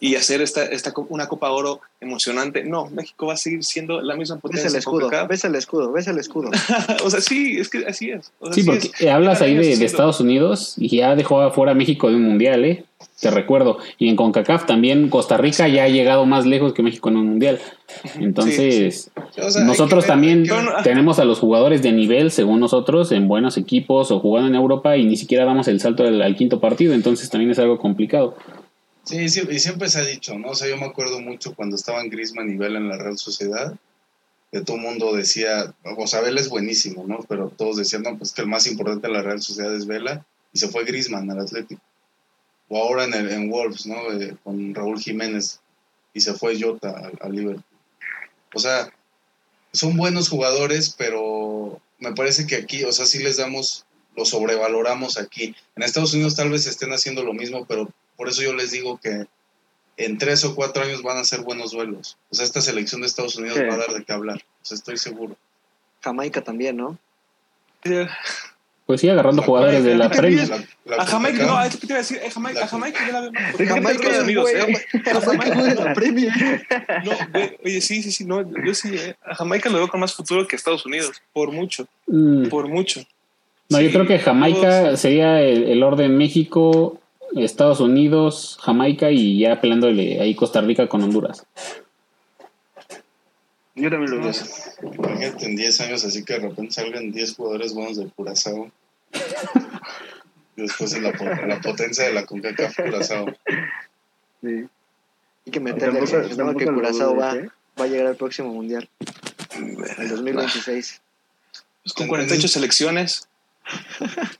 y 0.00 0.16
hacer 0.16 0.40
esta, 0.40 0.64
esta 0.64 0.92
co- 0.92 1.06
una 1.10 1.28
Copa 1.28 1.50
Oro 1.50 1.80
emocionante. 2.00 2.64
No, 2.64 2.86
México 2.90 3.26
va 3.26 3.34
a 3.34 3.36
seguir 3.36 3.62
siendo 3.64 4.00
la 4.00 4.16
misma 4.16 4.36
Ves 4.36 4.42
potencia. 4.42 4.66
el 4.68 4.74
en 4.74 4.78
escudo, 4.80 5.10
ves 5.28 5.44
el 5.44 5.54
escudo, 5.54 5.92
ves 5.92 6.06
el 6.08 6.18
escudo. 6.18 6.50
o 7.04 7.10
sea, 7.10 7.20
sí, 7.20 7.56
es 7.58 7.68
que 7.68 7.86
así 7.86 8.10
es. 8.10 8.32
O 8.40 8.46
sea, 8.46 8.54
Sí, 8.54 8.60
así 8.62 8.66
porque 8.88 9.04
es. 9.04 9.10
hablas 9.12 9.40
ahí 9.42 9.54
de, 9.56 9.76
de 9.76 9.84
Estados 9.84 10.18
Unidos 10.20 10.74
y 10.76 10.96
ya 10.96 11.14
dejó 11.14 11.40
afuera 11.40 11.70
a 11.72 11.74
México 11.76 12.08
de 12.08 12.16
un 12.16 12.22
mundial, 12.22 12.64
¿eh? 12.64 12.84
Te 13.20 13.30
recuerdo. 13.30 13.78
Y 13.98 14.08
en 14.08 14.16
CONCACAF 14.16 14.66
también 14.66 15.08
Costa 15.10 15.36
Rica 15.36 15.68
ya 15.68 15.84
ha 15.84 15.88
llegado 15.88 16.24
más 16.26 16.46
lejos 16.46 16.72
que 16.72 16.82
México 16.82 17.08
en 17.10 17.16
un 17.16 17.26
mundial. 17.28 17.58
Entonces, 18.18 19.10
O 19.16 19.50
sea, 19.50 19.60
hay 19.62 19.66
nosotros 19.66 20.04
ver- 20.04 20.08
también 20.08 20.42
no- 20.44 20.82
tenemos 20.82 21.18
a 21.18 21.24
los 21.24 21.38
jugadores 21.38 21.82
de 21.82 21.92
nivel, 21.92 22.30
según 22.30 22.60
nosotros, 22.60 23.12
en 23.12 23.28
buenos 23.28 23.56
equipos 23.58 24.10
o 24.10 24.20
jugando 24.20 24.48
en 24.48 24.54
Europa 24.54 24.96
y 24.96 25.04
ni 25.04 25.16
siquiera 25.16 25.44
damos 25.44 25.68
el 25.68 25.80
salto 25.80 26.02
al, 26.04 26.20
al 26.22 26.36
quinto 26.36 26.60
partido. 26.60 26.94
Entonces 26.94 27.28
también 27.30 27.50
es 27.50 27.58
algo 27.58 27.78
complicado. 27.78 28.36
Sí, 29.04 29.28
sí, 29.28 29.42
y 29.50 29.58
siempre 29.58 29.88
se 29.88 29.98
ha 30.00 30.04
dicho, 30.04 30.38
¿no? 30.38 30.48
O 30.50 30.54
sea, 30.54 30.68
yo 30.68 30.76
me 30.76 30.84
acuerdo 30.86 31.20
mucho 31.20 31.54
cuando 31.54 31.76
estaban 31.76 32.10
Griezmann 32.10 32.50
y 32.50 32.56
Vela 32.56 32.78
en 32.78 32.88
la 32.88 32.98
Real 32.98 33.16
Sociedad, 33.18 33.74
que 34.52 34.60
todo 34.60 34.76
el 34.76 34.82
mundo 34.82 35.14
decía, 35.14 35.74
o 35.96 36.06
sea, 36.06 36.20
Vela 36.20 36.40
es 36.40 36.48
buenísimo, 36.48 37.04
¿no? 37.06 37.18
Pero 37.28 37.50
todos 37.56 37.76
decían, 37.76 38.02
no, 38.02 38.16
pues 38.18 38.32
que 38.32 38.42
el 38.42 38.48
más 38.48 38.66
importante 38.66 39.06
de 39.08 39.12
la 39.12 39.22
Real 39.22 39.40
Sociedad 39.40 39.74
es 39.74 39.86
Vela, 39.86 40.24
y 40.52 40.58
se 40.58 40.68
fue 40.68 40.84
Griezmann 40.84 41.30
al 41.30 41.40
Atlético. 41.40 41.80
O 42.70 42.82
ahora 42.82 43.04
en, 43.04 43.12
el, 43.14 43.30
en 43.30 43.50
Wolves, 43.50 43.84
¿no? 43.84 44.10
Eh, 44.12 44.34
con 44.42 44.74
Raúl 44.74 44.98
Jiménez, 44.98 45.60
y 46.14 46.20
se 46.20 46.32
fue 46.34 46.58
Jota 46.58 46.90
al, 46.90 47.18
al 47.20 47.32
Liverpool. 47.32 47.64
O 48.54 48.58
sea, 48.58 48.90
son 49.72 49.96
buenos 49.96 50.28
jugadores, 50.28 50.94
pero 50.96 51.80
me 51.98 52.12
parece 52.12 52.46
que 52.46 52.56
aquí, 52.56 52.84
o 52.84 52.92
sea, 52.92 53.06
sí 53.06 53.18
les 53.18 53.36
damos, 53.36 53.84
lo 54.16 54.24
sobrevaloramos 54.24 55.18
aquí. 55.18 55.54
En 55.76 55.82
Estados 55.82 56.14
Unidos 56.14 56.34
tal 56.36 56.50
vez 56.50 56.66
estén 56.66 56.92
haciendo 56.92 57.22
lo 57.22 57.34
mismo, 57.34 57.66
pero 57.66 57.88
por 58.16 58.28
eso 58.28 58.42
yo 58.42 58.54
les 58.54 58.70
digo 58.70 58.98
que 58.98 59.26
en 59.96 60.16
tres 60.18 60.44
o 60.44 60.54
cuatro 60.54 60.82
años 60.82 61.02
van 61.02 61.18
a 61.18 61.24
ser 61.24 61.40
buenos 61.42 61.72
duelos. 61.72 62.16
O 62.30 62.34
sea, 62.34 62.44
esta 62.44 62.60
selección 62.62 63.00
de 63.02 63.06
Estados 63.08 63.36
Unidos 63.36 63.58
Sí. 63.58 63.64
va 63.64 63.74
a 63.74 63.78
dar 63.78 63.92
de 63.92 64.04
qué 64.04 64.12
hablar. 64.12 64.42
O 64.62 64.64
sea, 64.64 64.76
estoy 64.76 64.96
seguro. 64.96 65.36
Jamaica 66.02 66.42
también, 66.42 66.76
¿no? 66.76 66.98
Pues 68.90 69.02
sí, 69.02 69.08
agarrando 69.08 69.40
jugadores 69.42 69.84
de 69.84 69.94
la 69.94 70.10
Premier. 70.10 70.50
A 70.98 71.06
Jamaica, 71.06 71.46
no, 71.46 71.56
a 71.56 71.64
eso 71.68 71.78
que 71.78 71.86
te 71.86 71.92
iba 71.92 71.98
a 71.98 72.02
decir, 72.02 72.18
a 72.26 72.28
Jamaica, 72.28 72.64
a 72.64 72.66
Jamaica 72.66 73.06
yo 73.06 73.12
la 73.12 73.20
veo 73.20 73.30
Jamaica 73.32 73.74
Jamaica, 73.74 73.92
Estados 74.08 74.22
Unidos, 74.24 74.50
güey. 74.50 74.72
¿eh? 74.72 74.84
A 75.14 75.20
Jamaica 75.20 75.70
en 75.70 75.84
la 75.84 75.94
Premier. 75.94 76.32
No, 77.04 77.12
oye, 77.64 77.80
sí, 77.80 78.02
sí, 78.02 78.10
sí, 78.10 78.24
no, 78.24 78.42
yo 78.64 78.74
sí, 78.74 78.96
eh. 78.96 79.14
a 79.24 79.36
Jamaica 79.36 79.70
lo 79.70 79.78
veo 79.78 79.86
con 79.86 80.00
más 80.00 80.12
futuro 80.12 80.44
que 80.48 80.56
a 80.56 80.58
Estados 80.58 80.84
Unidos, 80.86 81.22
por 81.32 81.52
mucho, 81.52 81.86
Mm, 82.08 82.48
por 82.48 82.66
mucho. 82.66 83.04
No, 83.68 83.80
yo 83.80 83.92
creo 83.92 84.08
que 84.08 84.18
Jamaica 84.18 84.86
todos- 84.86 85.00
sería 85.00 85.40
el, 85.40 85.62
el 85.68 85.84
orden 85.84 86.18
México, 86.18 86.98
Estados 87.36 87.78
Unidos, 87.78 88.58
Jamaica 88.60 89.12
y 89.12 89.38
ya 89.38 89.60
peleándole 89.60 90.20
ahí 90.20 90.34
Costa 90.34 90.60
Rica 90.62 90.88
con 90.88 91.04
Honduras. 91.04 91.46
Yo 93.76 93.88
también 93.88 94.10
lo 94.10 94.20
veo. 94.20 94.32
en 95.40 95.56
10 95.56 95.80
años 95.82 96.04
así 96.04 96.24
que 96.24 96.34
de 96.34 96.48
repente 96.48 96.72
salgan 96.72 97.12
10 97.12 97.36
jugadores 97.36 97.72
buenos 97.72 97.96
del 97.96 98.10
Curazao. 98.10 98.68
Después 100.56 100.92
en 100.94 101.04
la, 101.04 101.12
po- 101.12 101.24
la 101.24 101.60
potencia 101.60 102.04
de 102.04 102.12
la 102.12 102.26
CONCACAF 102.26 102.76
Curazao. 102.76 103.26
Sí. 104.42 104.66
Hay 105.46 105.52
que 105.52 105.60
meterle 105.60 106.00
acciones, 106.00 106.30
¿no? 106.30 106.36
tampoco 106.36 106.58
que 106.58 106.66
Curazao 106.66 107.16
va, 107.16 107.34
¿eh? 107.36 107.48
va 107.80 107.84
a 107.84 107.88
llegar 107.88 108.06
al 108.08 108.16
próximo 108.16 108.52
mundial, 108.52 108.88
el 109.98 110.08
2026. 110.10 111.00
Pues 111.82 111.94
con 111.94 112.08
48 112.08 112.48
selecciones, 112.48 113.26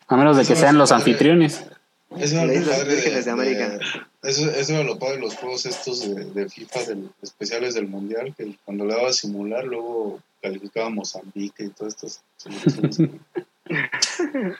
A 0.08 0.16
menos 0.16 0.36
de 0.36 0.44
que 0.44 0.56
sean 0.56 0.76
los 0.76 0.92
anfitriones. 0.92 1.64
Eso 2.18 2.36
era 2.40 2.46
Las 2.46 2.66
lo 2.66 2.72
padre 2.72 2.94
Vírgenes 2.96 3.24
de 3.24 3.30
América. 3.30 3.78
eso, 4.24 4.50
eso 4.50 4.74
era 4.74 4.82
lo 4.82 4.98
padre 4.98 5.14
de 5.16 5.20
los 5.22 5.36
juegos 5.36 5.64
estos 5.64 6.00
de, 6.14 6.24
de 6.24 6.48
FIFA, 6.48 6.84
del, 6.84 7.10
especiales 7.22 7.74
del 7.74 7.86
Mundial, 7.86 8.34
que 8.36 8.56
cuando 8.64 8.84
le 8.84 8.94
daba 8.94 9.08
a 9.08 9.12
simular, 9.12 9.64
luego 9.64 10.20
calificaba 10.42 10.86
a 10.88 10.90
Mozambique 10.90 11.64
y 11.64 11.68
todas 11.68 11.94
estas 11.94 12.22
selecciones. 12.36 12.98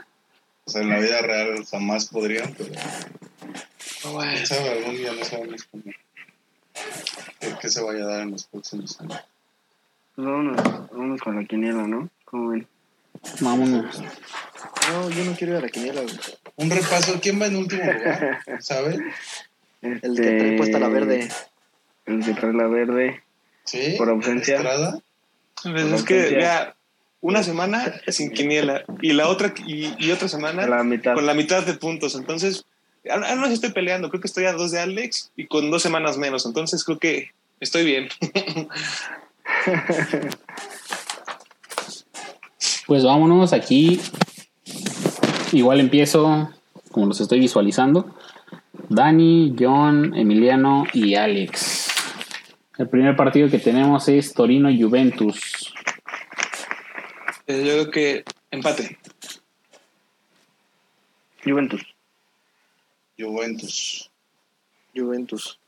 o 0.65 0.71
sea, 0.71 0.83
en 0.83 0.89
la 0.91 0.99
vida 1.01 1.21
real 1.23 1.65
jamás 1.71 2.07
podrían, 2.07 2.55
pero 2.57 2.71
quién 4.03 4.47
sabe, 4.47 4.71
algún 4.71 4.97
día 4.97 5.13
no 5.13 5.25
sabemos 5.25 5.65
cómo. 5.71 5.83
qué- 5.85 7.55
qué 7.61 7.69
se 7.69 7.83
vaya 7.83 8.05
a 8.05 8.07
dar 8.07 8.21
en 8.23 8.31
los 8.33 8.45
próximos 8.45 9.01
años. 9.01 9.21
Pues 10.15 10.27
vámonos, 10.27 10.63
vámonos 10.91 11.21
con 11.21 11.37
la 11.37 11.45
quiniela, 11.45 11.87
¿no? 11.87 12.09
¿Cómo 12.25 12.51
ven? 12.51 12.67
Vámonos. 13.41 14.01
No, 14.93 15.11
yo 15.11 15.25
no 15.25 15.33
quiero 15.35 15.55
ir 15.55 15.59
a 15.59 15.63
la 15.63 15.69
quiniela. 15.69 16.03
Un 16.57 16.71
repaso, 16.71 17.19
¿quién 17.21 17.41
va 17.41 17.47
en 17.47 17.57
último 17.57 17.83
lugar? 17.85 18.41
¿Sabe? 18.61 18.99
El 19.83 20.01
que 20.01 20.23
trae 20.39 20.57
puesta 20.57 20.79
la 20.79 20.89
verde. 20.89 21.21
Este, 21.21 21.35
El 22.07 22.25
que 22.25 22.35
trae 22.35 22.53
la 22.53 22.67
verde. 22.67 23.23
Sí. 23.65 23.95
Por 23.99 24.09
ausencia. 24.11 24.57
Estrada. 24.57 24.99
Pues 25.63 25.85
es 25.93 26.03
que, 26.05 26.15
vea, 26.31 26.75
una 27.21 27.43
semana 27.43 28.01
sin 28.09 28.31
quiniela 28.31 28.85
y 29.03 29.13
la 29.13 29.29
otra 29.29 29.53
y, 29.67 29.93
y 29.99 30.11
otra 30.11 30.29
semana 30.29 30.67
La 30.67 30.83
mitad. 30.85 31.15
con 31.15 31.27
la 31.27 31.35
mitad 31.35 31.65
de 31.65 31.75
puntos. 31.75 32.15
Entonces, 32.15 32.65
ahora 33.11 33.35
no 33.35 33.47
estoy 33.47 33.71
peleando. 33.73 34.09
Creo 34.09 34.21
que 34.21 34.27
estoy 34.27 34.45
a 34.47 34.53
dos 34.53 34.71
de 34.71 34.81
Alex 34.81 35.31
y 35.37 35.47
con 35.47 35.71
dos 35.71 35.83
semanas 35.83 36.17
menos. 36.19 36.47
Entonces, 36.47 36.85
creo 36.85 36.99
que 36.99 37.31
estoy 37.61 37.85
bien. 37.85 38.09
Pues 42.87 43.05
vámonos 43.05 43.53
aquí. 43.53 44.01
Igual 45.53 45.79
empiezo, 45.79 46.51
como 46.91 47.07
los 47.07 47.21
estoy 47.21 47.39
visualizando. 47.39 48.17
Dani, 48.89 49.55
John, 49.57 50.13
Emiliano 50.17 50.85
y 50.93 51.15
Alex. 51.15 51.89
El 52.79 52.89
primer 52.89 53.15
partido 53.15 53.49
que 53.49 53.61
tenemos 53.61 54.09
es 54.09 54.35
Torino 54.35 54.69
Juventus. 54.77 55.50
Yo 57.59 57.63
creo 57.63 57.91
que 57.91 58.25
empate. 58.51 58.99
Juventus. 61.45 61.83
Juventus. 63.19 64.11
Juventus. 64.95 65.59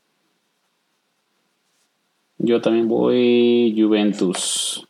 Yo 2.37 2.61
también 2.61 2.87
voy 2.87 3.73
Juventus. 3.77 4.87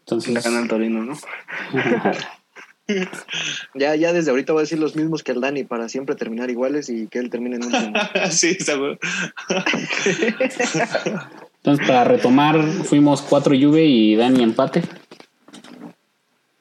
Entonces, 0.00 0.42
Gana 0.42 0.60
el 0.60 0.68
Torino, 0.68 1.04
¿no? 1.04 1.16
Ya, 3.74 3.94
ya 3.96 4.14
desde 4.14 4.30
ahorita 4.30 4.54
voy 4.54 4.60
a 4.60 4.62
decir 4.62 4.78
los 4.78 4.96
mismos 4.96 5.22
que 5.22 5.32
el 5.32 5.42
Dani 5.42 5.64
para 5.64 5.90
siempre 5.90 6.16
terminar 6.16 6.48
iguales 6.48 6.88
y 6.88 7.06
que 7.06 7.18
él 7.18 7.28
termine 7.28 7.56
en 7.56 7.64
último. 7.64 7.92
sí, 8.30 8.56
bueno. 8.78 8.98
entonces, 11.58 11.86
para 11.86 12.04
retomar, 12.04 12.62
fuimos 12.84 13.20
4 13.20 13.54
Juve 13.60 13.84
y 13.84 14.16
Dani 14.16 14.42
empate. 14.42 14.82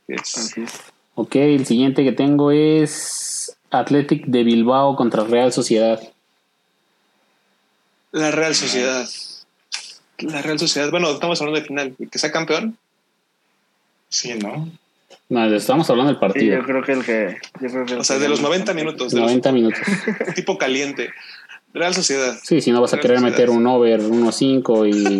Yes. 0.07 0.55
Ok, 1.15 1.35
el 1.35 1.65
siguiente 1.65 2.03
que 2.03 2.11
tengo 2.11 2.51
es 2.51 3.57
Athletic 3.71 4.25
de 4.27 4.43
Bilbao 4.43 4.95
contra 4.95 5.23
Real 5.23 5.51
Sociedad. 5.51 6.01
La 8.11 8.31
Real 8.31 8.55
Sociedad. 8.55 9.07
La 10.19 10.41
Real 10.41 10.59
Sociedad. 10.59 10.89
Bueno, 10.91 11.11
estamos 11.11 11.39
hablando 11.41 11.59
de 11.59 11.65
final. 11.65 11.95
¿Y 11.99 12.07
que 12.07 12.19
sea 12.19 12.31
campeón? 12.31 12.77
Sí, 14.09 14.33
¿no? 14.35 14.69
No, 15.29 15.45
estamos 15.53 15.89
hablando 15.89 16.11
del 16.13 16.17
Sí, 16.17 16.21
partido. 16.21 16.57
yo 16.59 16.63
creo 16.63 16.83
que 16.83 16.91
el 16.93 17.03
que. 17.05 17.37
Yo 17.59 17.69
creo 17.69 17.85
que 17.85 17.93
el 17.93 17.99
O 17.99 18.03
sea, 18.03 18.15
que 18.15 18.23
de 18.23 18.29
los 18.29 18.39
gana. 18.39 18.49
90 18.49 18.73
minutos, 18.73 19.11
de 19.11 19.19
los 19.19 19.27
90 19.29 19.51
minutos. 19.51 19.79
tipo 20.35 20.57
caliente. 20.57 21.09
Real 21.73 21.93
Sociedad. 21.93 22.37
Sí, 22.43 22.61
si 22.61 22.71
no 22.71 22.81
vas 22.81 22.93
a 22.93 22.99
querer 22.99 23.19
meter 23.19 23.49
un 23.49 23.67
over 23.67 23.99
1-5 24.01 24.89
y 24.89 25.19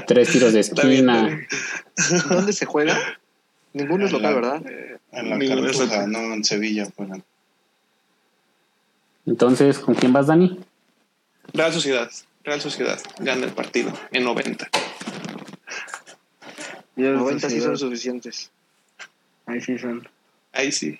tres 0.06 0.30
tiros 0.30 0.52
de 0.52 0.60
Está 0.60 0.86
bien, 0.86 1.08
está 1.10 1.26
esquina. 1.26 1.26
bien. 1.26 2.28
¿Dónde 2.28 2.52
se 2.52 2.66
juega? 2.66 2.96
Ninguno 3.76 4.06
es 4.06 4.12
local, 4.12 4.34
¿verdad? 4.36 4.62
En 5.12 5.28
la 5.28 5.38
Cartuja, 5.38 5.84
local. 5.84 6.10
no, 6.10 6.32
en 6.32 6.42
Sevilla 6.44 6.86
fueron. 6.86 7.22
Entonces, 9.26 9.78
¿con 9.78 9.94
quién 9.94 10.14
vas, 10.14 10.28
Dani? 10.28 10.58
Real 11.52 11.74
Sociedad. 11.74 12.10
Real 12.42 12.58
Sociedad 12.62 12.98
gana 13.18 13.44
el 13.44 13.52
partido 13.52 13.92
en 14.12 14.24
90. 14.24 14.70
Yo 16.96 17.12
90 17.12 17.50
sí 17.50 17.60
son 17.60 17.76
suficientes. 17.76 18.50
Ahí 19.44 19.60
sí 19.60 19.78
son. 19.78 20.08
Ahí 20.54 20.72
sí. 20.72 20.98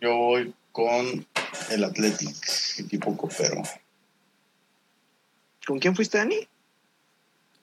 Yo 0.00 0.16
voy 0.16 0.52
con 0.72 1.24
el 1.70 1.84
Athletic, 1.84 2.34
equipo 2.78 3.16
copero. 3.16 3.62
¿Con 5.64 5.78
quién 5.78 5.94
fuiste, 5.94 6.18
Dani? 6.18 6.48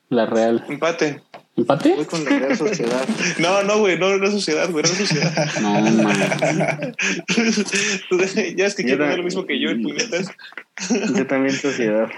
La 0.07 0.25
Real. 0.27 0.63
Empate. 0.69 1.23
¿Empate? 1.59 1.93
Voy 1.93 2.05
con 2.05 2.23
la 2.23 2.39
Real 2.39 2.57
Sociedad. 2.57 3.05
No, 3.39 3.63
no, 3.63 3.79
güey, 3.79 3.99
no, 3.99 4.13
es 4.15 4.31
Sociedad, 4.31 4.69
güey, 4.71 4.83
no 4.85 4.89
es 4.89 4.97
Sociedad. 4.97 5.61
No, 5.61 5.81
man. 5.81 6.95
ya 8.55 8.65
es 8.65 8.75
que 8.75 8.83
quiero 8.83 8.99
poner 8.99 9.17
lo 9.17 9.23
mismo 9.23 9.45
que 9.45 9.59
yo 9.59 9.69
en 9.69 9.83
puñetas. 9.83 10.29
Yo 11.15 11.27
también 11.27 11.53
Sociedad. 11.53 12.09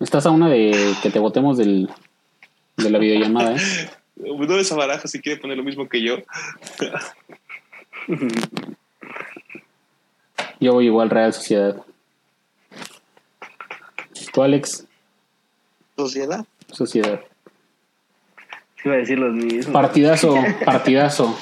Estás 0.00 0.24
a 0.24 0.30
una 0.30 0.48
de 0.48 0.94
que 1.02 1.10
te 1.10 1.18
votemos 1.18 1.58
del, 1.58 1.90
de 2.78 2.90
la 2.90 2.98
videollamada, 2.98 3.56
¿eh? 3.56 3.90
No 4.16 4.58
esa 4.58 4.76
baraja 4.76 5.06
si 5.08 5.20
quiere 5.20 5.38
poner 5.38 5.58
lo 5.58 5.62
mismo 5.62 5.86
que 5.86 6.02
yo. 6.02 6.16
Yo 10.58 10.72
voy 10.72 10.86
igual 10.86 11.10
Real 11.10 11.34
Sociedad. 11.34 11.76
¿Tú, 14.32 14.42
Alex? 14.42 14.86
Sociedad. 15.96 16.46
Sociedad. 16.72 17.20
Iba 18.84 18.94
a 18.94 18.98
decir 18.98 19.18
los 19.18 19.34
mismos. 19.34 19.72
Partidazo, 19.72 20.36
partidazo. 20.64 21.38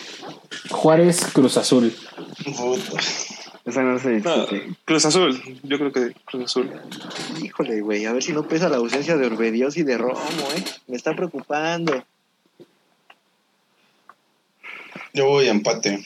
Juárez 0.70 1.26
Cruz 1.32 1.56
Azul. 1.56 1.92
Puta. 2.44 3.00
Esa 3.64 3.82
no 3.82 3.98
se 3.98 4.20
No. 4.20 4.46
Cruz 4.84 5.06
Azul, 5.06 5.40
yo 5.62 5.78
creo 5.78 5.92
que 5.92 6.14
Cruz 6.24 6.44
Azul. 6.44 6.70
Híjole, 7.42 7.80
güey, 7.80 8.04
a 8.04 8.12
ver 8.12 8.22
si 8.22 8.32
no 8.32 8.46
pesa 8.46 8.68
la 8.68 8.76
ausencia 8.76 9.16
de 9.16 9.26
Orbedios 9.26 9.76
y 9.78 9.82
de 9.82 9.96
Romo, 9.96 10.20
¿eh? 10.54 10.64
Me 10.86 10.96
está 10.96 11.14
preocupando. 11.16 12.04
Yo 15.14 15.26
voy 15.26 15.48
a 15.48 15.50
empate. 15.50 16.04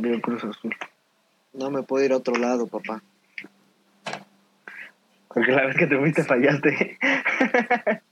Veo 0.00 0.20
Cruz 0.20 0.42
Azul. 0.42 0.74
No 1.52 1.70
me 1.70 1.82
puedo 1.82 2.04
ir 2.04 2.12
a 2.12 2.16
otro 2.16 2.34
lado, 2.34 2.66
papá. 2.66 3.02
Porque 5.28 5.52
la 5.52 5.66
vez 5.66 5.76
que 5.76 5.86
te 5.86 5.98
fuiste 5.98 6.24
fallaste. 6.24 6.98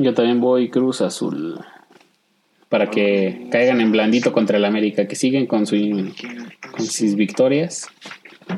Yo 0.00 0.14
también 0.14 0.40
voy 0.40 0.70
Cruz 0.70 1.02
Azul. 1.02 1.62
Para 2.70 2.88
que 2.88 3.48
caigan 3.52 3.82
en 3.82 3.92
blandito 3.92 4.32
contra 4.32 4.56
el 4.56 4.64
América, 4.64 5.06
que 5.06 5.14
siguen 5.14 5.46
con, 5.46 5.66
su, 5.66 5.76
con 6.70 6.86
sus 6.86 7.14
victorias. 7.16 7.86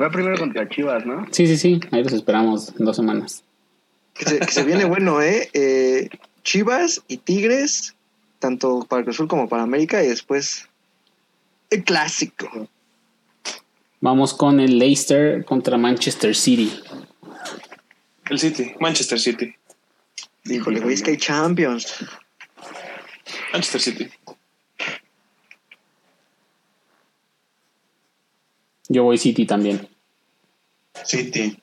Va 0.01 0.09
primero 0.09 0.39
contra 0.39 0.69
Chivas, 0.69 1.05
¿no? 1.05 1.27
Sí, 1.33 1.49
sí, 1.49 1.57
sí, 1.57 1.81
ahí 1.91 2.05
los 2.05 2.13
esperamos 2.13 2.73
en 2.79 2.85
dos 2.85 2.95
semanas. 2.95 3.43
Que 4.15 4.25
se, 4.25 4.39
que 4.39 4.53
se 4.53 4.63
viene 4.63 4.85
bueno, 4.85 5.21
¿eh? 5.21 5.51
Eh, 5.53 6.11
Chivas 6.45 7.03
y 7.09 7.17
Tigres, 7.17 7.97
tanto 8.39 8.87
para 8.89 9.03
Cruz 9.03 9.17
Azul 9.17 9.27
como 9.27 9.49
para 9.49 9.65
América, 9.65 10.05
y 10.05 10.07
después 10.07 10.69
el 11.71 11.83
clásico. 11.83 12.69
Vamos 14.01 14.33
con 14.33 14.61
el 14.61 14.79
Leicester 14.79 15.45
contra 15.45 15.77
Manchester 15.77 16.37
City. 16.37 16.73
El 18.31 18.39
City, 18.39 18.75
Manchester 18.79 19.19
City. 19.19 19.57
Híjole, 20.45 20.81
güey, 20.81 20.95
es 20.95 21.03
que 21.03 21.11
hay 21.13 21.17
Champions. 21.17 22.05
Manchester 23.53 23.81
City. 23.81 24.11
Yo 28.89 29.05
voy 29.05 29.19
City 29.19 29.47
también. 29.47 29.89
City. 31.05 31.59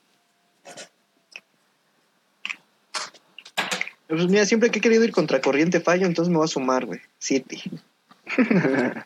Pues 4.08 4.28
mira, 4.28 4.46
siempre 4.46 4.72
que 4.72 4.80
he 4.80 4.82
querido 4.82 5.04
ir 5.04 5.12
contra 5.12 5.42
corriente 5.42 5.82
fallo, 5.82 6.08
entonces 6.08 6.32
me 6.32 6.38
voy 6.38 6.46
a 6.46 6.48
sumar, 6.48 6.86
güey. 6.86 7.02
City. 7.20 7.62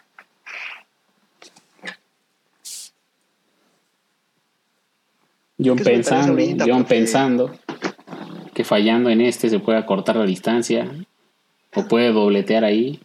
John 5.59 5.77
¿Qué 5.77 5.83
es 5.83 5.89
pensando? 5.89 6.65
John 6.65 6.85
pensando 6.85 7.59
que 8.53 8.63
fallando 8.63 9.09
en 9.09 9.21
este 9.21 9.49
se 9.49 9.59
puede 9.59 9.77
acortar 9.77 10.15
la 10.15 10.25
distancia 10.25 10.91
o 11.75 11.87
puede 11.87 12.11
dobletear 12.11 12.63
ahí. 12.63 12.99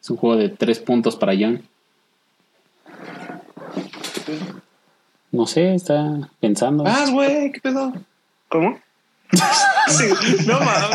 Es 0.00 0.10
un 0.10 0.16
juego 0.16 0.36
de 0.36 0.48
tres 0.48 0.78
puntos 0.78 1.16
para 1.16 1.34
John. 1.38 1.62
No 5.30 5.46
sé, 5.46 5.74
está 5.74 6.30
pensando. 6.40 6.84
Vas, 6.84 7.10
güey, 7.10 7.52
¿qué 7.52 7.60
pedo? 7.60 7.92
¿Cómo? 8.48 8.78
Sí, 9.88 10.04
no 10.46 10.60
mames. 10.60 10.90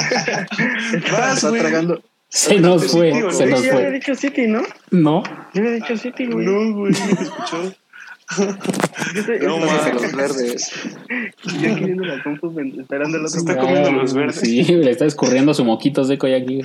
Vas, 1.11 1.37
Está 1.37 1.49
güey. 1.49 1.61
tragando, 1.61 2.01
Se 2.29 2.59
nos 2.59 2.91
fue, 2.91 3.11
se 3.31 3.45
nos 3.47 3.63
ya 3.63 3.71
había 3.71 3.73
fue. 3.73 3.91
dicho 3.91 4.13
City, 4.15 4.45
¿no? 4.47 4.61
No, 4.91 5.23
Yo 5.53 5.61
había 5.61 5.71
dicho 5.71 5.97
City, 5.97 6.27
güey. 6.27 6.45
No, 6.45 6.73
güey, 6.77 6.93
no 6.93 7.15
te 7.17 7.23
escuchó. 7.23 7.73
Yo 8.37 9.19
estoy- 9.21 9.39
No, 9.39 9.57
estoy- 9.57 9.69
mames. 9.69 10.01
Los 10.01 10.11
verdes. 10.13 10.71
Yo 11.61 11.71
aquí 11.73 11.83
viendo 11.85 12.03
la 12.05 12.23
compu, 12.23 12.59
esperando 12.79 13.17
el 13.17 13.29
Se 13.29 13.39
otro. 13.39 13.51
está 13.51 13.61
comiendo 13.61 13.91
los 13.91 14.13
verdes. 14.13 14.39
Sí, 14.39 14.63
le 14.63 14.91
está 14.91 15.05
escurriendo 15.05 15.53
su 15.53 15.63
moquito 15.65 16.03
seco 16.03 16.27
ya 16.27 16.37
aquí. 16.37 16.61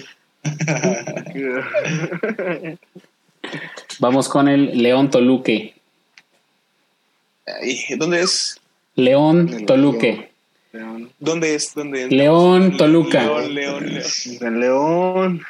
Vamos 3.98 4.28
con 4.28 4.48
el 4.48 4.82
León 4.82 5.11
Toluque. 5.11 5.74
Ay, 7.46 7.78
¿Dónde 7.96 8.20
es? 8.22 8.61
León 8.94 9.64
Toluque. 9.66 10.30
León. 10.72 11.11
¿Dónde 11.18 11.54
es? 11.54 11.74
¿Dónde 11.74 12.04
es? 12.04 12.11
León 12.12 12.76
Toluca. 12.76 13.22
León, 13.22 13.54
León, 13.54 13.86
León. 13.86 14.61
León. 14.61 15.42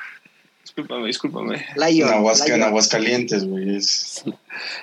Discúlpame, 0.78 1.06
discúlpame. 1.08 1.56
En, 1.56 1.94
Lion. 1.94 2.08
En. 2.08 2.62
Aguascalientes, 2.62 3.44
güey. 3.44 3.76
Es, 3.76 4.22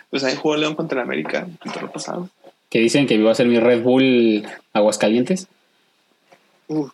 Pues 0.09 0.25
ahí 0.25 0.35
jugó 0.35 0.57
León 0.57 0.75
contra 0.75 0.99
el 0.99 1.05
América 1.05 1.47
el 1.63 1.89
pasado. 1.89 2.29
Que 2.69 2.79
dicen 2.79 3.07
que 3.07 3.13
iba 3.13 3.31
a 3.31 3.35
ser 3.35 3.47
mi 3.47 3.61
Red 3.61 3.81
Bull 3.81 4.45
Aguascalientes. 4.73 5.47
Uh, 6.67 6.89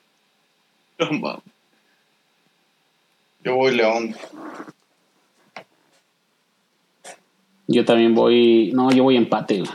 No, 1.00 1.12
mames. 1.14 1.42
yo 3.44 3.56
voy 3.56 3.76
León. 3.76 4.16
Yo 7.66 7.86
también 7.86 8.14
voy. 8.14 8.72
No, 8.72 8.92
yo 8.92 9.02
voy 9.02 9.18
empate. 9.18 9.62
güey. 9.62 9.72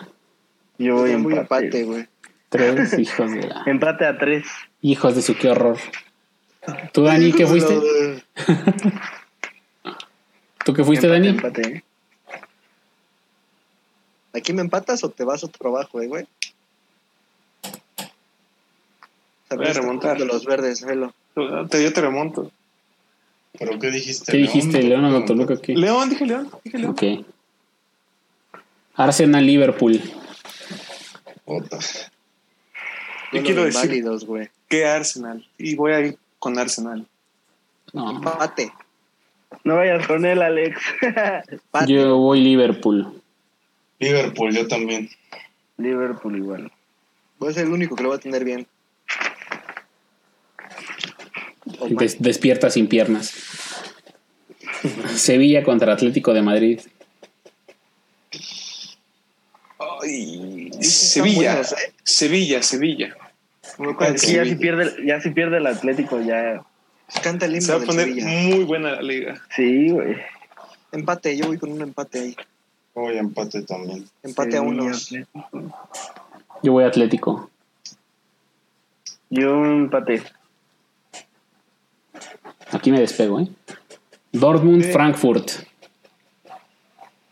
Yo 0.79 0.95
voy 0.99 1.17
muy 1.17 1.33
empate. 1.33 1.65
empate, 1.65 1.83
güey. 1.83 2.07
Tres 2.49 2.97
hijos 2.97 3.33
de 3.33 3.49
la. 3.49 3.65
Empate 3.67 4.07
a 4.07 4.17
tres. 4.19 4.47
Hijos 4.83 5.17
de 5.17 5.23
su 5.23 5.35
qué 5.37 5.51
horror. 5.51 5.79
¿Tú, 6.93 7.03
Dani, 7.03 7.33
qué 7.33 7.45
fuiste? 7.45 8.25
¿Tú 10.65 10.75
qué 10.75 10.85
fuiste, 10.85 11.07
empate, 11.07 11.21
Dani? 11.21 11.29
Empate. 11.37 11.77
¿eh? 11.77 11.85
¿Aquí 14.35 14.53
me 14.53 14.63
empatas 14.63 15.05
o 15.05 15.11
te 15.11 15.25
vas 15.25 15.43
a 15.43 15.47
otro 15.47 15.71
abajo, 15.71 16.03
eh, 16.03 16.09
güey? 16.09 16.27
Voy 19.51 19.67
a 19.67 19.73
remontar. 19.73 20.19
De 20.19 20.27
los 20.27 20.45
verdes, 20.45 20.85
velo. 20.85 21.13
Te, 21.71 21.83
yo 21.83 21.93
te 21.93 22.01
remonto. 22.01 22.53
¿Pero 23.59 23.79
qué 23.79 23.91
dijiste? 23.91 24.33
¿Qué 24.33 24.39
dijiste, 24.39 24.83
León 24.83 25.05
o 25.07 25.25
Toluca? 25.25 25.57
¿Qué? 25.57 25.75
León, 25.75 26.11
dije 26.11 26.27
León. 26.27 26.51
Dije 26.65 26.79
León. 26.79 26.93
Ok. 26.93 27.03
Arsenal 28.95 29.47
Liverpool. 29.47 30.01
Puta. 31.45 31.79
Yo 33.33 33.43
quiero 33.43 33.65
de 33.65 33.71
decir-. 33.71 34.51
¿Qué 34.69 34.85
Arsenal? 34.85 35.49
Y 35.59 35.75
voy 35.77 35.93
a 35.93 36.01
ir 36.01 36.19
con 36.39 36.59
Arsenal. 36.59 37.07
No. 37.93 38.11
Empate. 38.11 38.73
No 39.65 39.77
vayas 39.77 40.07
con 40.07 40.25
él, 40.27 40.43
Alex. 40.43 40.79
Yo 41.87 42.17
voy 42.19 42.41
Liverpool. 42.41 43.23
Liverpool, 43.99 44.55
yo 44.55 44.69
también. 44.69 45.09
Liverpool 45.79 46.37
igual. 46.37 46.71
Voy 47.39 47.51
a 47.51 47.55
ser 47.55 47.65
el 47.65 47.73
único 47.73 47.97
que 47.97 48.03
lo 48.03 48.11
va 48.11 48.17
a 48.17 48.19
tener 48.19 48.45
bien. 48.45 48.67
Des- 51.89 52.21
despierta 52.21 52.69
sin 52.71 52.89
piernas. 52.89 53.33
Sevilla 55.15 55.63
contra 55.63 55.93
Atlético 55.95 56.35
de 56.35 56.43
Madrid. 56.43 56.81
Ay, 60.03 60.71
Sevilla. 60.81 61.61
¿eh? 61.61 61.93
Sevilla, 62.03 62.63
Sevilla. 62.63 63.17
Con 63.77 63.89
el 63.89 63.95
Aquí 63.95 64.13
ya 64.13 64.45
si 64.45 64.51
Sevilla. 64.51 64.59
pierde, 64.59 65.07
ya 65.07 65.21
si 65.21 65.31
pierde 65.31 65.57
el 65.59 65.67
Atlético, 65.67 66.21
ya. 66.21 66.63
Canta 67.23 67.47
el 67.47 67.61
Se 67.63 67.73
va 67.73 67.79
himno 67.79 67.85
a 67.85 67.87
poner 67.87 68.07
Sevilla. 68.07 68.27
muy 68.27 68.65
buena 68.65 68.93
la 68.93 69.03
liga. 69.03 69.41
Sí, 69.55 69.91
güey. 69.91 70.17
Empate, 70.93 71.37
yo 71.37 71.47
voy 71.47 71.59
con 71.59 71.73
un 71.73 71.83
empate 71.83 72.21
ahí. 72.21 72.37
Voy 72.95 73.17
a 73.17 73.21
empate 73.21 73.63
también. 73.63 74.09
Empate 74.23 74.57
a 74.57 74.63
unos. 74.63 75.11
Yo 76.63 76.73
voy 76.73 76.85
Atlético. 76.85 77.51
Yo 79.29 79.65
empate. 79.65 80.23
Aquí 82.73 82.91
me 82.91 83.01
despego, 83.01 83.41
¿eh? 83.41 83.49
Dortmund, 84.33 84.85
Frankfurt. 84.93 85.51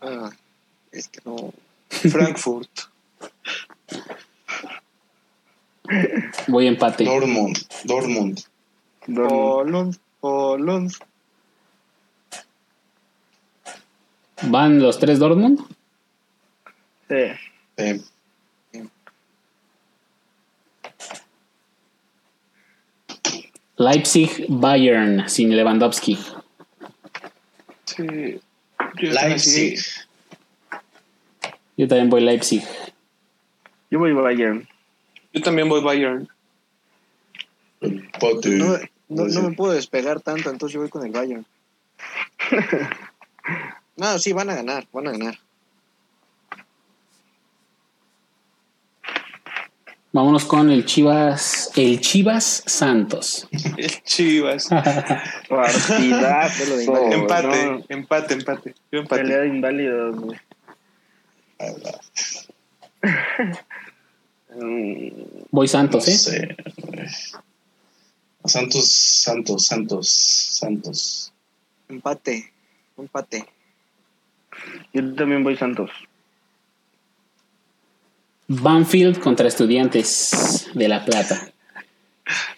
Ah, 0.01 0.31
es 0.93 1.09
que 1.09 1.21
no. 1.25 1.53
Frankfurt. 1.89 2.71
Voy 6.49 6.67
empate. 6.67 7.05
Dortmund, 7.05 7.59
Dortmund. 7.85 8.41
Polón. 9.07 10.91
¿Van 14.43 14.81
los 14.81 14.99
tres 14.99 15.19
Dortmund? 15.19 15.61
Sí. 17.09 18.01
Leipzig, 23.77 24.47
Bayern, 24.49 25.29
sin 25.29 25.57
Lewandowski. 25.57 26.19
Sí. 27.85 28.41
Yo 28.97 29.11
Leipzig. 29.11 29.81
Yo 31.77 31.89
también 31.89 32.09
voy 32.09 32.21
Leipzig. 32.23 32.63
Yo 33.91 33.99
voy 33.99 34.13
Bayern. 34.13 34.69
Yo 35.33 35.43
también 35.43 35.69
voy 35.69 35.83
Bayern. 35.83 36.29
Empate. 37.81 38.91
No, 39.15 39.27
no, 39.27 39.49
me 39.49 39.55
puedo 39.55 39.73
despegar 39.73 40.21
tanto, 40.21 40.51
entonces 40.51 40.75
yo 40.75 40.81
voy 40.81 40.91
con 40.91 41.05
el 41.07 41.13
Bayern. 41.13 41.47
No, 43.97 44.19
sí, 44.19 44.33
van 44.33 44.51
a 44.51 44.57
ganar, 44.57 44.89
van 44.93 45.07
a 45.07 45.13
ganar. 45.13 45.39
Vámonos 50.13 50.45
con 50.45 50.71
el 50.71 50.85
Chivas, 50.85 51.71
el 51.77 52.01
Chivas 52.01 52.63
Santos. 52.67 53.49
El 53.77 54.03
Chivas. 54.05 54.69
Partidazo. 55.49 56.77
De 56.77 56.89
Oh, 56.89 57.13
empate, 57.13 57.67
no. 57.67 57.85
empate, 57.89 58.35
empate. 58.35 58.75
Yo 58.93 59.01
empate. 59.01 59.23
Pelea 59.23 59.39
de 59.41 59.49
inválidos, 59.49 60.17
güey. 60.21 60.39
Voy 65.51 65.67
No 65.67 65.69
Santos, 65.69 66.07
¿eh? 66.09 66.17
sé. 66.17 66.57
Santos, 68.45 68.91
Santos, 68.91 69.67
Santos, 69.67 70.09
Santos. 70.09 71.33
Empate, 71.89 72.53
empate. 72.97 73.45
Yo 74.93 75.15
también 75.15 75.43
voy 75.43 75.57
Santos. 75.57 75.91
Banfield 78.47 79.21
contra 79.21 79.49
Estudiantes 79.49 80.69
de 80.75 80.89
La 80.89 81.05
Plata. 81.05 81.51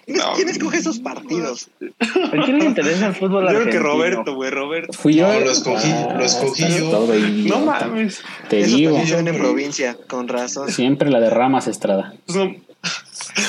¿Quién, 0.05 0.19
No. 0.19 0.33
quién 0.35 0.49
escoge 0.49 0.79
esos 0.79 0.99
partidos? 1.01 1.69
¿A 1.81 2.45
quién 2.45 2.59
le 2.61 2.65
interesa 2.67 3.07
el 3.09 3.15
fútbol 3.15 3.43
Yo 3.45 3.49
creo 3.49 3.59
argentino? 3.63 3.71
que 3.71 3.79
Roberto, 3.79 4.35
güey, 4.35 4.51
Roberto. 4.51 4.93
Fui 4.93 5.15
yo. 5.15 5.27
No, 5.27 5.41
lo 5.41 5.51
escogí, 5.51 5.89
lo 5.89 6.25
escogí 6.25 6.63
estás 6.65 6.79
yo. 6.79 7.49
No 7.49 7.61
mames. 7.67 8.21
Te 8.49 8.61
Esos 8.61 8.77
digo, 8.77 8.97
ven 8.97 9.29
en 9.29 9.35
Yo- 9.35 9.41
provincia, 9.41 9.97
con 10.09 10.29
razón. 10.29 10.71
siempre 10.71 11.11
la 11.11 11.19
derramas, 11.21 11.67
Estrada. 11.67 12.15
Pues 12.27 12.37
no. 12.39 12.55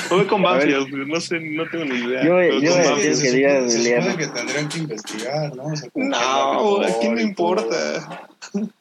Voy 0.10 0.26
con 0.26 0.42
Banfield, 0.44 1.08
no 1.08 1.20
sé, 1.22 1.40
no 1.40 1.66
tengo 1.70 1.86
ni 1.86 1.96
idea. 1.96 2.24
Yo- 2.26 2.60
yo 2.60 2.72
Se 2.74 3.22
que 3.24 3.32
diga 3.32 3.70
se 3.70 3.84
supone 3.96 4.18
que 4.18 4.28
tendrían 4.28 4.70
que 4.70 4.78
investigar, 4.80 5.56
¿no? 5.56 5.64
O 5.66 5.76
sea, 5.76 5.90
No, 5.96 6.02
que 6.02 6.04
es 6.04 6.10
la 6.12 6.54
mejor 6.54 6.86
¿a 6.86 7.00
quién 7.00 7.16
le 7.16 7.22
y 7.24 7.34
todo. 7.34 7.50
importa? 7.62 8.30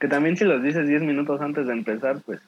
Que 0.01 0.09
también 0.09 0.37
si 0.37 0.45
los 0.45 0.63
dices 0.63 0.87
10 0.89 1.03
minutos 1.03 1.41
antes 1.41 1.67
de 1.67 1.73
empezar, 1.73 2.21
pues. 2.25 2.41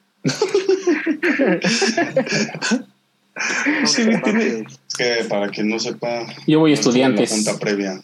Sí, 3.87 4.05
tiene- 4.25 4.65
Es 4.89 4.95
que 4.97 5.25
para 5.29 5.49
quien 5.49 5.69
no 5.69 5.79
sepa. 5.79 6.27
Yo 6.47 6.61
voy 6.61 6.73
no 6.73 6.75
Estudiantes. 6.75 7.31
junta 7.31 7.57
previa. 7.59 8.01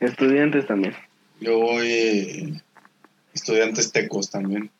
Estudiantes 0.00 0.66
también. 0.66 0.94
Yo 1.40 1.58
voy 1.58 1.86
eh, 1.88 2.60
estudiantes 3.34 3.92
tecos 3.92 4.30
también. 4.30 4.70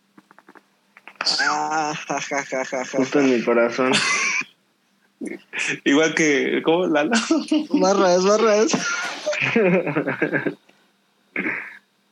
Ah, 1.53 1.93
ja, 2.09 2.21
ja, 2.21 2.45
ja, 2.45 2.65
ja, 2.65 2.85
ja. 2.85 2.97
Justo 2.99 3.19
en 3.21 3.31
mi 3.35 3.43
corazón. 3.43 3.93
Igual 5.85 6.15
que, 6.15 6.63
¿cómo? 6.65 6.87
Lala. 6.87 7.21
Barras, 7.71 8.25
barras. 8.25 8.73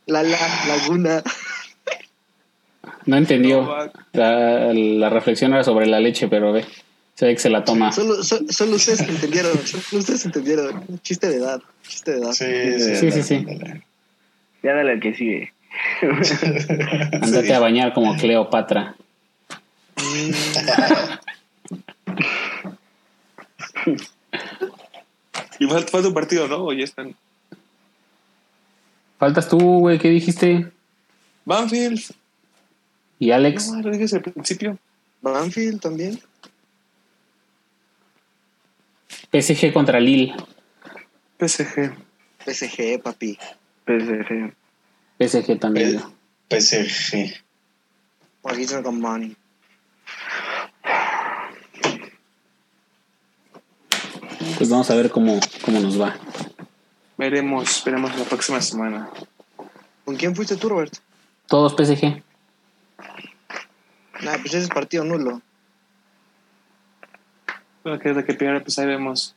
La, 0.06 0.22
la, 0.22 0.38
laguna. 0.68 1.22
No 3.06 3.16
entendió. 3.16 3.62
No. 3.62 3.76
La, 4.12 4.72
la 4.74 5.10
reflexión 5.10 5.52
era 5.52 5.62
sobre 5.64 5.86
la 5.86 6.00
leche, 6.00 6.28
pero 6.28 6.52
ve. 6.52 6.64
Se 7.14 7.26
ve 7.26 7.34
que 7.34 7.40
se 7.40 7.50
la 7.50 7.64
toma. 7.64 7.90
Solo, 7.92 8.22
so- 8.22 8.40
solo 8.48 8.76
ustedes 8.76 9.00
entendieron, 9.00 9.56
solo 9.66 10.00
ustedes 10.00 10.24
entendieron. 10.24 10.84
Chiste 11.02 11.28
de 11.28 11.36
edad, 11.36 11.60
chiste 11.82 12.12
de 12.12 12.18
edad. 12.18 12.32
Sí, 12.32 12.44
Sí, 12.78 12.96
sí, 12.96 13.12
sí, 13.12 13.22
sí. 13.22 13.34
ándale. 13.36 13.82
Ya 14.62 14.74
dale 14.74 14.92
al 14.92 15.00
que 15.00 15.14
sigue. 15.14 15.52
Andate 17.22 17.54
a 17.54 17.58
bañar 17.60 17.92
como 17.92 18.16
Cleopatra. 18.16 18.94
Y 25.58 25.66
falta, 25.66 25.90
falta 25.90 26.08
un 26.08 26.14
partido, 26.14 26.46
¿no? 26.48 26.64
O 26.64 26.72
ya 26.72 26.84
están. 26.84 27.14
Faltas 29.18 29.48
tú, 29.48 29.58
güey, 29.80 29.98
¿qué 29.98 30.08
dijiste? 30.08 30.70
Banfield. 31.44 32.00
¿Y 33.18 33.32
Alex? 33.32 33.68
No, 33.72 33.82
lo 33.82 33.90
dije 33.90 34.02
desde 34.02 34.18
el 34.18 34.22
principio. 34.22 34.78
Banfield 35.20 35.80
también. 35.80 36.20
PSG 39.32 39.72
contra 39.72 39.98
Lille. 39.98 40.34
PSG. 41.40 41.92
PSG, 42.44 43.02
papi. 43.02 43.36
PSG. 43.86 44.54
PSG 45.18 45.58
también. 45.58 46.00
P- 46.48 46.60
PSG. 46.60 47.34
Paguito 48.42 48.80
con 48.82 49.00
money. 49.00 49.36
Pues 54.56 54.70
vamos 54.70 54.90
a 54.90 54.94
ver 54.94 55.10
cómo, 55.10 55.38
cómo 55.64 55.80
nos 55.80 56.00
va. 56.00 56.16
Veremos, 57.16 57.82
veremos 57.84 58.16
la 58.16 58.24
próxima 58.24 58.60
semana. 58.60 59.10
¿Con 60.04 60.16
quién 60.16 60.34
fuiste 60.34 60.56
tú, 60.56 60.68
Roberto? 60.68 61.00
Todos 61.46 61.74
PSG. 61.74 62.22
Nah, 64.22 64.36
pues 64.38 64.46
ese 64.46 64.60
es 64.60 64.68
partido 64.68 65.04
nulo. 65.04 65.42
Bueno, 67.82 67.98
que 67.98 68.12
de 68.12 68.24
que 68.24 68.34
primero 68.34 68.62
pues 68.62 68.78
ahí 68.78 68.86
vemos. 68.86 69.34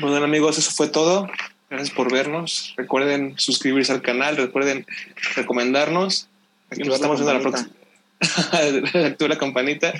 Bueno 0.00 0.16
amigos, 0.16 0.58
eso 0.58 0.70
fue 0.70 0.88
todo. 0.88 1.28
Gracias 1.70 1.94
por 1.94 2.12
vernos. 2.12 2.74
Recuerden 2.76 3.34
suscribirse 3.36 3.92
al 3.92 4.02
canal, 4.02 4.36
recuerden 4.36 4.86
recomendarnos. 5.34 6.28
Aquí 6.70 6.82
nos 6.82 6.94
estamos 6.94 7.20
la 7.20 7.32
viendo 7.32 7.44
la 7.44 7.50
próxima. 7.50 7.83
Activa 9.06 9.28
la 9.28 9.38
campanita. 9.38 9.92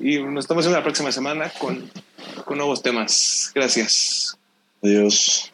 y 0.00 0.18
nos 0.18 0.44
estamos 0.44 0.64
viendo 0.64 0.78
la 0.78 0.84
próxima 0.84 1.12
semana 1.12 1.50
con, 1.58 1.90
con 2.44 2.58
nuevos 2.58 2.82
temas. 2.82 3.50
Gracias. 3.54 4.38
Adiós. 4.82 5.50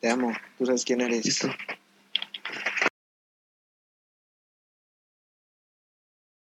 Te 0.00 0.10
amo. 0.10 0.32
Tú 0.58 0.66
sabes 0.66 0.84
quién 0.84 1.00
eres. 1.00 1.24
Listo. 1.24 1.48